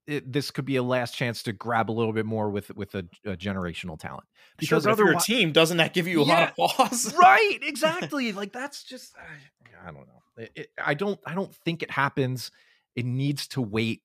it, 0.06 0.32
this 0.32 0.50
could 0.50 0.64
be 0.64 0.76
a 0.76 0.82
last 0.82 1.14
chance 1.14 1.42
to 1.44 1.52
grab 1.52 1.90
a 1.90 1.92
little 1.92 2.12
bit 2.12 2.26
more 2.26 2.50
with 2.50 2.74
with 2.76 2.94
a, 2.94 3.06
a 3.24 3.36
generational 3.36 3.98
talent. 3.98 4.24
Because 4.58 4.84
sure, 4.84 4.92
other 4.92 5.14
team 5.14 5.52
doesn't 5.52 5.78
that 5.78 5.94
give 5.94 6.06
you 6.06 6.22
a 6.22 6.26
yeah, 6.26 6.34
lot 6.34 6.50
of 6.50 6.56
pause? 6.76 7.14
right, 7.20 7.58
exactly. 7.62 8.32
like 8.32 8.52
that's 8.52 8.84
just 8.84 9.14
I, 9.16 9.88
I 9.88 9.92
don't 9.92 10.06
know. 10.06 10.22
It, 10.36 10.52
it, 10.54 10.68
I 10.82 10.94
don't 10.94 11.18
I 11.26 11.34
don't 11.34 11.54
think 11.64 11.82
it 11.82 11.90
happens. 11.90 12.50
It 12.96 13.04
needs 13.04 13.48
to 13.48 13.62
wait. 13.62 14.02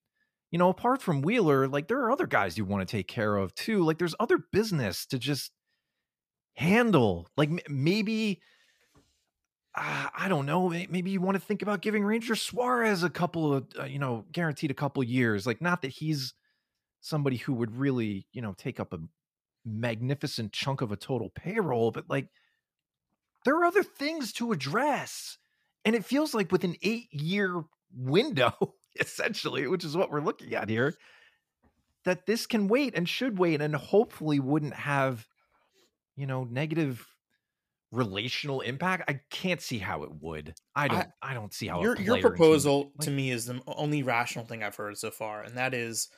You 0.50 0.58
know, 0.58 0.68
apart 0.68 1.00
from 1.00 1.22
Wheeler, 1.22 1.68
like 1.68 1.88
there 1.88 2.00
are 2.00 2.10
other 2.10 2.26
guys 2.26 2.58
you 2.58 2.64
want 2.64 2.86
to 2.86 2.90
take 2.90 3.06
care 3.06 3.36
of 3.36 3.54
too. 3.54 3.84
Like 3.84 3.98
there's 3.98 4.16
other 4.18 4.38
business 4.52 5.06
to 5.06 5.18
just 5.18 5.52
handle. 6.54 7.28
Like 7.36 7.50
m- 7.50 7.60
maybe 7.68 8.40
uh, 9.74 10.08
I 10.16 10.28
don't 10.28 10.46
know. 10.46 10.68
Maybe 10.68 11.10
you 11.10 11.20
want 11.20 11.36
to 11.36 11.40
think 11.40 11.62
about 11.62 11.80
giving 11.80 12.04
Ranger 12.04 12.34
Suarez 12.34 13.02
a 13.02 13.10
couple 13.10 13.54
of, 13.54 13.66
uh, 13.78 13.84
you 13.84 13.98
know, 13.98 14.24
guaranteed 14.32 14.70
a 14.70 14.74
couple 14.74 15.02
years. 15.04 15.46
Like, 15.46 15.60
not 15.60 15.82
that 15.82 15.88
he's 15.88 16.34
somebody 17.00 17.36
who 17.36 17.52
would 17.54 17.76
really, 17.76 18.26
you 18.32 18.42
know, 18.42 18.54
take 18.56 18.80
up 18.80 18.92
a 18.92 18.98
magnificent 19.64 20.52
chunk 20.52 20.80
of 20.80 20.90
a 20.90 20.96
total 20.96 21.30
payroll, 21.30 21.92
but 21.92 22.10
like, 22.10 22.28
there 23.44 23.56
are 23.56 23.64
other 23.64 23.84
things 23.84 24.32
to 24.34 24.52
address. 24.52 25.38
And 25.84 25.94
it 25.94 26.04
feels 26.04 26.34
like 26.34 26.50
with 26.50 26.64
an 26.64 26.76
eight 26.82 27.12
year 27.12 27.62
window, 27.96 28.74
essentially, 29.00 29.66
which 29.68 29.84
is 29.84 29.96
what 29.96 30.10
we're 30.10 30.20
looking 30.20 30.54
at 30.54 30.68
here, 30.68 30.96
that 32.04 32.26
this 32.26 32.46
can 32.46 32.66
wait 32.66 32.94
and 32.96 33.08
should 33.08 33.38
wait 33.38 33.60
and 33.62 33.74
hopefully 33.76 34.40
wouldn't 34.40 34.74
have, 34.74 35.26
you 36.16 36.26
know, 36.26 36.44
negative 36.44 37.06
relational 37.92 38.60
impact. 38.60 39.08
I 39.08 39.20
can't 39.30 39.60
see 39.60 39.78
how 39.78 40.02
it 40.02 40.10
would. 40.20 40.54
I 40.74 40.88
don't. 40.88 41.08
I, 41.22 41.30
I 41.30 41.34
don't 41.34 41.52
see 41.52 41.66
how 41.66 41.82
your 41.82 42.00
your 42.00 42.20
proposal 42.20 42.92
to 43.02 43.10
me 43.10 43.30
is 43.30 43.46
the 43.46 43.60
only 43.66 44.02
rational 44.02 44.44
thing 44.44 44.62
I've 44.62 44.76
heard 44.76 44.96
so 44.98 45.10
far, 45.10 45.42
and 45.42 45.56
that 45.56 45.74
is 45.74 46.08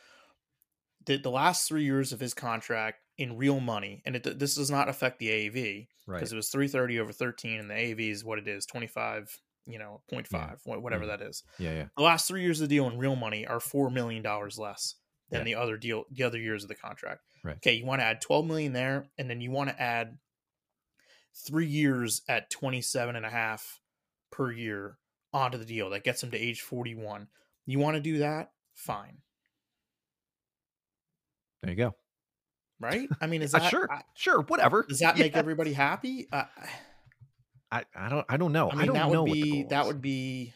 that 1.07 1.23
the 1.23 1.31
last 1.31 1.67
three 1.67 1.85
years 1.85 2.13
of 2.13 2.21
his 2.21 2.35
contract 2.35 2.99
in 3.19 3.37
real 3.37 3.61
money, 3.61 4.03
and 4.07 4.17
it, 4.17 4.39
this 4.39 4.55
does 4.55 4.71
not 4.71 4.89
affect 4.89 5.19
the 5.19 5.29
AAV 5.29 5.89
because 6.07 6.23
right. 6.23 6.33
it 6.33 6.37
was 6.37 6.49
three 6.49 6.69
thirty 6.69 6.99
over 6.99 7.13
thirteen, 7.13 7.59
and 7.59 7.71
the 7.71 7.75
AAV 7.75 8.11
is 8.11 8.25
what 8.25 8.39
it 8.39 8.49
is 8.49 8.67
twenty 8.67 8.87
five 8.87 9.29
you 9.67 9.79
know 9.79 10.01
0.5 10.13 10.27
yeah. 10.33 10.77
whatever 10.77 11.05
mm-hmm. 11.05 11.11
that 11.11 11.23
is 11.23 11.45
yeah 11.59 11.73
yeah 11.73 11.85
the 11.97 12.03
last 12.03 12.27
three 12.27 12.43
years 12.43 12.61
of 12.61 12.69
the 12.69 12.75
deal 12.75 12.89
in 12.89 12.99
real 12.99 13.15
money 13.15 13.47
are 13.47 13.61
four 13.61 13.91
million 13.91 14.23
dollars 14.23 14.59
less 14.59 14.97
than 15.31 15.41
yeah. 15.41 15.45
the 15.45 15.55
other 15.55 15.77
deal 15.77 16.05
the 16.11 16.25
other 16.25 16.39
years 16.39 16.65
of 16.65 16.69
the 16.69 16.75
contract 16.75 17.21
right 17.45 17.57
okay 17.57 17.75
you 17.75 17.87
want 17.87 18.01
to 18.01 18.05
add 18.05 18.21
12 18.21 18.47
million 18.47 18.73
there 18.73 19.07
and 19.19 19.31
then 19.31 19.41
you 19.41 19.51
want 19.51 19.71
to 19.71 19.81
add 19.81 20.19
three 21.35 21.67
years 21.67 22.23
at 22.29 22.51
27 22.51 23.17
and 23.17 23.27
a 23.27 23.31
half 23.31 23.81
per 24.31 24.51
year 24.53 24.99
onto 25.33 25.59
the 25.59 25.65
deal 25.65 25.91
that 25.91 26.05
gets 26.05 26.23
him 26.23 26.31
to 26.31 26.39
age 26.39 26.61
41 26.61 27.29
you 27.67 27.79
want 27.79 27.97
to 27.97 28.01
do 28.01 28.19
that? 28.19 28.51
Fine. 28.75 29.19
There 31.63 31.71
you 31.71 31.77
go. 31.77 31.95
Right? 32.81 33.09
I 33.21 33.27
mean 33.27 33.43
is 33.43 33.55
uh, 33.55 33.61
that 33.61 33.71
sure 33.71 33.91
I, 33.91 34.03
sure 34.15 34.43
whatever. 34.43 34.85
does 34.89 34.99
that 35.01 35.17
make 35.17 35.37
everybody 35.37 35.73
happy? 35.73 36.27
Uh, 36.33 36.45
I, 37.71 37.85
I 37.95 38.09
don't 38.09 38.27
I 38.29 38.37
don't 38.37 38.53
know. 38.53 38.71
I 38.71 38.75
mean, 38.75 38.91
I 38.91 38.93
that 38.93 39.11
would 39.11 39.25
be 39.25 39.63
that 39.65 39.87
would 39.87 40.03
be 40.03 40.53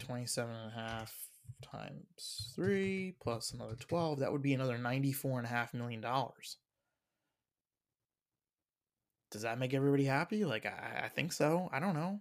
27 0.00 0.54
and 0.54 0.72
a 0.72 0.74
half 0.74 1.14
times 1.62 2.52
3 2.54 3.16
plus 3.20 3.52
another 3.52 3.74
12 3.74 4.20
that 4.20 4.30
would 4.30 4.42
be 4.42 4.54
another 4.54 4.78
94 4.78 5.38
and 5.38 5.46
a 5.46 5.50
half 5.50 5.74
million 5.74 6.00
dollars 6.00 6.56
does 9.30 9.42
that 9.42 9.58
make 9.58 9.74
everybody 9.74 10.04
happy 10.04 10.44
like 10.44 10.66
i, 10.66 11.04
I 11.04 11.08
think 11.08 11.32
so 11.32 11.68
i 11.72 11.78
don't 11.78 11.94
know 11.94 12.20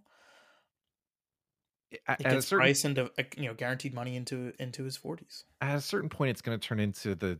it 1.89 2.01
gets 2.19 2.47
certain, 2.47 2.63
price 2.63 2.83
into 2.83 3.09
you 3.37 3.45
know 3.45 3.53
guaranteed 3.53 3.93
money 3.93 4.17
into 4.17 4.51
into 4.59 4.83
his 4.83 4.97
40s 4.97 5.43
at 5.61 5.77
a 5.77 5.81
certain 5.81 6.09
point 6.09 6.31
it's 6.31 6.41
going 6.41 6.59
to 6.59 6.67
turn 6.67 6.79
into 6.79 7.15
the 7.15 7.39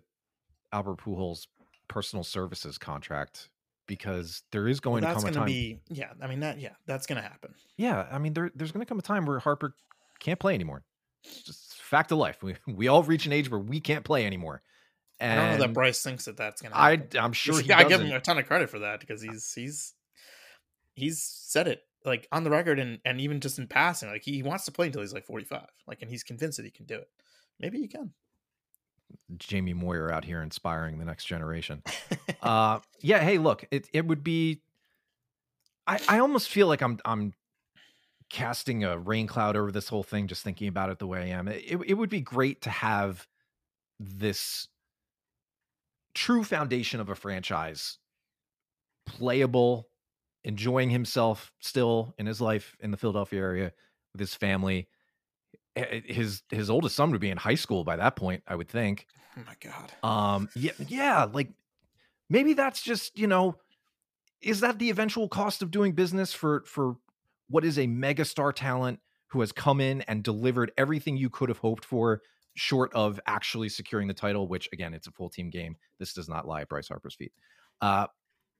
albert 0.72 0.98
pujols 0.98 1.48
personal 1.88 2.24
services 2.24 2.78
contract 2.78 3.50
because 3.88 4.44
there 4.52 4.68
is 4.68 4.80
going 4.80 5.04
well, 5.04 5.16
to 5.16 5.22
come 5.22 5.30
a 5.30 5.34
time. 5.34 5.46
Be, 5.46 5.80
yeah, 5.90 6.10
I 6.22 6.28
mean 6.28 6.42
that. 6.42 6.60
Yeah, 6.60 6.74
that's 6.86 7.08
going 7.08 7.22
to 7.22 7.28
happen. 7.28 7.54
Yeah, 7.78 8.06
I 8.12 8.20
mean 8.20 8.34
there, 8.34 8.52
there's 8.54 8.72
going 8.72 8.86
to 8.86 8.90
come 8.90 9.00
a 9.00 9.02
time 9.02 9.26
where 9.26 9.40
Harper 9.40 9.74
can't 10.20 10.40
play 10.40 10.54
anymore. 10.54 10.84
It's 11.24 11.42
just 11.42 11.82
fact 11.82 12.12
of 12.12 12.18
life. 12.18 12.44
We 12.44 12.56
we 12.68 12.88
all 12.88 13.04
reach 13.04 13.26
an 13.26 13.34
age 13.34 13.50
where 13.50 13.60
we 13.60 13.80
can't 13.80 14.06
play 14.06 14.26
anymore. 14.26 14.62
And 15.20 15.40
I 15.40 15.50
don't 15.50 15.60
know 15.60 15.68
that 15.68 15.74
Bryce 15.74 16.02
thinks 16.02 16.26
that 16.26 16.38
that's 16.38 16.62
going 16.62 16.72
to. 16.72 16.78
I 16.78 17.02
I'm 17.20 17.34
sure. 17.34 17.60
he 17.60 17.72
I 17.72 17.84
give 17.86 18.02
him 18.02 18.12
a 18.12 18.20
ton 18.20 18.38
of 18.38 18.46
credit 18.46 18.70
for 18.70 18.80
that 18.80 19.00
because 19.00 19.22
he's 19.22 19.52
he's 19.54 19.94
he's 20.94 21.24
said 21.24 21.68
it 21.68 21.82
like 22.06 22.28
on 22.32 22.44
the 22.44 22.50
record 22.50 22.80
and 22.80 23.00
and 23.04 23.20
even 23.20 23.40
just 23.40 23.58
in 23.58 23.68
passing. 23.68 24.10
Like 24.10 24.24
he, 24.24 24.34
he 24.34 24.44
wants 24.44 24.66
to 24.66 24.72
play 24.72 24.88
until 24.88 25.02
he's 25.02 25.14
like 25.14 25.26
45. 25.26 25.66
Like 25.88 26.02
and 26.02 26.12
he's 26.12 26.24
convinced 26.24 26.58
that 26.58 26.66
he 26.66 26.72
can 26.72 26.86
do 26.86 26.96
it. 26.96 27.10
Maybe 27.60 27.80
he 27.80 27.88
can. 27.88 28.12
Jamie 29.38 29.74
Moyer 29.74 30.12
out 30.12 30.26
here 30.26 30.42
inspiring 30.42 31.00
the 31.00 31.06
next 31.06 31.26
generation. 31.26 31.82
uh, 32.42 32.80
yeah. 33.02 33.20
Hey, 33.20 33.38
look, 33.38 33.66
it 33.72 33.88
it 33.94 34.06
would 34.06 34.24
be. 34.24 34.62
I 35.86 36.00
I 36.08 36.20
almost 36.20 36.50
feel 36.50 36.68
like 36.68 36.82
I'm 36.82 37.00
I'm 37.06 37.34
casting 38.30 38.84
a 38.84 38.98
rain 38.98 39.28
cloud 39.28 39.56
over 39.56 39.72
this 39.72 39.88
whole 39.88 40.04
thing, 40.04 40.28
just 40.28 40.44
thinking 40.44 40.68
about 40.68 40.90
it 40.90 41.00
the 41.00 41.08
way 41.08 41.22
I 41.22 41.38
am. 41.38 41.48
It 41.48 41.80
it 41.86 41.94
would 41.96 42.10
be 42.10 42.22
great 42.22 42.62
to 42.64 42.70
have 42.70 43.28
this 44.00 44.68
true 46.18 46.44
foundation 46.44 47.00
of 47.00 47.10
a 47.10 47.16
franchise 47.16 48.00
playable, 49.06 49.88
enjoying 50.44 50.90
himself 50.90 51.54
still 51.60 52.14
in 52.18 52.26
his 52.26 52.42
life 52.42 52.76
in 52.80 52.92
the 52.92 52.98
Philadelphia 52.98 53.40
area 53.40 53.74
with 54.14 54.20
his 54.20 54.34
family 54.34 54.88
his 56.06 56.44
his 56.50 56.70
oldest 56.70 56.96
son 56.96 57.12
would 57.12 57.22
be 57.22 57.30
in 57.30 57.38
high 57.38 57.56
school 57.56 57.84
by 57.84 57.96
that 57.96 58.16
point, 58.16 58.44
I 58.48 58.56
would 58.56 58.70
think. 58.70 59.06
Oh 59.38 59.42
my 59.46 59.56
god. 59.60 59.92
Um 60.04 60.50
yeah 60.56 60.72
yeah, 60.88 61.26
like 61.26 61.50
maybe 62.30 62.54
that's 62.54 62.82
just, 62.82 63.18
you 63.18 63.28
know, 63.28 63.56
is 64.42 64.60
that 64.62 64.80
the 64.80 64.90
eventual 64.90 65.28
cost 65.28 65.62
of 65.62 65.72
doing 65.72 65.94
business 65.94 66.34
for 66.34 66.64
for 66.66 66.98
what 67.50 67.64
is 67.64 67.78
a 67.78 67.88
megastar 67.88 68.54
talent 68.54 69.00
who 69.28 69.42
has 69.42 69.52
come 69.52 69.80
in 69.80 70.02
and 70.02 70.24
delivered 70.24 70.72
everything 70.78 71.18
you 71.18 71.30
could 71.30 71.50
have 71.50 71.60
hoped 71.60 71.86
for 71.86 72.22
short 72.58 72.92
of 72.94 73.20
actually 73.28 73.70
securing 73.70 74.08
the 74.08 74.14
title, 74.14 74.48
which 74.48 74.68
again, 74.74 74.94
it's 74.94 75.08
a 75.08 75.12
full 75.12 75.30
team 75.30 75.50
game. 75.50 75.78
This 76.00 76.14
does 76.14 76.28
not 76.28 76.48
lie 76.48 76.62
at 76.62 76.70
Bryce 76.70 76.88
Harper's 76.88 77.16
feet. 77.16 77.32
Uh 77.82 78.08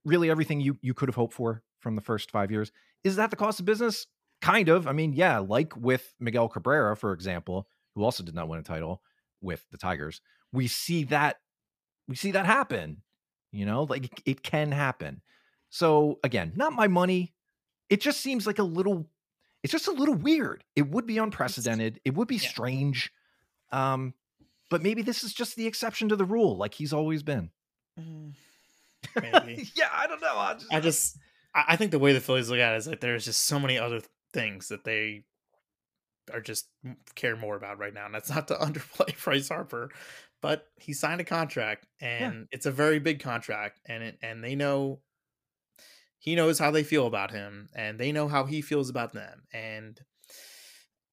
really 0.06 0.30
everything 0.30 0.62
you 0.62 0.78
you 0.82 0.94
could 0.94 1.10
have 1.10 1.16
hoped 1.16 1.34
for 1.34 1.64
from 1.80 1.96
the 1.96 2.02
first 2.02 2.32
5 2.32 2.52
years. 2.52 2.72
Is 3.04 3.18
that 3.18 3.30
the 3.30 3.36
cost 3.36 3.60
of 3.60 3.66
business? 3.66 4.08
kind 4.42 4.70
of. 4.70 4.88
I 4.88 4.92
mean, 4.92 5.14
yeah, 5.14 5.40
like 5.40 5.76
with 5.76 6.14
Miguel 6.20 6.50
Cabrera, 6.50 6.96
for 6.96 7.14
example, 7.14 7.68
who 7.96 8.04
also 8.04 8.24
did 8.24 8.36
not 8.36 8.48
win 8.48 8.60
a 8.60 8.64
title 8.64 9.02
with 9.42 9.66
the 9.72 9.78
Tigers. 9.78 10.22
We 10.52 10.68
see 10.68 11.04
that 11.06 11.38
we 12.08 12.16
see 12.16 12.32
that 12.32 12.46
happen. 12.46 13.02
You 13.52 13.66
know, 13.66 13.84
like 13.84 14.06
it, 14.06 14.22
it 14.26 14.44
can 14.44 14.72
happen. 14.72 15.22
So 15.70 16.20
again, 16.24 16.54
not 16.56 16.74
my 16.74 16.88
money. 16.88 17.34
It 17.90 18.02
just 18.02 18.22
seems 18.22 18.46
like 18.46 18.60
a 18.60 18.64
little 18.64 19.10
it's 19.64 19.72
just 19.72 19.88
a 19.88 19.92
little 19.92 20.16
weird. 20.16 20.64
It 20.76 20.90
would 20.90 21.06
be 21.06 21.18
unprecedented. 21.18 22.00
It 22.06 22.14
would 22.14 22.28
be 22.28 22.36
yeah. 22.36 22.50
strange. 22.50 23.12
Um, 23.72 24.14
but 24.70 24.84
maybe 24.84 25.02
this 25.02 25.24
is 25.24 25.34
just 25.34 25.56
the 25.56 25.68
exception 25.68 26.10
to 26.10 26.16
the 26.16 26.26
rule, 26.26 26.58
like 26.58 26.74
he's 26.74 26.94
always 26.94 27.24
been. 27.24 27.52
Mm, 28.00 28.34
maybe. 29.22 29.70
yeah, 29.76 29.90
I 29.94 30.08
don't 30.08 30.22
know. 30.22 30.38
I 30.38 30.54
just, 30.54 30.74
I 30.74 30.80
just, 30.80 31.18
I 31.56 31.76
think 31.76 31.92
the 31.92 32.00
way 32.00 32.14
the 32.14 32.20
Phillies 32.20 32.50
look 32.50 32.60
at 32.60 32.74
it 32.74 32.78
is 32.78 32.86
that 32.86 33.02
there's 33.02 33.26
just 33.26 33.46
so 33.46 33.60
many 33.60 33.78
other 33.78 34.02
things 34.34 34.68
that 34.68 34.84
they 34.84 35.24
are 36.34 36.42
just 36.42 36.68
care 37.16 37.36
more 37.36 37.56
about 37.56 37.80
right 37.80 37.94
now, 37.94 38.06
and 38.06 38.14
that's 38.14 38.30
not 38.34 38.48
to 38.50 38.56
underplay 38.56 39.16
Bryce 39.24 39.50
Harper, 39.50 39.90
but 40.42 40.66
he 40.76 40.94
signed 40.94 41.22
a 41.22 41.26
contract, 41.26 41.88
and 42.02 42.36
yeah. 42.36 42.44
it's 42.52 42.66
a 42.66 42.72
very 42.72 43.00
big 43.00 43.20
contract, 43.20 43.80
and 43.88 44.04
it, 44.04 44.18
and 44.22 44.44
they 44.44 44.56
know 44.56 45.00
he 46.20 46.36
knows 46.36 46.60
how 46.60 46.72
they 46.72 46.84
feel 46.84 47.08
about 47.08 47.32
him 47.32 47.70
and 47.76 48.00
they 48.00 48.12
know 48.12 48.28
how 48.28 48.46
he 48.46 48.62
feels 48.62 48.90
about 48.90 49.14
them 49.14 49.44
and 49.54 50.02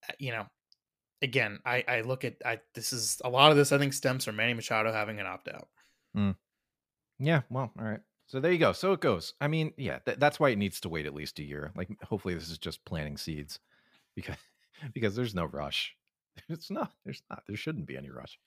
uh, 0.08 0.12
you 0.18 0.32
know 0.32 0.44
again 1.22 1.58
i 1.64 1.84
i 1.88 2.00
look 2.02 2.24
at 2.24 2.34
i 2.44 2.58
this 2.74 2.92
is 2.92 3.20
a 3.24 3.30
lot 3.30 3.50
of 3.50 3.56
this 3.56 3.72
i 3.72 3.78
think 3.78 3.92
stems 3.92 4.24
from 4.24 4.36
manny 4.36 4.54
machado 4.54 4.92
having 4.92 5.20
an 5.20 5.26
opt-out. 5.26 5.68
Mm. 6.16 6.36
yeah 7.18 7.42
well 7.50 7.70
all 7.78 7.84
right. 7.84 8.00
So 8.26 8.40
there 8.40 8.52
you 8.52 8.58
go. 8.58 8.72
So 8.72 8.92
it 8.92 9.00
goes. 9.00 9.34
I 9.40 9.48
mean 9.48 9.72
yeah 9.76 9.98
th- 9.98 10.18
that's 10.18 10.40
why 10.40 10.48
it 10.48 10.58
needs 10.58 10.80
to 10.80 10.88
wait 10.88 11.06
at 11.06 11.14
least 11.14 11.38
a 11.38 11.44
year. 11.44 11.72
Like 11.76 11.90
hopefully 12.02 12.34
this 12.34 12.48
is 12.48 12.58
just 12.58 12.84
planting 12.84 13.16
seeds 13.18 13.58
because 14.14 14.36
because 14.94 15.14
there's 15.14 15.34
no 15.34 15.44
rush. 15.44 15.94
It's 16.48 16.70
not 16.70 16.92
there's 17.04 17.22
not 17.30 17.42
there 17.46 17.56
shouldn't 17.56 17.86
be 17.86 17.96
any 17.96 18.10
rush. 18.10 18.38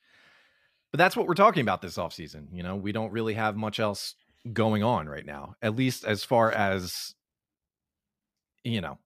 But 0.92 0.98
that's 0.98 1.16
what 1.16 1.28
we're 1.28 1.36
talking 1.36 1.62
about 1.62 1.82
this 1.82 1.98
off 1.98 2.14
season. 2.14 2.48
you 2.52 2.64
know? 2.64 2.76
We 2.76 2.92
don't 2.92 3.12
really 3.12 3.34
have 3.36 3.56
much 3.56 3.80
else 3.80 4.16
going 4.54 4.84
on 4.84 5.08
right 5.08 5.26
now, 5.26 5.56
at 5.62 5.76
least 5.76 6.06
as 6.06 6.24
far 6.24 6.52
as 6.52 7.14
you 8.64 8.82
know, 8.82 8.98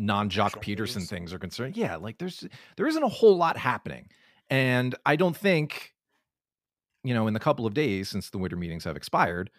non 0.00 0.30
Joc 0.30 0.62
Pederson 0.62 1.06
things 1.06 1.32
are 1.32 1.38
concerned. 1.38 1.76
Yeah, 1.76 1.96
like 1.96 2.18
there's 2.18 2.44
there 2.76 2.86
isn't 2.86 3.02
a 3.02 3.08
whole 3.08 3.36
lot 3.36 3.56
happening. 3.56 4.08
And 4.48 4.96
I 5.06 5.14
don't 5.14 5.36
think, 5.36 5.94
you 7.04 7.14
know, 7.14 7.28
in 7.28 7.34
the 7.34 7.40
couple 7.40 7.66
of 7.66 7.74
days 7.74 8.08
since 8.08 8.30
the 8.30 8.38
winter 8.38 8.56
meetings 8.56 8.84
have 8.84 8.96
expired, 8.96 9.50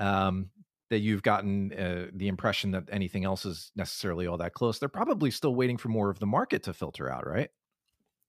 um, 0.00 0.50
that 0.90 0.98
you've 0.98 1.22
gotten 1.22 1.72
uh, 1.72 2.06
the 2.12 2.26
impression 2.28 2.72
that 2.72 2.84
anything 2.90 3.24
else 3.24 3.44
is 3.46 3.70
necessarily 3.76 4.26
all 4.26 4.38
that 4.38 4.54
close. 4.54 4.78
They're 4.78 4.88
probably 4.88 5.30
still 5.30 5.54
waiting 5.54 5.76
for 5.76 5.88
more 5.88 6.10
of 6.10 6.18
the 6.18 6.26
market 6.26 6.64
to 6.64 6.72
filter 6.72 7.10
out, 7.10 7.26
right? 7.26 7.50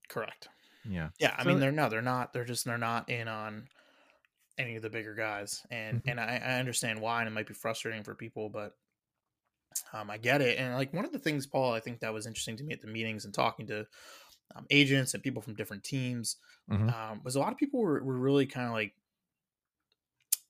Correct. 0.08 0.50
Yeah. 0.88 1.10
Yeah. 1.20 1.34
I 1.38 1.44
so, 1.44 1.50
mean, 1.50 1.60
they're 1.60 1.72
no, 1.72 1.90
they're 1.90 2.02
not. 2.02 2.34
They're 2.34 2.46
just 2.46 2.66
they're 2.66 2.78
not 2.78 3.10
in 3.10 3.28
on 3.28 3.68
any 4.58 4.76
of 4.76 4.84
the 4.84 4.90
bigger 4.90 5.16
guys, 5.16 5.66
and 5.72 6.00
mm-hmm. 6.00 6.10
and 6.10 6.20
I, 6.20 6.42
I 6.46 6.60
understand 6.60 7.02
why, 7.02 7.22
and 7.22 7.28
it 7.28 7.32
might 7.32 7.48
be 7.48 7.54
frustrating 7.54 8.04
for 8.04 8.14
people, 8.14 8.50
but 8.50 8.76
um, 9.94 10.10
I 10.10 10.18
get 10.18 10.42
it. 10.42 10.58
And 10.58 10.76
like 10.76 10.94
one 10.94 11.06
of 11.06 11.12
the 11.12 11.20
things, 11.20 11.48
Paul, 11.48 11.74
I 11.74 11.80
think 11.80 12.00
that 12.00 12.14
was 12.14 12.28
interesting 12.28 12.58
to 12.58 12.64
me 12.64 12.74
at 12.74 12.82
the 12.82 12.88
meetings 12.88 13.26
and 13.26 13.34
talking 13.34 13.68
to 13.68 13.86
um, 14.56 14.66
agents 14.70 15.14
and 15.14 15.24
people 15.24 15.42
from 15.42 15.56
different 15.56 15.84
teams 15.84 16.38
mm-hmm. 16.70 16.90
um, 16.90 17.22
was 17.24 17.36
a 17.36 17.40
lot 17.40 17.52
of 17.52 17.58
people 17.58 17.82
were, 17.82 18.04
were 18.04 18.18
really 18.18 18.46
kind 18.46 18.68
of 18.68 18.74
like 18.74 18.94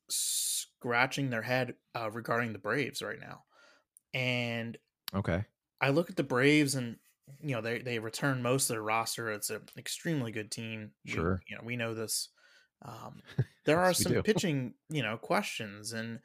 scratching 0.10 1.30
their 1.30 1.42
head 1.42 1.76
uh, 1.96 2.10
regarding 2.12 2.54
the 2.54 2.60
Braves 2.60 3.02
right 3.02 3.20
now. 3.20 3.44
And 4.14 4.78
okay, 5.16 5.46
I 5.82 5.90
look 5.90 6.10
at 6.10 6.16
the 6.16 6.24
Braves 6.24 6.76
and 6.76 6.98
you 7.42 7.56
know 7.56 7.62
they 7.62 7.80
they 7.80 8.00
return 8.00 8.42
most 8.42 8.70
of 8.70 8.76
their 8.76 8.84
roster. 8.84 9.32
It's 9.32 9.50
an 9.50 9.62
extremely 9.78 10.32
good 10.32 10.52
team. 10.52 10.92
Sure, 11.06 11.42
we, 11.46 11.52
you 11.52 11.58
know 11.58 11.64
we 11.66 11.76
know 11.78 11.94
this. 11.94 12.30
Um, 12.84 13.22
there 13.66 13.80
are 13.80 13.94
some 13.94 14.22
pitching, 14.24 14.74
you 14.90 15.02
know, 15.02 15.18
questions, 15.18 15.94
and 15.94 16.20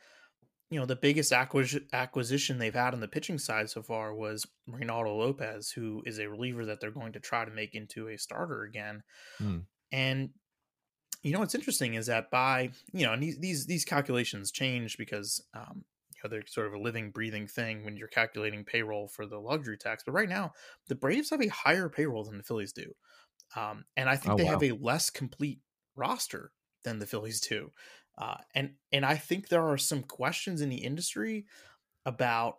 you 0.70 0.78
know 0.78 0.87
the 0.87 0.96
biggest 0.96 1.33
acquis- 1.33 1.87
acquisition 1.92 2.59
they've 2.59 2.74
had 2.74 2.94
on 2.94 3.00
the 3.00 3.09
pitching 3.09 3.38
side 3.38 3.70
so 3.70 3.83
far 3.83 4.14
was 4.14 4.46
Reynaldo 4.68 5.16
Lopez, 5.16 5.70
who 5.70 6.02
is 6.04 6.18
a 6.18 6.28
reliever 6.28 6.66
that 6.66 6.81
they're 6.81 6.90
going 6.90 7.12
to 7.12 7.20
try 7.20 7.44
to 7.44 7.50
make 7.50 7.74
into 7.74 8.09
a 8.09 8.18
starter 8.18 8.62
again. 8.62 9.02
Hmm. 9.38 9.59
And 9.90 10.31
you 11.22 11.33
know 11.33 11.40
what's 11.40 11.54
interesting 11.54 11.94
is 11.94 12.07
that 12.07 12.31
by 12.31 12.70
you 12.92 13.07
know 13.07 13.12
and 13.12 13.22
these 13.22 13.38
these, 13.38 13.66
these 13.66 13.85
calculations 13.85 14.52
change 14.52 14.98
because 14.98 15.42
um, 15.54 15.85
you 16.12 16.20
know 16.22 16.31
they're 16.31 16.46
sort 16.46 16.66
of 16.66 16.74
a 16.74 16.78
living, 16.78 17.11
breathing 17.11 17.46
thing 17.46 17.85
when 17.85 17.96
you're 17.96 18.09
calculating 18.09 18.64
payroll 18.64 19.09
for 19.09 19.26
the 19.26 19.38
luxury 19.38 19.78
tax. 19.78 20.02
But 20.04 20.12
right 20.12 20.28
now, 20.28 20.52
the 20.88 20.94
Braves 20.94 21.31
have 21.31 21.42
a 21.42 21.48
higher 21.48 21.88
payroll 21.88 22.24
than 22.24 22.37
the 22.37 22.44
Phillies 22.44 22.72
do, 22.72 22.92
um, 23.57 23.85
and 23.96 24.09
I 24.09 24.16
think 24.16 24.35
oh, 24.35 24.37
they 24.37 24.44
wow. 24.44 24.50
have 24.50 24.62
a 24.62 24.72
less 24.72 25.09
complete 25.09 25.61
roster 25.96 26.52
than 26.85 26.98
the 26.98 27.07
Phillies 27.07 27.40
do. 27.40 27.72
Uh, 28.18 28.37
and 28.54 28.72
and 28.92 29.07
I 29.07 29.16
think 29.16 29.48
there 29.48 29.66
are 29.68 29.78
some 29.78 30.02
questions 30.02 30.61
in 30.61 30.68
the 30.68 30.85
industry 30.85 31.46
about 32.04 32.59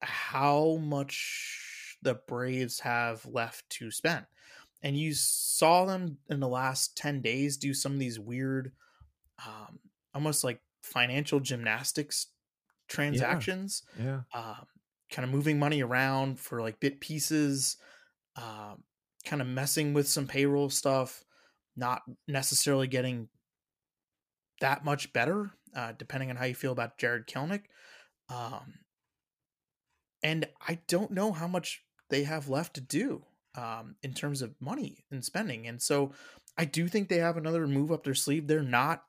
how 0.00 0.78
much 0.82 1.96
the 2.02 2.14
Braves 2.14 2.80
have 2.80 3.26
left 3.26 3.68
to 3.70 3.90
spend. 3.90 4.26
And 4.82 4.96
you 4.96 5.12
saw 5.12 5.84
them 5.84 6.18
in 6.30 6.40
the 6.40 6.48
last 6.48 6.96
10 6.96 7.20
days 7.20 7.58
do 7.58 7.74
some 7.74 7.92
of 7.92 7.98
these 7.98 8.18
weird, 8.18 8.72
um, 9.46 9.78
almost 10.14 10.42
like 10.42 10.60
financial 10.82 11.40
gymnastics 11.40 12.28
transactions. 12.88 13.82
Yeah. 13.98 14.20
yeah. 14.34 14.40
Um, 14.40 14.66
kind 15.12 15.24
of 15.24 15.34
moving 15.34 15.58
money 15.58 15.82
around 15.82 16.40
for 16.40 16.62
like 16.62 16.80
bit 16.80 17.00
pieces, 17.00 17.76
um, 18.36 18.84
kind 19.26 19.42
of 19.42 19.48
messing 19.48 19.92
with 19.92 20.08
some 20.08 20.26
payroll 20.26 20.70
stuff 20.70 21.24
not 21.76 22.02
necessarily 22.28 22.86
getting 22.86 23.28
that 24.60 24.84
much 24.84 25.12
better, 25.12 25.50
uh, 25.74 25.92
depending 25.98 26.30
on 26.30 26.36
how 26.36 26.44
you 26.44 26.54
feel 26.54 26.72
about 26.72 26.98
Jarred 26.98 27.26
Kelenic. 27.26 27.62
Um, 28.28 28.74
and 30.22 30.46
I 30.66 30.78
don't 30.86 31.10
know 31.10 31.32
how 31.32 31.48
much 31.48 31.82
they 32.10 32.24
have 32.24 32.48
left 32.48 32.74
to 32.74 32.80
do 32.80 33.24
um, 33.54 33.96
in 34.02 34.12
terms 34.12 34.42
of 34.42 34.54
money 34.60 35.04
and 35.10 35.24
spending. 35.24 35.66
And 35.66 35.80
so 35.80 36.12
I 36.56 36.64
do 36.64 36.88
think 36.88 37.08
they 37.08 37.18
have 37.18 37.36
another 37.36 37.66
move 37.66 37.90
up 37.90 38.04
their 38.04 38.14
sleeve. 38.14 38.46
They're 38.46 38.62
not, 38.62 39.04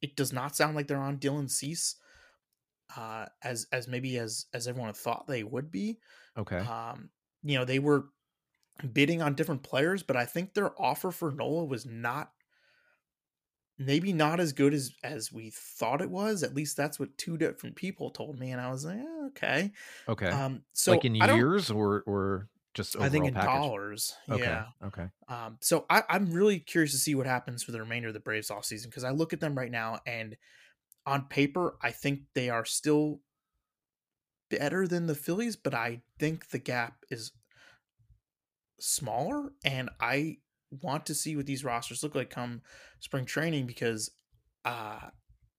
it 0.00 0.16
does 0.16 0.32
not 0.32 0.56
sound 0.56 0.76
like 0.76 0.86
they're 0.86 0.98
on 0.98 1.18
Dylan 1.18 1.50
Cease 1.50 1.96
uh, 2.96 3.26
as, 3.42 3.66
as 3.72 3.88
maybe 3.88 4.18
as, 4.18 4.46
as 4.54 4.68
everyone 4.68 4.92
thought 4.92 5.26
they 5.26 5.42
would 5.42 5.70
be. 5.70 5.98
Okay. 6.38 6.58
Um, 6.58 7.10
you 7.42 7.58
know, 7.58 7.64
they 7.64 7.78
were 7.78 8.06
bidding 8.92 9.22
on 9.22 9.34
different 9.34 9.62
players, 9.62 10.02
but 10.02 10.16
I 10.16 10.26
think 10.26 10.54
their 10.54 10.80
offer 10.80 11.10
for 11.10 11.32
Nola 11.32 11.64
was 11.64 11.86
not 11.86 12.30
maybe 13.78 14.12
not 14.12 14.40
as 14.40 14.52
good 14.52 14.74
as 14.74 14.92
as 15.04 15.32
we 15.32 15.50
thought 15.50 16.00
it 16.00 16.10
was. 16.10 16.42
At 16.42 16.54
least 16.54 16.76
that's 16.76 16.98
what 16.98 17.16
two 17.18 17.36
different 17.36 17.76
people 17.76 18.10
told 18.10 18.38
me, 18.38 18.50
and 18.50 18.60
I 18.60 18.70
was 18.70 18.84
like, 18.84 18.98
eh, 18.98 19.26
okay, 19.28 19.72
okay. 20.08 20.28
Um, 20.28 20.62
so 20.72 20.92
like 20.92 21.04
in 21.04 21.14
years 21.14 21.70
or 21.70 22.02
or 22.06 22.48
just 22.74 22.96
over. 22.96 23.06
I 23.06 23.08
think 23.08 23.26
in 23.26 23.34
package? 23.34 23.50
dollars. 23.50 24.14
Okay. 24.30 24.42
Yeah. 24.42 24.66
Okay. 24.84 25.08
Um, 25.28 25.58
so 25.60 25.86
I, 25.90 26.02
I'm 26.08 26.30
really 26.30 26.60
curious 26.60 26.92
to 26.92 26.98
see 26.98 27.14
what 27.14 27.26
happens 27.26 27.62
for 27.62 27.72
the 27.72 27.80
remainder 27.80 28.08
of 28.08 28.14
the 28.14 28.20
Braves 28.20 28.50
off 28.50 28.64
season 28.64 28.90
because 28.90 29.02
I 29.04 29.10
look 29.10 29.32
at 29.32 29.40
them 29.40 29.56
right 29.56 29.70
now 29.70 30.00
and 30.06 30.36
on 31.04 31.26
paper 31.28 31.76
I 31.82 31.90
think 31.90 32.20
they 32.34 32.50
are 32.50 32.64
still 32.64 33.20
better 34.48 34.86
than 34.86 35.06
the 35.06 35.14
Phillies, 35.14 35.56
but 35.56 35.74
I 35.74 36.02
think 36.18 36.50
the 36.50 36.58
gap 36.58 37.04
is 37.10 37.32
smaller 38.78 39.52
and 39.64 39.90
I 40.00 40.38
want 40.70 41.06
to 41.06 41.14
see 41.14 41.36
what 41.36 41.46
these 41.46 41.64
rosters 41.64 42.02
look 42.02 42.14
like 42.14 42.30
come 42.30 42.62
spring 43.00 43.24
training 43.24 43.66
because 43.66 44.10
uh 44.64 45.00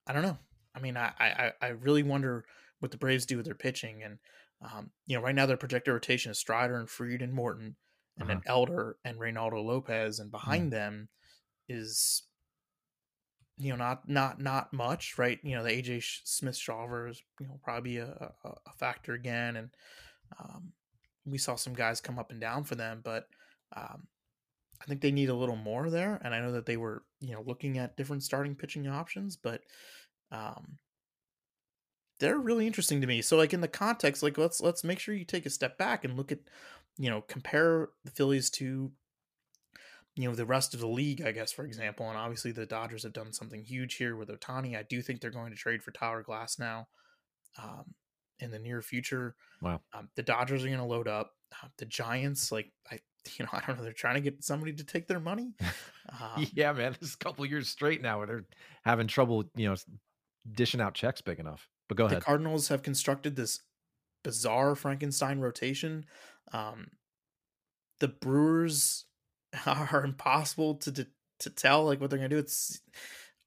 I 0.06 0.14
don't 0.14 0.24
know. 0.24 0.38
I 0.76 0.80
mean 0.80 0.98
I 0.98 1.12
I, 1.20 1.52
I 1.62 1.68
really 1.70 2.04
wonder 2.04 2.46
what 2.80 2.92
the 2.92 2.98
Braves 2.98 3.26
do 3.26 3.38
with 3.38 3.46
their 3.46 3.56
pitching 3.56 4.04
and 4.04 4.20
um, 4.60 4.90
you 5.06 5.16
know, 5.16 5.22
right 5.22 5.36
now 5.36 5.46
their 5.46 5.56
projected 5.56 5.94
rotation 5.94 6.32
is 6.32 6.40
Strider 6.40 6.80
and 6.80 6.90
Fried 6.90 7.22
and 7.22 7.34
Morton 7.34 7.76
and 8.18 8.24
uh-huh. 8.24 8.40
then 8.40 8.42
Elder 8.48 8.98
and 9.06 9.20
Reynaldo 9.20 9.64
Lopez 9.64 10.20
and 10.20 10.32
behind 10.32 10.72
them 10.74 11.10
is 11.70 12.24
you 13.58 13.70
know 13.72 13.76
not 13.76 14.08
not 14.08 14.42
not 14.42 14.74
much 14.74 15.18
right 15.18 15.40
you 15.44 15.56
know 15.56 15.64
the 15.64 15.72
aj 15.72 16.20
smith 16.24 16.56
shawver 16.56 17.10
is 17.10 17.22
you 17.40 17.48
know 17.48 17.60
probably 17.64 17.98
a, 17.98 18.32
a, 18.44 18.50
a 18.50 18.72
factor 18.78 19.14
again 19.14 19.56
and 19.56 19.70
um, 20.40 20.74
we 21.26 21.38
saw 21.38 21.56
some 21.56 21.74
guys 21.74 22.02
come 22.02 22.18
up 22.18 22.32
and 22.32 22.40
down 22.40 22.64
for 22.64 22.76
them, 22.76 23.02
but 23.04 23.28
um, 23.76 24.08
I 24.82 24.86
think 24.86 25.02
they 25.02 25.12
need 25.12 25.30
a 25.30 25.36
little 25.36 25.56
more 25.56 25.90
there. 25.90 26.20
And 26.24 26.34
I 26.34 26.40
know 26.40 26.52
that 26.54 26.66
they 26.66 26.78
were, 26.78 27.04
you 27.20 27.34
know, 27.34 27.44
looking 27.46 27.78
at 27.78 27.98
different 27.98 28.24
starting 28.24 28.56
pitching 28.56 28.88
options, 28.88 29.36
but 29.36 29.62
um, 30.32 30.78
they're 32.20 32.38
really 32.38 32.68
interesting 32.68 33.02
to 33.02 33.08
me. 33.08 33.22
So, 33.22 33.38
like 33.38 33.54
in 33.54 33.62
the 33.62 33.68
context, 33.68 34.24
like 34.24 34.38
let's 34.38 34.62
let's 34.62 34.84
make 34.84 35.00
sure 35.00 35.16
you 35.16 35.26
take 35.26 35.46
a 35.46 35.52
step 35.52 35.78
back 35.78 36.04
and 36.04 36.18
look 36.18 36.32
at, 36.32 36.40
you 36.98 37.10
know, 37.10 37.22
compare 37.22 37.90
the 38.06 38.12
Phillies 38.12 38.50
to, 38.52 38.92
you 40.16 40.30
know, 40.30 40.36
the 40.36 40.46
rest 40.46 40.74
of 40.74 40.80
the 40.80 40.88
league, 40.88 41.22
I 41.22 41.32
guess, 41.32 41.52
for 41.52 41.66
example. 41.66 42.08
And 42.08 42.18
obviously, 42.18 42.52
the 42.52 42.66
Dodgers 42.66 43.04
have 43.04 43.14
done 43.14 43.34
something 43.34 43.64
huge 43.64 43.96
here 43.96 44.16
with 44.16 44.30
Ohtani. 44.30 44.78
I 44.78 44.84
do 44.84 45.02
think 45.02 45.22
they're 45.22 45.32
going 45.32 45.52
to 45.52 45.58
trade 45.58 45.84
for 45.84 45.92
Tyler 45.92 46.24
Glasnow. 46.28 46.86
Um, 47.62 47.96
in 48.40 48.52
the 48.52 48.60
near 48.60 48.82
future. 48.82 49.36
Wow. 49.62 49.82
Um, 49.94 50.10
the 50.16 50.24
Dodgers 50.24 50.64
are 50.64 50.68
going 50.68 50.80
to 50.80 50.86
load 50.86 51.08
up. 51.08 51.32
Uh, 51.52 51.68
the 51.78 51.86
Giants, 51.86 52.52
like 52.52 52.72
I, 52.92 53.00
you 53.38 53.46
know, 53.46 53.50
I 53.54 53.62
don't 53.66 53.78
know. 53.78 53.84
They're 53.84 53.94
trying 53.94 54.16
to 54.16 54.22
get 54.22 54.44
somebody 54.44 54.74
to 54.74 54.84
take 54.84 55.08
their 55.08 55.20
money. 55.20 55.54
Um, 56.10 56.48
yeah, 56.54 56.74
man. 56.74 56.96
This 57.00 57.14
a 57.14 57.18
couple 57.18 57.46
years 57.46 57.70
straight 57.70 58.02
now 58.02 58.18
where 58.18 58.28
they're 58.28 58.46
having 58.84 59.08
trouble, 59.08 59.46
you 59.56 59.70
know, 59.70 59.76
dishing 60.52 60.82
out 60.82 60.94
checks 60.94 61.22
big 61.22 61.40
enough. 61.40 61.68
But 61.88 61.98
go 61.98 62.06
ahead. 62.06 62.22
The 62.22 62.26
Cardinals 62.26 62.68
have 62.68 62.84
constructed 62.84 63.36
this 63.36 63.60
bizarre 64.24 64.76
Frankenstein 64.76 65.40
rotation. 65.40 66.06
Um, 66.52 66.88
the 68.00 68.10
Brewers 68.10 69.06
are 69.66 70.04
impossible 70.04 70.76
to 70.76 70.92
de- 70.92 71.08
to 71.40 71.50
tell 71.50 71.86
like 71.86 72.02
what 72.02 72.10
they're 72.10 72.20
gonna 72.20 72.30
do. 72.30 72.38
It's 72.38 72.82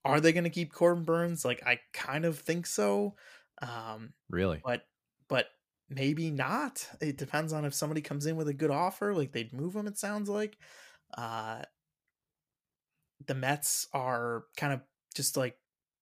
are 0.05 0.21
they 0.21 0.33
gonna 0.33 0.51
keep 0.51 0.73
Corbin 0.73 1.05
Burnes? 1.05 1.45
Like 1.45 1.63
I 1.67 1.81
kind 1.93 2.25
of 2.25 2.39
think 2.39 2.67
so. 2.67 3.15
Um, 3.61 4.15
really, 4.31 4.61
but 4.65 4.85
but 5.29 5.47
maybe 5.91 6.31
not. 6.31 6.89
It 7.01 7.19
depends 7.19 7.53
on 7.53 7.65
if 7.65 7.75
somebody 7.75 8.01
comes 8.01 8.25
in 8.25 8.37
with 8.37 8.49
a 8.49 8.55
good 8.55 8.71
offer. 8.71 9.13
Like 9.13 9.33
they'd 9.33 9.53
move 9.53 9.75
him. 9.75 9.87
It 9.87 9.99
sounds 9.99 10.29
like. 10.29 10.57
Uh, 11.17 11.63
the 13.27 13.35
Mets 13.35 13.87
are 13.93 14.45
kind 14.57 14.73
of 14.73 14.81
just 15.15 15.37
like 15.37 15.59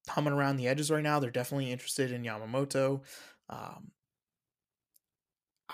humming 0.09 0.33
around 0.33 0.57
the 0.57 0.69
edges 0.69 0.91
right 0.91 1.03
now. 1.03 1.19
They're 1.19 1.31
definitely 1.31 1.73
interested 1.73 2.13
in 2.13 2.23
Yamamoto. 2.23 3.01
Um, 3.49 3.91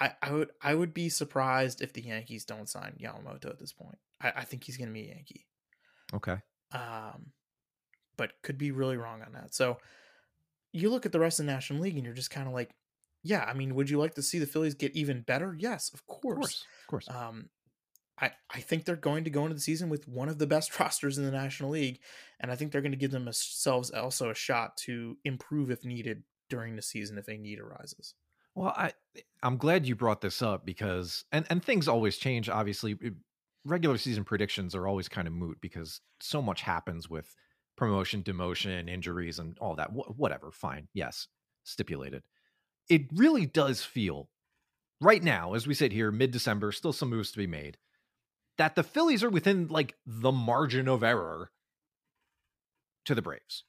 I, 0.01 0.13
I 0.23 0.33
would 0.33 0.51
I 0.63 0.75
would 0.75 0.95
be 0.95 1.09
surprised 1.09 1.83
if 1.83 1.93
the 1.93 2.03
Yankees 2.03 2.45
don't 2.45 2.69
sign 2.69 2.97
Yamamoto 3.01 3.51
at 3.51 3.59
this 3.59 3.73
point. 3.73 3.99
I, 4.21 4.33
I 4.37 4.45
think 4.45 4.65
he's 4.65 4.77
going 4.77 4.89
to 4.89 4.95
be 4.95 5.09
a 5.09 5.15
Yankee. 5.15 5.47
Okay. 6.15 6.37
Um, 6.73 7.33
but 8.17 8.33
could 8.43 8.59
be 8.59 8.71
really 8.71 8.97
wrong 8.97 9.23
on 9.23 9.33
that. 9.33 9.55
So 9.55 9.79
you 10.73 10.91
look 10.91 11.07
at 11.07 11.13
the 11.13 11.21
rest 11.21 11.39
of 11.41 11.47
the 11.47 11.53
National 11.53 11.81
League 11.81 11.97
and 11.97 12.05
you're 12.05 12.15
just 12.15 12.31
kind 12.31 12.49
of 12.49 12.55
like, 12.55 12.71
yeah. 13.25 13.45
I 13.45 13.55
mean, 13.55 13.75
would 13.75 13.91
you 13.91 13.99
like 13.99 14.15
to 14.15 14.23
see 14.23 14.39
the 14.39 14.47
Phillies 14.47 14.75
get 14.75 14.95
even 14.95 15.23
better? 15.23 15.57
Yes, 15.59 15.91
of 15.93 16.07
course, 16.07 16.23
of 16.23 16.37
course. 16.37 16.65
Of 16.83 16.87
course. 16.89 17.09
Um, 17.11 17.49
I, 18.21 18.31
I 18.49 18.61
think 18.61 18.85
they're 18.85 18.95
going 18.95 19.25
to 19.25 19.31
go 19.31 19.43
into 19.43 19.55
the 19.55 19.61
season 19.61 19.89
with 19.89 20.07
one 20.07 20.29
of 20.29 20.39
the 20.39 20.47
best 20.47 20.79
rosters 20.81 21.19
in 21.19 21.25
the 21.25 21.33
National 21.33 21.71
League, 21.71 22.01
and 22.39 22.51
I 22.51 22.57
think 22.57 22.71
they're 22.71 22.81
going 22.81 22.93
to 22.93 22.99
give 22.99 23.11
themselves 23.11 23.91
also 23.91 24.31
a 24.31 24.35
shot 24.35 24.77
to 24.79 25.17
improve 25.25 25.71
if 25.71 25.85
needed 25.85 26.23
during 26.49 26.77
the 26.77 26.83
season 26.83 27.19
if 27.19 27.29
a 27.29 27.37
need 27.37 27.59
arises. 27.59 28.15
Well, 28.55 28.73
I 28.77 28.93
I'm 29.43 29.57
glad 29.57 29.87
you 29.87 29.97
brought 29.97 30.21
this 30.21 30.41
up 30.43 30.65
because 30.65 31.25
and 31.33 31.45
and 31.51 31.65
things 31.65 31.89
always 31.89 32.17
change. 32.17 32.49
Obviously, 32.49 32.97
regular 33.65 33.99
season 33.99 34.23
predictions 34.25 34.75
are 34.75 34.87
always 34.87 35.09
kind 35.09 35.27
of 35.27 35.35
moot 35.35 35.59
because 35.61 36.01
so 36.21 36.41
much 36.41 36.63
happens 36.63 37.11
with 37.11 37.35
promotion, 37.77 38.23
demotion, 38.23 38.89
injuries, 38.89 39.41
and 39.41 39.59
all 39.59 39.75
that. 39.75 39.91
Wh- 39.91 40.17
whatever, 40.17 40.53
fine, 40.53 40.87
yes, 40.95 41.27
stipulated. 41.65 42.23
It 42.89 43.03
really 43.15 43.47
does 43.47 43.83
feel 43.83 44.29
right 45.01 45.23
now, 45.23 45.55
as 45.55 45.67
we 45.67 45.75
sit 45.75 45.93
here, 45.93 46.11
mid 46.11 46.31
December, 46.31 46.73
still 46.73 46.93
some 46.93 47.11
moves 47.11 47.33
to 47.33 47.39
be 47.39 47.47
made. 47.47 47.79
That 48.59 48.77
the 48.77 48.83
Phillies 48.83 49.25
are 49.25 49.31
within 49.31 49.69
like 49.69 49.95
the 50.07 50.33
margin 50.33 50.89
of 50.89 51.03
error 51.03 51.51
to 53.05 53.15
the 53.15 53.23
Braves 53.23 53.65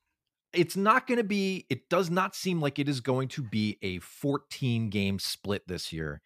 it's 0.55 0.77
not 0.77 1.07
going 1.07 1.17
to 1.17 1.23
be, 1.23 1.65
it 1.69 1.89
does 1.89 2.09
not 2.09 2.35
seem 2.35 2.61
like 2.61 2.79
it 2.79 2.89
is 2.89 3.01
going 3.01 3.27
to 3.29 3.43
be 3.43 3.77
a 3.81 3.99
14 3.99 4.89
game 4.89 5.19
split 5.19 5.67
this 5.67 5.93
year. 5.93 6.21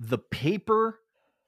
The 0.00 0.18
paper, 0.18 1.00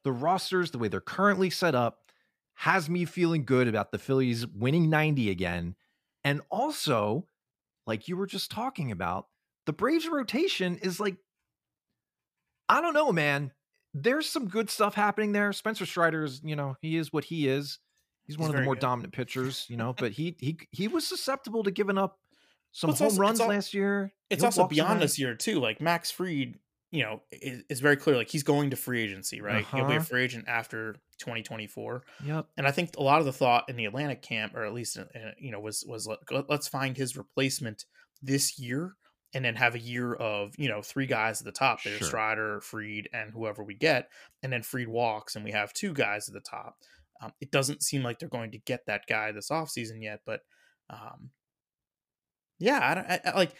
the 0.05 0.13
rosters, 0.13 0.71
the 0.71 0.79
way 0.79 0.89
they're 0.89 1.01
currently 1.01 1.51
set 1.51 1.75
up, 1.75 2.13
has 2.55 2.89
me 2.89 3.05
feeling 3.05 3.45
good 3.45 3.69
about 3.69 3.93
the 3.93 3.99
Phillies 3.99 4.47
winning 4.47 4.91
90 4.91 5.31
again. 5.31 5.77
And 6.25 6.41
also, 6.51 7.27
like 7.87 8.09
you 8.09 8.17
were 8.17 8.27
just 8.27 8.51
talking 8.51 8.91
about, 8.91 9.27
the 9.69 9.75
Braves 9.75 10.09
rotation 10.09 10.79
is 10.79 10.99
like, 10.99 11.19
I 12.71 12.81
don't 12.81 12.95
know, 12.95 13.13
man. 13.13 13.53
There's 13.93 14.27
some 14.27 14.49
good 14.49 14.71
stuff 14.71 14.95
happening 14.95 15.33
there. 15.33 15.53
Spencer 15.53 15.85
Strider 15.85 16.25
is, 16.25 16.41
you 16.43 16.57
know, 16.57 16.77
he 16.81 16.97
is 16.97 17.13
what 17.13 17.25
he 17.25 17.47
is. 17.47 17.79
He's, 18.25 18.39
one 18.39 18.49
of 18.49 18.57
the 18.57 18.63
more 18.63 18.77
good. 18.77 18.81
dominant 18.81 19.13
pitchers, 19.13 19.67
you 19.69 19.77
know, 19.77 19.95
but 19.99 20.13
he 20.13 20.37
he 20.39 20.59
he 20.71 20.89
was 20.89 21.07
susceptible 21.07 21.65
to 21.65 21.71
giving 21.71 21.99
up 21.99 22.19
some 22.73 22.95
home 22.95 23.03
also, 23.03 23.21
runs 23.21 23.41
all, 23.41 23.49
last 23.49 23.75
year. 23.75 24.15
It's 24.31 24.41
He'll 24.41 24.47
also 24.47 24.67
beyond 24.67 25.03
this 25.03 25.19
year 25.19 25.35
too. 25.35 25.61
Like 25.61 25.83
Max 25.83 26.11
Fried, 26.11 26.55
you 26.91 27.03
know, 27.03 27.21
is, 27.31 27.63
is, 27.69 27.81
very 27.81 27.97
clear. 27.99 28.17
Like 28.17 28.31
he's 28.31 28.43
going 28.45 28.71
to 28.71 28.77
free 28.77 29.03
agency, 29.03 29.43
right? 29.43 29.65
Uh-huh. 29.65 29.77
He'll 29.77 29.87
be 29.87 29.95
a 29.95 29.97
uh-huh. 29.97 30.05
free 30.05 30.25
agent 30.25 30.47
after 30.49 30.95
2024. 31.19 32.05
Yep. 32.25 32.47
And 32.57 32.67
I 32.67 32.71
think 32.71 32.97
a 32.97 33.03
lot 33.03 33.21
of 33.21 33.27
the 33.27 33.33
thought 33.35 33.69
in 33.69 33.77
the 33.77 33.85
Atlantic 33.85 34.23
camp, 34.23 34.57
or 34.57 34.65
at 34.65 34.73
least 34.73 34.97
uh, 34.97 35.05
you 35.39 35.51
know, 35.51 35.61
was 35.61 35.85
was 35.87 36.09
let's 36.49 36.69
find 36.69 36.97
his 36.97 37.19
replacement 37.19 37.85
this 38.23 38.59
year, 38.59 38.95
and 39.35 39.45
then 39.45 39.55
have 39.55 39.75
a 39.75 39.79
year 39.79 40.15
of 40.15 40.55
you 40.57 40.69
know 40.69 40.83
three 40.83 41.07
guys 41.07 41.41
at 41.41 41.45
the 41.45 41.53
top. 41.53 41.83
There's 41.83 41.99
sure. 41.99 42.09
Strider, 42.09 42.61
Fried 42.61 43.09
and 43.13 43.31
whoever 43.31 43.63
we 43.63 43.75
get, 43.75 44.09
and 44.43 44.53
then 44.53 44.63
Fried 44.63 44.89
walks, 44.89 45.37
and 45.37 45.45
we 45.45 45.53
have 45.53 45.73
two 45.73 45.93
guys 45.93 46.29
at 46.29 46.35
the 46.35 46.41
top. 46.41 46.77
Um, 47.21 47.33
it 47.41 47.51
doesn't 47.51 47.83
seem 47.83 48.03
like 48.03 48.19
they're 48.19 48.29
going 48.29 48.53
to 48.53 48.59
get 48.59 48.87
that 48.87 49.03
guy 49.09 49.33
this 49.33 49.51
offseason 49.51 50.03
yet, 50.03 50.21
but 50.25 50.41
um, 50.89 51.31
yeah, 52.59 52.79
I, 52.79 53.15
I, 53.15 53.33
I, 53.33 53.37
like 53.37 53.55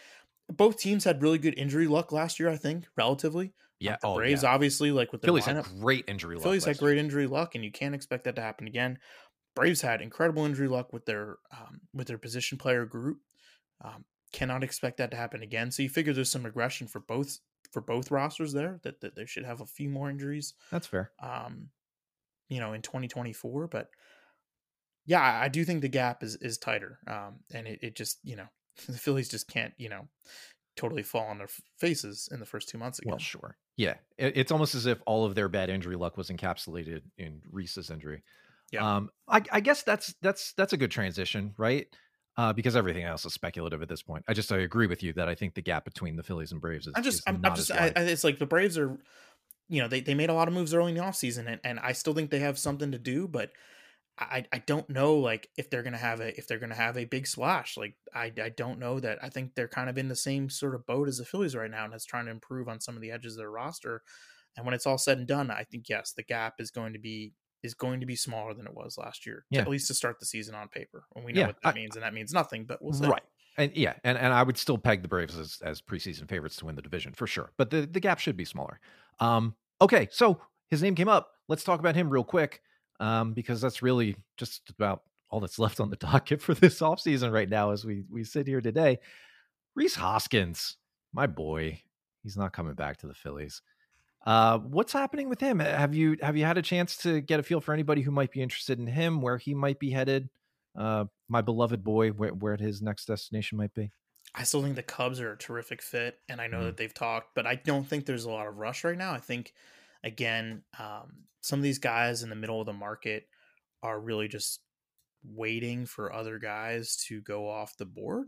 both 0.47 0.77
teams 0.77 1.03
had 1.03 1.21
really 1.21 1.37
good 1.37 1.57
injury 1.57 1.87
luck 1.87 2.11
last 2.11 2.39
year. 2.39 2.49
I 2.49 2.57
think 2.57 2.85
relatively. 2.97 3.53
Yeah, 3.79 3.95
the 4.01 4.07
oh, 4.07 4.15
Braves 4.15 4.43
yeah. 4.43 4.49
obviously 4.49 4.91
like 4.91 5.11
with 5.11 5.21
the 5.21 5.27
Phillies 5.27 5.45
lineup, 5.45 5.67
had 5.67 5.79
great 5.79 6.05
injury 6.07 6.35
luck. 6.35 6.43
Phillies 6.43 6.65
had 6.65 6.77
great 6.77 6.97
injury 6.97 7.27
luck, 7.27 7.55
and 7.55 7.63
you 7.63 7.71
can't 7.71 7.95
expect 7.95 8.25
that 8.25 8.35
to 8.35 8.41
happen 8.41 8.67
again. 8.67 8.99
Braves 9.55 9.81
had 9.81 10.01
incredible 10.01 10.45
injury 10.45 10.67
luck 10.67 10.91
with 10.91 11.05
their 11.05 11.37
um, 11.51 11.81
with 11.93 12.07
their 12.07 12.17
position 12.17 12.57
player 12.57 12.85
group. 12.85 13.19
Cannot 14.31 14.63
expect 14.63 14.97
that 14.97 15.11
to 15.11 15.17
happen 15.17 15.41
again. 15.41 15.71
So 15.71 15.83
you 15.83 15.89
figure 15.89 16.13
there's 16.13 16.31
some 16.31 16.43
regression 16.43 16.87
for 16.87 16.99
both 16.99 17.39
for 17.71 17.81
both 17.81 18.09
rosters 18.09 18.53
there 18.53 18.79
that, 18.83 19.01
that 19.01 19.15
they 19.15 19.25
should 19.25 19.45
have 19.45 19.61
a 19.61 19.65
few 19.65 19.89
more 19.89 20.09
injuries. 20.09 20.53
That's 20.71 20.87
fair. 20.87 21.11
Um, 21.21 21.69
you 22.49 22.59
know 22.59 22.73
in 22.73 22.81
2024 22.81 23.67
but 23.67 23.89
yeah 25.05 25.39
i 25.41 25.47
do 25.47 25.63
think 25.63 25.81
the 25.81 25.87
gap 25.87 26.23
is 26.23 26.35
is 26.41 26.57
tighter 26.57 26.99
um 27.07 27.39
and 27.53 27.67
it, 27.67 27.79
it 27.81 27.95
just 27.95 28.19
you 28.23 28.35
know 28.35 28.47
the 28.87 28.97
phillies 28.97 29.29
just 29.29 29.47
can't 29.47 29.73
you 29.77 29.87
know 29.87 30.07
totally 30.75 31.03
fall 31.03 31.27
on 31.27 31.37
their 31.37 31.49
faces 31.77 32.29
in 32.31 32.39
the 32.39 32.45
first 32.45 32.69
two 32.69 32.77
months 32.77 32.99
again. 32.99 33.11
well 33.11 33.19
sure 33.19 33.57
yeah 33.77 33.95
it, 34.17 34.33
it's 34.35 34.51
almost 34.51 34.75
as 34.75 34.85
if 34.85 34.99
all 35.05 35.25
of 35.25 35.35
their 35.35 35.49
bad 35.49 35.69
injury 35.69 35.95
luck 35.95 36.17
was 36.17 36.29
encapsulated 36.29 37.01
in 37.17 37.41
Rhys's 37.51 37.89
injury 37.89 38.23
yeah 38.71 38.97
um 38.97 39.09
I, 39.27 39.41
I 39.51 39.59
guess 39.59 39.83
that's 39.83 40.15
that's 40.21 40.53
that's 40.53 40.73
a 40.73 40.77
good 40.77 40.91
transition 40.91 41.53
right 41.57 41.87
uh, 42.39 42.53
because 42.53 42.77
everything 42.77 43.03
else 43.03 43.25
is 43.25 43.33
speculative 43.33 43.81
at 43.81 43.89
this 43.89 44.01
point. 44.01 44.23
I 44.25 44.33
just 44.33 44.49
I 44.49 44.59
agree 44.59 44.87
with 44.87 45.03
you 45.03 45.11
that 45.13 45.27
I 45.27 45.35
think 45.35 45.55
the 45.55 45.61
gap 45.61 45.83
between 45.83 46.15
the 46.15 46.23
Phillies 46.23 46.53
and 46.53 46.61
Braves 46.61 46.87
is. 46.87 46.93
I'm 46.95 47.03
just 47.03 47.17
is 47.17 47.23
I'm, 47.27 47.41
I'm 47.43 47.53
just 47.53 47.69
I, 47.69 47.91
it's 47.97 48.23
like 48.23 48.39
the 48.39 48.45
Braves 48.45 48.77
are 48.77 48.97
you 49.67 49.81
know, 49.81 49.87
they, 49.89 49.99
they 49.99 50.15
made 50.15 50.29
a 50.29 50.33
lot 50.33 50.47
of 50.47 50.53
moves 50.53 50.73
early 50.73 50.91
in 50.91 50.97
the 50.97 51.03
offseason 51.03 51.47
and, 51.47 51.59
and 51.63 51.79
I 51.79 51.91
still 51.91 52.13
think 52.13 52.31
they 52.31 52.39
have 52.39 52.57
something 52.57 52.91
to 52.91 52.97
do, 52.97 53.27
but 53.27 53.51
I, 54.17 54.45
I 54.51 54.57
don't 54.59 54.89
know 54.89 55.15
like 55.15 55.47
if 55.57 55.69
they're 55.69 55.83
gonna 55.83 55.97
have 55.97 56.21
a 56.21 56.37
if 56.37 56.47
they're 56.47 56.59
gonna 56.59 56.75
have 56.75 56.97
a 56.97 57.05
big 57.05 57.27
splash. 57.27 57.75
Like 57.75 57.95
I, 58.15 58.31
I 58.41 58.49
don't 58.49 58.79
know 58.79 59.01
that 59.01 59.19
I 59.21 59.29
think 59.29 59.55
they're 59.55 59.67
kind 59.67 59.89
of 59.89 59.97
in 59.97 60.07
the 60.07 60.15
same 60.15 60.49
sort 60.49 60.75
of 60.75 60.85
boat 60.85 61.09
as 61.09 61.17
the 61.17 61.25
Phillies 61.25 61.55
right 61.55 61.69
now 61.69 61.85
and 61.85 61.93
is 61.93 62.05
trying 62.05 62.25
to 62.25 62.31
improve 62.31 62.69
on 62.69 62.79
some 62.79 62.95
of 62.95 63.01
the 63.01 63.11
edges 63.11 63.33
of 63.33 63.39
their 63.39 63.51
roster. 63.51 64.01
And 64.55 64.65
when 64.65 64.73
it's 64.73 64.85
all 64.85 64.97
said 64.97 65.17
and 65.17 65.27
done, 65.27 65.51
I 65.51 65.63
think 65.63 65.89
yes, 65.89 66.13
the 66.15 66.23
gap 66.23 66.55
is 66.59 66.71
going 66.71 66.93
to 66.93 66.99
be 66.99 67.33
is 67.63 67.73
going 67.73 67.99
to 67.99 68.05
be 68.05 68.15
smaller 68.15 68.53
than 68.53 68.65
it 68.65 68.73
was 68.73 68.97
last 68.97 69.25
year. 69.25 69.45
Yeah. 69.49 69.61
At 69.61 69.69
least 69.69 69.87
to 69.87 69.93
start 69.93 70.19
the 70.19 70.25
season 70.25 70.55
on 70.55 70.67
paper. 70.69 71.05
When 71.11 71.25
we 71.25 71.33
know 71.33 71.41
yeah, 71.41 71.47
what 71.47 71.57
that 71.63 71.69
I, 71.69 71.73
means, 71.73 71.95
and 71.95 72.03
that 72.03 72.13
means 72.13 72.33
nothing, 72.33 72.65
but 72.65 72.81
we'll 72.81 72.93
see. 72.93 73.07
Right. 73.07 73.23
And 73.57 73.75
yeah, 73.75 73.93
and, 74.03 74.17
and 74.17 74.31
I 74.31 74.43
would 74.43 74.57
still 74.57 74.77
peg 74.77 75.01
the 75.01 75.09
Braves 75.09 75.37
as, 75.37 75.59
as 75.63 75.81
preseason 75.81 76.29
favorites 76.29 76.55
to 76.57 76.65
win 76.65 76.75
the 76.75 76.81
division 76.81 77.13
for 77.13 77.27
sure. 77.27 77.51
But 77.57 77.69
the, 77.69 77.81
the 77.81 77.99
gap 77.99 78.19
should 78.19 78.37
be 78.37 78.45
smaller. 78.45 78.79
Um, 79.19 79.55
okay, 79.81 80.07
so 80.11 80.39
his 80.69 80.81
name 80.81 80.95
came 80.95 81.09
up. 81.09 81.31
Let's 81.49 81.63
talk 81.63 81.79
about 81.79 81.95
him 81.95 82.09
real 82.09 82.23
quick. 82.23 82.61
Um, 83.01 83.31
because 83.31 83.61
that's 83.61 83.81
really 83.81 84.17
just 84.35 84.69
about 84.69 85.03
all 85.29 85.39
that's 85.39 85.59
left 85.59 85.79
on 85.79 85.89
the 85.89 85.95
docket 85.97 86.41
for 86.41 86.53
this 86.53 86.79
offseason 86.79 87.31
right 87.31 87.49
now 87.49 87.71
as 87.71 87.85
we 87.85 88.03
we 88.11 88.23
sit 88.23 88.47
here 88.47 88.61
today. 88.61 88.99
Rhys 89.75 89.95
Hoskins, 89.95 90.77
my 91.13 91.27
boy, 91.27 91.81
he's 92.23 92.37
not 92.37 92.53
coming 92.53 92.73
back 92.73 92.97
to 92.97 93.07
the 93.07 93.13
Phillies. 93.13 93.61
Uh, 94.25 94.59
what's 94.59 94.93
happening 94.93 95.29
with 95.29 95.39
him? 95.39 95.59
Have 95.59 95.95
you 95.95 96.17
have 96.21 96.35
you 96.35 96.45
had 96.45 96.57
a 96.57 96.61
chance 96.61 96.97
to 96.97 97.21
get 97.21 97.39
a 97.39 97.43
feel 97.43 97.61
for 97.61 97.73
anybody 97.73 98.01
who 98.01 98.11
might 98.11 98.31
be 98.31 98.41
interested 98.41 98.79
in 98.79 98.87
him, 98.87 99.21
where 99.21 99.37
he 99.37 99.53
might 99.53 99.79
be 99.79 99.91
headed? 99.91 100.29
Uh, 100.77 101.05
my 101.27 101.41
beloved 101.41 101.83
boy, 101.83 102.09
where 102.09 102.33
where 102.33 102.57
his 102.57 102.81
next 102.81 103.05
destination 103.05 103.57
might 103.57 103.73
be. 103.73 103.91
I 104.35 104.43
still 104.43 104.61
think 104.61 104.75
the 104.75 104.83
Cubs 104.83 105.19
are 105.19 105.33
a 105.33 105.37
terrific 105.37 105.81
fit, 105.81 106.19
and 106.27 106.39
I 106.39 106.47
know 106.47 106.59
mm 106.59 106.65
that 106.65 106.77
they've 106.77 106.93
talked, 106.93 107.33
but 107.33 107.47
I 107.47 107.55
don't 107.55 107.87
think 107.87 108.05
there's 108.05 108.25
a 108.25 108.29
lot 108.29 108.47
of 108.47 108.57
rush 108.57 108.83
right 108.83 108.97
now. 108.97 109.11
I 109.11 109.19
think, 109.19 109.53
again, 110.03 110.63
um, 110.77 111.23
some 111.41 111.59
of 111.59 111.63
these 111.63 111.79
guys 111.79 112.21
in 112.21 112.29
the 112.29 112.35
middle 112.35 112.59
of 112.59 112.67
the 112.67 112.73
market 112.73 113.25
are 113.81 113.99
really 113.99 114.27
just 114.27 114.59
waiting 115.23 115.85
for 115.85 116.13
other 116.13 116.37
guys 116.37 116.97
to 117.07 117.21
go 117.21 117.49
off 117.49 117.77
the 117.77 117.85
board, 117.85 118.27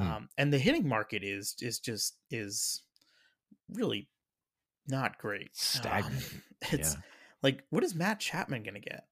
mm 0.00 0.04
um, 0.06 0.28
and 0.38 0.52
the 0.52 0.58
hitting 0.58 0.88
market 0.88 1.22
is 1.22 1.54
is 1.60 1.80
just 1.80 2.16
is 2.30 2.82
really 3.68 4.08
not 4.88 5.18
great. 5.18 5.56
Stagnant. 5.56 6.22
Um, 6.32 6.42
it's 6.72 6.94
yeah. 6.94 7.00
like, 7.42 7.64
what 7.70 7.84
is 7.84 7.94
Matt 7.94 8.20
Chapman 8.20 8.62
going 8.62 8.74
to 8.74 8.80
get, 8.80 9.06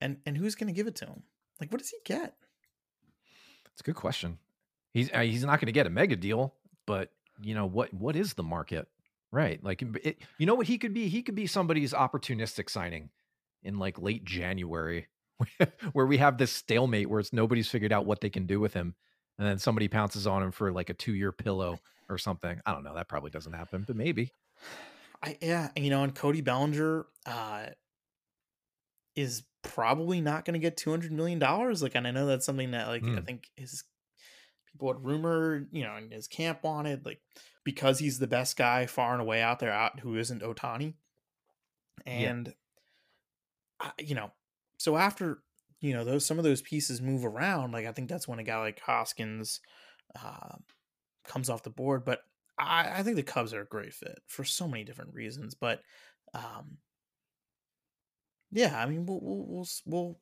and 0.00 0.18
and 0.26 0.36
who's 0.36 0.54
going 0.54 0.68
to 0.68 0.76
give 0.76 0.86
it 0.86 0.96
to 0.96 1.06
him? 1.06 1.22
Like, 1.60 1.70
what 1.72 1.78
does 1.78 1.90
he 1.90 1.98
get? 2.04 2.34
It's 3.72 3.80
a 3.80 3.84
good 3.84 3.96
question. 3.96 4.38
He's 4.92 5.10
uh, 5.12 5.20
he's 5.20 5.44
not 5.44 5.60
going 5.60 5.66
to 5.66 5.72
get 5.72 5.86
a 5.86 5.90
mega 5.90 6.16
deal, 6.16 6.54
but 6.86 7.10
you 7.42 7.54
know 7.54 7.66
what 7.66 7.92
what 7.94 8.16
is 8.16 8.34
the 8.34 8.42
market 8.42 8.88
right 9.32 9.62
like 9.62 9.82
it, 10.02 10.18
you 10.38 10.46
know 10.46 10.54
what 10.54 10.66
he 10.66 10.78
could 10.78 10.92
be 10.92 11.08
he 11.08 11.22
could 11.22 11.34
be 11.34 11.46
somebody's 11.46 11.92
opportunistic 11.92 12.68
signing 12.68 13.10
in 13.62 13.78
like 13.78 14.00
late 14.00 14.24
january 14.24 15.06
where 15.92 16.06
we 16.06 16.18
have 16.18 16.38
this 16.38 16.52
stalemate 16.52 17.08
where 17.08 17.20
it's 17.20 17.32
nobody's 17.32 17.68
figured 17.68 17.92
out 17.92 18.06
what 18.06 18.20
they 18.20 18.30
can 18.30 18.46
do 18.46 18.60
with 18.60 18.74
him 18.74 18.94
and 19.38 19.46
then 19.46 19.58
somebody 19.58 19.88
pounces 19.88 20.26
on 20.26 20.42
him 20.42 20.50
for 20.50 20.72
like 20.72 20.90
a 20.90 20.94
two 20.94 21.14
year 21.14 21.32
pillow 21.32 21.78
or 22.08 22.18
something 22.18 22.60
i 22.66 22.72
don't 22.72 22.84
know 22.84 22.94
that 22.94 23.08
probably 23.08 23.30
doesn't 23.30 23.52
happen 23.52 23.84
but 23.86 23.96
maybe 23.96 24.32
I, 25.22 25.36
yeah 25.40 25.70
you 25.76 25.90
know 25.90 26.02
and 26.02 26.14
cody 26.14 26.40
bellinger 26.40 27.06
uh 27.26 27.66
is 29.14 29.42
probably 29.62 30.20
not 30.20 30.44
going 30.44 30.54
to 30.54 30.60
get 30.60 30.76
200 30.76 31.12
million 31.12 31.38
dollars 31.38 31.82
like 31.82 31.94
and 31.94 32.06
i 32.06 32.10
know 32.10 32.26
that's 32.26 32.46
something 32.46 32.70
that 32.70 32.88
like 32.88 33.02
mm. 33.02 33.18
i 33.18 33.20
think 33.20 33.50
his 33.56 33.84
people 34.70 34.92
had 34.92 35.04
rumored 35.04 35.68
you 35.72 35.82
know 35.82 35.94
and 35.96 36.12
his 36.12 36.26
camp 36.26 36.62
wanted 36.62 37.04
like 37.04 37.20
because 37.64 37.98
he's 37.98 38.18
the 38.18 38.26
best 38.26 38.56
guy 38.56 38.86
far 38.86 39.12
and 39.12 39.20
away 39.20 39.42
out 39.42 39.58
there 39.58 39.72
out 39.72 40.00
who 40.00 40.16
isn't 40.16 40.42
Ohtani, 40.42 40.94
and 42.06 42.46
yeah. 42.46 43.88
I, 43.98 44.02
you 44.02 44.14
know 44.14 44.32
so 44.78 44.96
after 44.96 45.42
you 45.80 45.92
know 45.92 46.04
those 46.04 46.24
some 46.24 46.38
of 46.38 46.44
those 46.44 46.62
pieces 46.62 47.02
move 47.02 47.24
around 47.24 47.72
like 47.72 47.86
i 47.86 47.92
think 47.92 48.08
that's 48.08 48.28
when 48.28 48.38
a 48.38 48.44
guy 48.44 48.58
like 48.58 48.80
hoskins 48.80 49.60
uh, 50.22 50.56
comes 51.26 51.50
off 51.50 51.62
the 51.62 51.70
board 51.70 52.04
but 52.04 52.22
I, 52.60 52.98
I 52.98 53.02
think 53.02 53.16
the 53.16 53.22
cubs 53.22 53.54
are 53.54 53.62
a 53.62 53.66
great 53.66 53.94
fit 53.94 54.20
for 54.26 54.44
so 54.44 54.68
many 54.68 54.84
different 54.84 55.14
reasons 55.14 55.54
but 55.54 55.80
um 56.34 56.78
yeah, 58.52 58.80
I 58.80 58.86
mean, 58.86 59.06
we'll 59.06 59.20
we'll 59.20 59.46
we'll 59.46 59.68
we'll, 59.86 60.18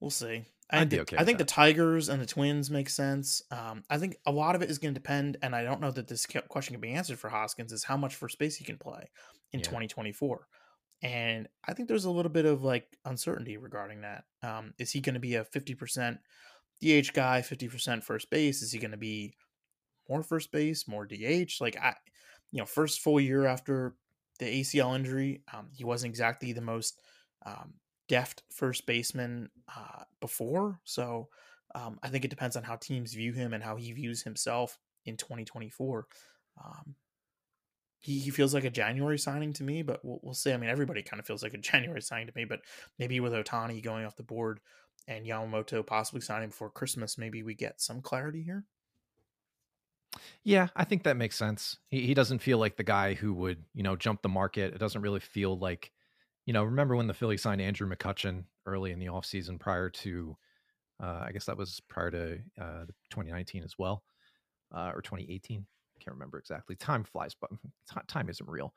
we'll 0.00 0.10
see. 0.10 0.44
I 0.70 0.84
okay 0.84 1.16
I 1.18 1.24
think 1.24 1.38
the 1.38 1.44
Tigers 1.44 2.08
and 2.08 2.20
the 2.20 2.26
Twins 2.26 2.70
make 2.70 2.88
sense. 2.88 3.42
Um, 3.50 3.84
I 3.90 3.98
think 3.98 4.16
a 4.24 4.32
lot 4.32 4.54
of 4.54 4.62
it 4.62 4.70
is 4.70 4.78
going 4.78 4.94
to 4.94 5.00
depend, 5.00 5.36
and 5.42 5.54
I 5.54 5.64
don't 5.64 5.80
know 5.80 5.90
that 5.90 6.08
this 6.08 6.26
question 6.48 6.74
can 6.74 6.80
be 6.80 6.92
answered 6.92 7.18
for 7.18 7.28
Hoskins. 7.28 7.72
Is 7.72 7.84
how 7.84 7.96
much 7.96 8.14
for 8.14 8.28
space 8.28 8.56
he 8.56 8.64
can 8.64 8.78
play 8.78 9.10
in 9.52 9.60
yeah. 9.60 9.64
2024, 9.64 10.46
and 11.02 11.48
I 11.66 11.74
think 11.74 11.88
there's 11.88 12.06
a 12.06 12.10
little 12.10 12.32
bit 12.32 12.46
of 12.46 12.62
like 12.62 12.86
uncertainty 13.04 13.56
regarding 13.56 14.02
that. 14.02 14.24
Um, 14.42 14.72
is 14.78 14.92
he 14.92 15.00
going 15.00 15.14
to 15.14 15.20
be 15.20 15.34
a 15.34 15.44
50% 15.44 16.18
DH 16.80 17.12
guy, 17.12 17.42
50% 17.42 18.02
first 18.02 18.30
base? 18.30 18.62
Is 18.62 18.72
he 18.72 18.78
going 18.78 18.92
to 18.92 18.96
be 18.96 19.34
more 20.12 20.22
first 20.22 20.52
base, 20.52 20.86
more 20.86 21.06
DH? 21.06 21.52
Like 21.60 21.76
I, 21.80 21.94
you 22.50 22.58
know, 22.58 22.66
first 22.66 23.00
full 23.00 23.18
year 23.18 23.46
after 23.46 23.94
the 24.38 24.60
ACL 24.60 24.94
injury. 24.94 25.42
Um, 25.52 25.68
he 25.72 25.84
wasn't 25.84 26.10
exactly 26.10 26.52
the 26.52 26.60
most 26.60 27.00
um, 27.46 27.74
deft 28.08 28.42
first 28.52 28.86
baseman 28.86 29.48
uh, 29.74 30.04
before. 30.20 30.80
So 30.84 31.28
um, 31.74 31.98
I 32.02 32.08
think 32.08 32.24
it 32.24 32.30
depends 32.30 32.56
on 32.56 32.62
how 32.62 32.76
teams 32.76 33.14
view 33.14 33.32
him 33.32 33.54
and 33.54 33.64
how 33.64 33.76
he 33.76 33.92
views 33.92 34.22
himself 34.22 34.78
in 35.06 35.16
2024. 35.16 36.06
Um, 36.62 36.94
he, 38.00 38.18
he 38.18 38.30
feels 38.30 38.52
like 38.52 38.64
a 38.64 38.70
January 38.70 39.18
signing 39.18 39.52
to 39.54 39.62
me, 39.62 39.82
but 39.82 40.04
we'll, 40.04 40.20
we'll 40.22 40.34
see. 40.34 40.52
I 40.52 40.56
mean, 40.58 40.70
everybody 40.70 41.02
kind 41.02 41.20
of 41.20 41.26
feels 41.26 41.42
like 41.42 41.54
a 41.54 41.58
January 41.70 42.02
signing 42.02 42.26
to 42.26 42.32
me, 42.36 42.44
but 42.44 42.60
maybe 42.98 43.20
with 43.20 43.32
Ohtani 43.32 43.82
going 43.82 44.04
off 44.04 44.16
the 44.16 44.22
board 44.22 44.60
and 45.08 45.24
Yamamoto 45.24 45.86
possibly 45.86 46.20
signing 46.20 46.48
before 46.48 46.70
Christmas, 46.70 47.16
maybe 47.16 47.42
we 47.42 47.54
get 47.54 47.80
some 47.80 48.02
clarity 48.02 48.42
here. 48.42 48.64
Yeah, 50.44 50.68
I 50.76 50.84
think 50.84 51.04
that 51.04 51.16
makes 51.16 51.36
sense. 51.36 51.78
He 51.90 52.06
he 52.06 52.14
doesn't 52.14 52.40
feel 52.40 52.58
like 52.58 52.76
the 52.76 52.82
guy 52.84 53.14
who 53.14 53.32
would, 53.34 53.64
you 53.74 53.82
know, 53.82 53.96
jump 53.96 54.22
the 54.22 54.28
market. 54.28 54.74
It 54.74 54.78
doesn't 54.78 55.02
really 55.02 55.20
feel 55.20 55.58
like, 55.58 55.92
you 56.46 56.52
know, 56.52 56.64
remember 56.64 56.96
when 56.96 57.06
the 57.06 57.14
Phillies 57.14 57.42
signed 57.42 57.60
Andrew 57.60 57.88
McCutchen 57.88 58.44
early 58.66 58.92
in 58.92 58.98
the 58.98 59.06
offseason 59.06 59.58
prior 59.58 59.90
to 59.90 60.36
uh, 61.02 61.24
I 61.26 61.32
guess 61.32 61.46
that 61.46 61.56
was 61.58 61.80
prior 61.80 62.10
to 62.12 62.40
uh, 62.60 62.86
2019 63.10 63.64
as 63.64 63.78
well, 63.78 64.04
uh, 64.74 64.92
or 64.94 65.02
2018. 65.02 65.66
I 65.96 66.04
Can't 66.04 66.14
remember 66.16 66.38
exactly. 66.38 66.76
Time 66.76 67.04
flies, 67.04 67.34
but 67.34 67.50
time 68.08 68.30
isn't 68.30 68.48
real. 68.48 68.74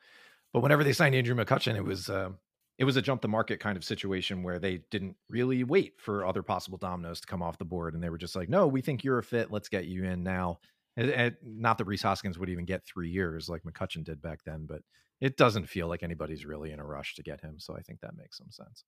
But 0.53 0.61
whenever 0.61 0.83
they 0.83 0.93
signed 0.93 1.15
Andrew 1.15 1.35
McCutchen, 1.35 1.75
it 1.75 1.83
was 1.85 2.09
uh, 2.09 2.31
it 2.77 2.85
was 2.85 2.97
a 2.97 3.01
jump 3.01 3.21
the 3.21 3.27
market 3.29 3.59
kind 3.59 3.77
of 3.77 3.83
situation 3.85 4.43
where 4.43 4.59
they 4.59 4.79
didn't 4.91 5.17
really 5.29 5.63
wait 5.63 5.99
for 6.01 6.25
other 6.25 6.43
possible 6.43 6.77
dominoes 6.77 7.21
to 7.21 7.27
come 7.27 7.41
off 7.43 7.57
the 7.57 7.65
board, 7.65 7.93
and 7.93 8.03
they 8.03 8.09
were 8.09 8.17
just 8.17 8.35
like, 8.35 8.49
"No, 8.49 8.67
we 8.67 8.81
think 8.81 9.03
you're 9.03 9.19
a 9.19 9.23
fit. 9.23 9.51
Let's 9.51 9.69
get 9.69 9.85
you 9.85 10.05
in 10.05 10.23
now." 10.23 10.59
And, 10.97 11.09
and 11.09 11.35
not 11.43 11.77
that 11.77 11.85
Rhys 11.85 12.01
Hoskins 12.01 12.39
would 12.39 12.49
even 12.49 12.65
get 12.65 12.85
three 12.85 13.09
years 13.09 13.49
like 13.49 13.63
McCutchen 13.63 14.03
did 14.03 14.21
back 14.21 14.39
then, 14.45 14.65
but 14.65 14.81
it 15.21 15.37
doesn't 15.37 15.69
feel 15.69 15.87
like 15.87 16.03
anybody's 16.03 16.45
really 16.45 16.71
in 16.71 16.79
a 16.79 16.85
rush 16.85 17.15
to 17.15 17.23
get 17.23 17.41
him. 17.41 17.55
So 17.59 17.75
I 17.75 17.81
think 17.81 18.01
that 18.01 18.17
makes 18.17 18.37
some 18.37 18.51
sense. 18.51 18.83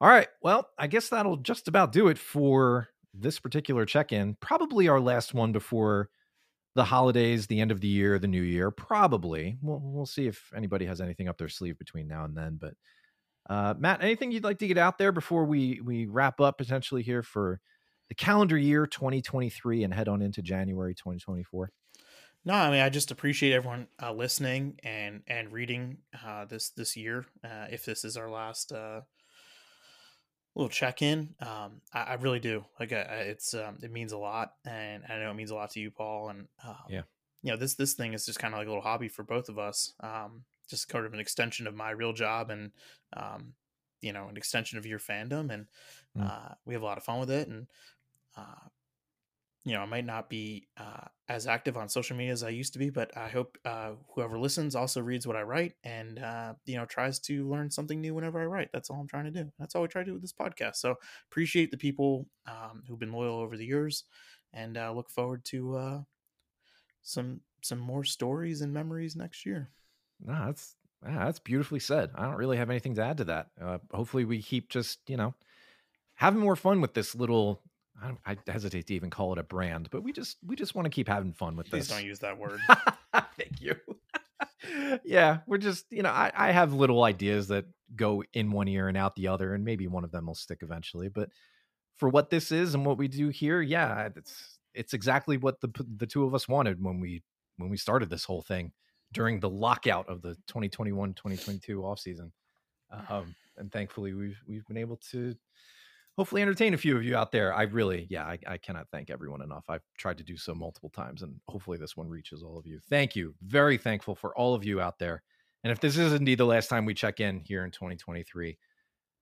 All 0.00 0.08
right. 0.08 0.28
Well, 0.42 0.68
I 0.78 0.88
guess 0.88 1.08
that'll 1.08 1.36
just 1.36 1.68
about 1.68 1.92
do 1.92 2.08
it 2.08 2.18
for 2.18 2.88
this 3.14 3.38
particular 3.38 3.86
check 3.86 4.12
in. 4.12 4.36
Probably 4.40 4.88
our 4.88 5.00
last 5.00 5.34
one 5.34 5.52
before 5.52 6.10
the 6.74 6.84
holidays, 6.84 7.46
the 7.46 7.60
end 7.60 7.70
of 7.70 7.80
the 7.80 7.88
year, 7.88 8.18
the 8.18 8.26
new 8.26 8.42
year. 8.42 8.70
Probably. 8.70 9.58
We'll, 9.62 9.80
we'll 9.82 10.06
see 10.06 10.26
if 10.26 10.50
anybody 10.56 10.86
has 10.86 11.00
anything 11.00 11.28
up 11.28 11.38
their 11.38 11.48
sleeve 11.48 11.78
between 11.78 12.08
now 12.08 12.24
and 12.24 12.36
then. 12.36 12.58
But 12.60 12.74
uh, 13.48 13.74
Matt, 13.78 14.02
anything 14.02 14.32
you'd 14.32 14.44
like 14.44 14.58
to 14.60 14.66
get 14.66 14.78
out 14.78 14.98
there 14.98 15.12
before 15.12 15.44
we 15.44 15.80
we 15.84 16.06
wrap 16.06 16.40
up 16.40 16.58
potentially 16.58 17.02
here 17.02 17.22
for 17.22 17.60
the 18.12 18.16
calendar 18.16 18.58
year 18.58 18.86
2023 18.86 19.84
and 19.84 19.94
head 19.94 20.06
on 20.06 20.20
into 20.20 20.42
January 20.42 20.94
2024? 20.94 21.72
No, 22.44 22.52
I 22.52 22.70
mean 22.70 22.80
I 22.80 22.90
just 22.90 23.10
appreciate 23.10 23.54
everyone 23.54 23.86
uh, 24.02 24.12
listening 24.12 24.78
and 24.84 25.22
and 25.26 25.50
reading 25.50 25.96
uh, 26.22 26.44
this 26.44 26.68
this 26.68 26.94
year. 26.94 27.24
Uh, 27.42 27.68
if 27.70 27.86
this 27.86 28.04
is 28.04 28.18
our 28.18 28.28
last 28.28 28.70
uh, 28.70 29.00
little 30.54 30.68
check 30.68 31.00
in, 31.00 31.30
um, 31.40 31.80
I, 31.94 32.00
I, 32.00 32.14
really 32.14 32.38
do. 32.38 32.66
Like 32.78 32.92
it's 32.92 33.54
um, 33.54 33.78
it 33.82 33.90
means 33.90 34.12
a 34.12 34.18
lot, 34.18 34.56
and 34.66 35.04
I 35.08 35.16
know 35.16 35.30
it 35.30 35.34
means 35.34 35.50
a 35.50 35.54
lot 35.54 35.70
to 35.70 35.80
you, 35.80 35.90
Paul. 35.90 36.28
And 36.28 36.48
um, 36.68 36.76
yeah, 36.90 37.02
you 37.42 37.50
know 37.50 37.56
this 37.56 37.76
this 37.76 37.94
thing 37.94 38.12
is 38.12 38.26
just 38.26 38.38
kind 38.38 38.52
of 38.52 38.58
like 38.58 38.66
a 38.66 38.70
little 38.70 38.82
hobby 38.82 39.08
for 39.08 39.22
both 39.22 39.48
of 39.48 39.58
us. 39.58 39.94
Um, 40.00 40.44
just 40.68 40.90
kind 40.90 41.06
of 41.06 41.14
an 41.14 41.20
extension 41.20 41.66
of 41.66 41.74
my 41.74 41.92
real 41.92 42.12
job, 42.12 42.50
and 42.50 42.72
um, 43.16 43.54
you 44.02 44.12
know 44.12 44.28
an 44.28 44.36
extension 44.36 44.76
of 44.76 44.84
your 44.84 44.98
fandom, 44.98 45.50
and 45.50 45.66
mm. 46.18 46.28
uh, 46.28 46.54
we 46.66 46.74
have 46.74 46.82
a 46.82 46.86
lot 46.86 46.98
of 46.98 47.04
fun 47.04 47.20
with 47.20 47.30
it. 47.30 47.48
And 47.48 47.68
uh, 48.36 48.68
you 49.64 49.74
know, 49.74 49.80
I 49.80 49.86
might 49.86 50.04
not 50.04 50.28
be 50.28 50.66
uh, 50.76 51.06
as 51.28 51.46
active 51.46 51.76
on 51.76 51.88
social 51.88 52.16
media 52.16 52.32
as 52.32 52.42
I 52.42 52.48
used 52.48 52.72
to 52.72 52.80
be, 52.80 52.90
but 52.90 53.16
I 53.16 53.28
hope 53.28 53.56
uh, 53.64 53.92
whoever 54.12 54.38
listens 54.38 54.74
also 54.74 55.00
reads 55.00 55.26
what 55.26 55.36
I 55.36 55.42
write 55.42 55.74
and 55.84 56.18
uh, 56.18 56.54
you 56.66 56.76
know 56.76 56.84
tries 56.84 57.20
to 57.20 57.48
learn 57.48 57.70
something 57.70 58.00
new 58.00 58.14
whenever 58.14 58.40
I 58.40 58.46
write. 58.46 58.70
That's 58.72 58.90
all 58.90 59.00
I'm 59.00 59.06
trying 59.06 59.26
to 59.26 59.30
do. 59.30 59.52
That's 59.58 59.74
all 59.74 59.82
we 59.82 59.88
try 59.88 60.02
to 60.02 60.06
do 60.06 60.14
with 60.14 60.22
this 60.22 60.32
podcast. 60.32 60.76
So 60.76 60.96
appreciate 61.30 61.70
the 61.70 61.76
people 61.76 62.26
um, 62.46 62.82
who've 62.88 62.98
been 62.98 63.12
loyal 63.12 63.38
over 63.38 63.56
the 63.56 63.66
years, 63.66 64.04
and 64.52 64.76
uh, 64.76 64.92
look 64.92 65.10
forward 65.10 65.44
to 65.46 65.76
uh, 65.76 66.00
some 67.02 67.40
some 67.62 67.78
more 67.78 68.02
stories 68.02 68.62
and 68.62 68.74
memories 68.74 69.14
next 69.14 69.46
year. 69.46 69.70
No, 70.20 70.46
that's 70.46 70.74
that's 71.02 71.38
beautifully 71.38 71.80
said. 71.80 72.10
I 72.16 72.24
don't 72.24 72.36
really 72.36 72.56
have 72.56 72.70
anything 72.70 72.96
to 72.96 73.04
add 73.04 73.18
to 73.18 73.24
that. 73.24 73.50
Uh, 73.60 73.78
hopefully, 73.92 74.24
we 74.24 74.42
keep 74.42 74.70
just 74.70 74.98
you 75.06 75.16
know 75.16 75.34
having 76.14 76.40
more 76.40 76.56
fun 76.56 76.80
with 76.80 76.94
this 76.94 77.14
little 77.14 77.62
I, 78.02 78.32
I, 78.32 78.36
hesitate 78.50 78.86
to 78.88 78.94
even 78.94 79.10
call 79.10 79.32
it 79.32 79.38
a 79.38 79.42
brand, 79.42 79.88
but 79.90 80.02
we 80.02 80.12
just 80.12 80.38
we 80.44 80.56
just 80.56 80.74
want 80.74 80.86
to 80.86 80.90
keep 80.90 81.08
having 81.08 81.32
fun 81.32 81.56
with 81.56 81.68
Please 81.68 81.88
this. 81.88 81.88
Please 81.88 81.96
don't 81.96 82.06
use 82.06 82.18
that 82.20 82.38
word. 82.38 82.60
Thank 83.36 83.60
you. 83.60 83.76
yeah, 85.04 85.38
we're 85.46 85.58
just 85.58 85.86
you 85.90 86.02
know 86.02 86.10
I, 86.10 86.32
I 86.34 86.52
have 86.52 86.72
little 86.72 87.04
ideas 87.04 87.48
that 87.48 87.66
go 87.94 88.24
in 88.32 88.50
one 88.50 88.68
ear 88.68 88.88
and 88.88 88.96
out 88.96 89.16
the 89.16 89.28
other, 89.28 89.54
and 89.54 89.64
maybe 89.64 89.86
one 89.86 90.04
of 90.04 90.10
them 90.10 90.26
will 90.26 90.34
stick 90.34 90.58
eventually. 90.62 91.08
But 91.08 91.30
for 91.96 92.08
what 92.08 92.30
this 92.30 92.50
is 92.50 92.74
and 92.74 92.84
what 92.84 92.98
we 92.98 93.08
do 93.08 93.28
here, 93.28 93.60
yeah, 93.62 94.08
it's 94.16 94.58
it's 94.74 94.94
exactly 94.94 95.36
what 95.36 95.60
the 95.60 95.70
the 95.96 96.06
two 96.06 96.24
of 96.24 96.34
us 96.34 96.48
wanted 96.48 96.82
when 96.82 97.00
we 97.00 97.22
when 97.56 97.70
we 97.70 97.76
started 97.76 98.10
this 98.10 98.24
whole 98.24 98.42
thing 98.42 98.72
during 99.12 99.40
the 99.40 99.48
lockout 99.48 100.08
of 100.08 100.22
the 100.22 100.36
2021-2022 100.50 101.84
off 101.84 102.00
season. 102.00 102.32
Um, 103.10 103.34
and 103.56 103.70
thankfully 103.70 104.14
we've 104.14 104.40
we've 104.46 104.66
been 104.66 104.78
able 104.78 104.98
to 105.10 105.34
hopefully 106.16 106.42
entertain 106.42 106.74
a 106.74 106.78
few 106.78 106.96
of 106.96 107.04
you 107.04 107.16
out 107.16 107.32
there. 107.32 107.54
I 107.54 107.62
really, 107.62 108.06
yeah, 108.10 108.24
I, 108.24 108.38
I, 108.46 108.58
cannot 108.58 108.88
thank 108.90 109.10
everyone 109.10 109.42
enough. 109.42 109.64
I've 109.68 109.82
tried 109.96 110.18
to 110.18 110.24
do 110.24 110.36
so 110.36 110.54
multiple 110.54 110.90
times, 110.90 111.22
and 111.22 111.34
hopefully 111.48 111.78
this 111.78 111.96
one 111.96 112.08
reaches 112.08 112.42
all 112.42 112.58
of 112.58 112.66
you. 112.66 112.80
Thank 112.90 113.16
you. 113.16 113.34
Very 113.42 113.78
thankful 113.78 114.14
for 114.14 114.36
all 114.36 114.54
of 114.54 114.64
you 114.64 114.80
out 114.80 114.98
there. 114.98 115.22
And 115.64 115.72
if 115.72 115.80
this 115.80 115.96
is 115.96 116.12
indeed 116.12 116.38
the 116.38 116.44
last 116.44 116.68
time 116.68 116.84
we 116.84 116.94
check 116.94 117.20
in 117.20 117.40
here 117.40 117.64
in 117.64 117.70
2023, 117.70 118.58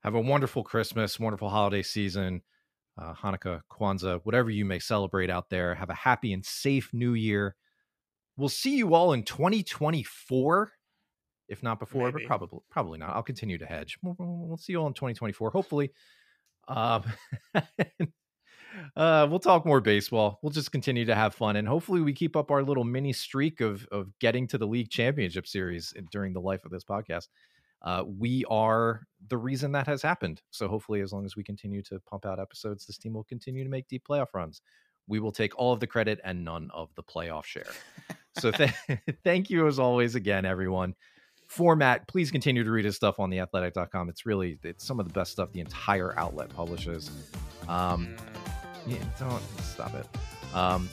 have 0.03 0.15
a 0.15 0.21
wonderful 0.21 0.65
Christmas, 0.65 1.21
wonderful 1.21 1.51
holiday 1.51 1.83
season, 1.83 2.41
uh, 2.99 3.15
Hanukkah, 3.15 3.61
Kwanzaa, 3.71 4.21
whatever 4.25 4.51
you 4.51 4.65
may 4.65 4.79
celebrate 4.79 5.31
out 5.31 5.51
there. 5.51 5.75
Have 5.75 5.91
a 5.91 5.95
happy 5.95 6.33
and 6.33 6.45
safe 6.45 6.91
new 6.93 7.15
year. 7.15 7.55
We'll 8.37 8.49
see 8.49 8.77
you 8.77 8.95
all 8.95 9.13
in 9.13 9.23
2024 9.23 10.73
if 11.51 11.65
not 11.65 11.81
before, 11.81 12.13
Maybe. 12.13 12.23
but 12.23 12.29
probably 12.29 12.61
probably 12.71 12.99
not. 12.99 13.11
I'll 13.11 13.25
continue 13.25 13.59
to 13.59 13.67
hedge. 13.67 13.99
We'll, 14.03 14.15
we'll, 14.19 14.57
see 14.57 14.73
you 14.73 14.79
all 14.79 14.87
in 14.87 14.95
2024. 14.95 15.51
Hopefully, 15.51 15.91
um, 16.69 17.05
uh, 18.97 19.27
we'll 19.31 19.39
talk 19.39 19.67
more 19.67 19.81
baseball. 19.81 20.39
We'll 20.43 20.53
just 20.53 20.73
continue 20.73 21.05
to 21.07 21.15
have 21.15 21.35
fun, 21.35 21.57
and 21.57 21.67
hopefully, 21.67 22.01
we 22.01 22.13
keep 22.13 22.37
up 22.37 22.51
our 22.51 22.63
little 22.63 22.85
mini 22.85 23.13
streak 23.13 23.61
of 23.61 23.87
of 23.93 24.19
getting 24.19 24.47
to 24.49 24.59
the 24.59 24.67
league 24.67 24.91
championship 24.91 25.47
series 25.47 25.93
during 26.11 26.33
the 26.33 26.41
life 26.41 26.65
of 26.65 26.71
this 26.71 26.85
podcast. 26.85 27.29
Uh, 27.83 28.05
we 28.07 28.45
are 28.51 29.07
the 29.29 29.39
reason 29.39 29.73
that 29.73 29.87
has 29.87 30.03
happened. 30.03 30.43
So 30.51 30.69
hopefully, 30.69 31.01
as 31.01 31.13
long 31.13 31.25
as 31.25 31.37
we 31.37 31.43
continue 31.43 31.83
to 31.85 31.99
pump 32.01 32.27
out 32.27 32.39
episodes, 32.39 32.87
this 32.87 32.99
team 32.99 33.15
will 33.15 33.25
continue 33.25 33.65
to 33.65 33.71
make 33.71 33.89
deep 33.89 34.05
playoff 34.09 34.35
runs. 34.35 34.61
We 35.07 35.19
will 35.19 35.33
take 35.33 35.59
all 35.59 35.73
of 35.73 35.81
the 35.81 35.87
credit 35.87 36.21
and 36.23 36.45
none 36.45 36.71
of 36.75 36.95
the 36.95 37.03
playoff 37.03 37.45
share. 37.45 37.71
so 38.39 38.51
th- 38.51 38.75
thank 39.25 39.49
you 39.51 39.67
as 39.67 39.79
always 39.79 40.15
again, 40.15 40.45
everyone. 40.45 40.95
For 41.51 41.75
Matt, 41.75 42.07
please 42.07 42.31
continue 42.31 42.63
to 42.63 42.71
read 42.71 42.85
his 42.85 42.95
stuff 42.95 43.19
on 43.19 43.29
theathletic.com. 43.29 44.09
It's 44.09 44.25
really 44.25 44.57
it's 44.63 44.85
some 44.85 45.01
of 45.01 45.09
the 45.09 45.13
best 45.13 45.33
stuff 45.33 45.51
the 45.51 45.59
entire 45.59 46.17
outlet 46.17 46.49
publishes. 46.49 47.11
Um, 47.67 48.15
yeah, 48.87 48.99
don't 49.19 49.43
stop 49.61 49.93
it. 49.95 50.07
Um, 50.55 50.89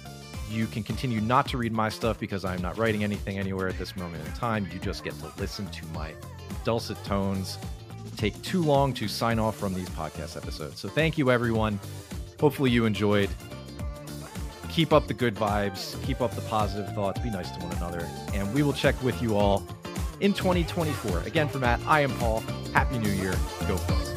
you 0.49 0.65
can 0.65 0.81
continue 0.81 1.21
not 1.21 1.47
to 1.49 1.59
read 1.59 1.73
my 1.73 1.89
stuff 1.89 2.19
because 2.19 2.43
I'm 2.43 2.59
not 2.59 2.75
writing 2.75 3.03
anything 3.03 3.37
anywhere 3.37 3.67
at 3.67 3.77
this 3.77 3.95
moment 3.95 4.25
in 4.25 4.33
time. 4.33 4.67
You 4.73 4.79
just 4.79 5.03
get 5.03 5.13
to 5.19 5.31
listen 5.37 5.67
to 5.67 5.85
my 5.89 6.15
dulcet 6.63 7.01
tones 7.03 7.59
take 8.15 8.41
too 8.41 8.63
long 8.63 8.93
to 8.93 9.07
sign 9.07 9.37
off 9.37 9.55
from 9.55 9.75
these 9.75 9.89
podcast 9.89 10.37
episodes. 10.37 10.79
So 10.79 10.89
thank 10.89 11.19
you, 11.19 11.29
everyone. 11.29 11.79
Hopefully, 12.39 12.71
you 12.71 12.87
enjoyed. 12.87 13.29
Keep 14.69 14.91
up 14.91 15.05
the 15.05 15.13
good 15.13 15.35
vibes, 15.35 16.03
keep 16.03 16.19
up 16.19 16.33
the 16.33 16.41
positive 16.41 16.91
thoughts, 16.95 17.19
be 17.19 17.29
nice 17.29 17.51
to 17.51 17.59
one 17.63 17.77
another, 17.77 18.07
and 18.33 18.51
we 18.55 18.63
will 18.63 18.73
check 18.73 18.99
with 19.03 19.21
you 19.21 19.35
all 19.35 19.63
in 20.20 20.34
2024. 20.34 21.22
Again, 21.22 21.47
for 21.47 21.59
Matt, 21.59 21.80
I 21.88 22.01
am 22.01 22.11
Paul. 22.18 22.43
Happy 22.74 22.97
New 22.99 23.11
Year. 23.11 23.34
Go 23.68 23.76
Phils. 23.76 24.16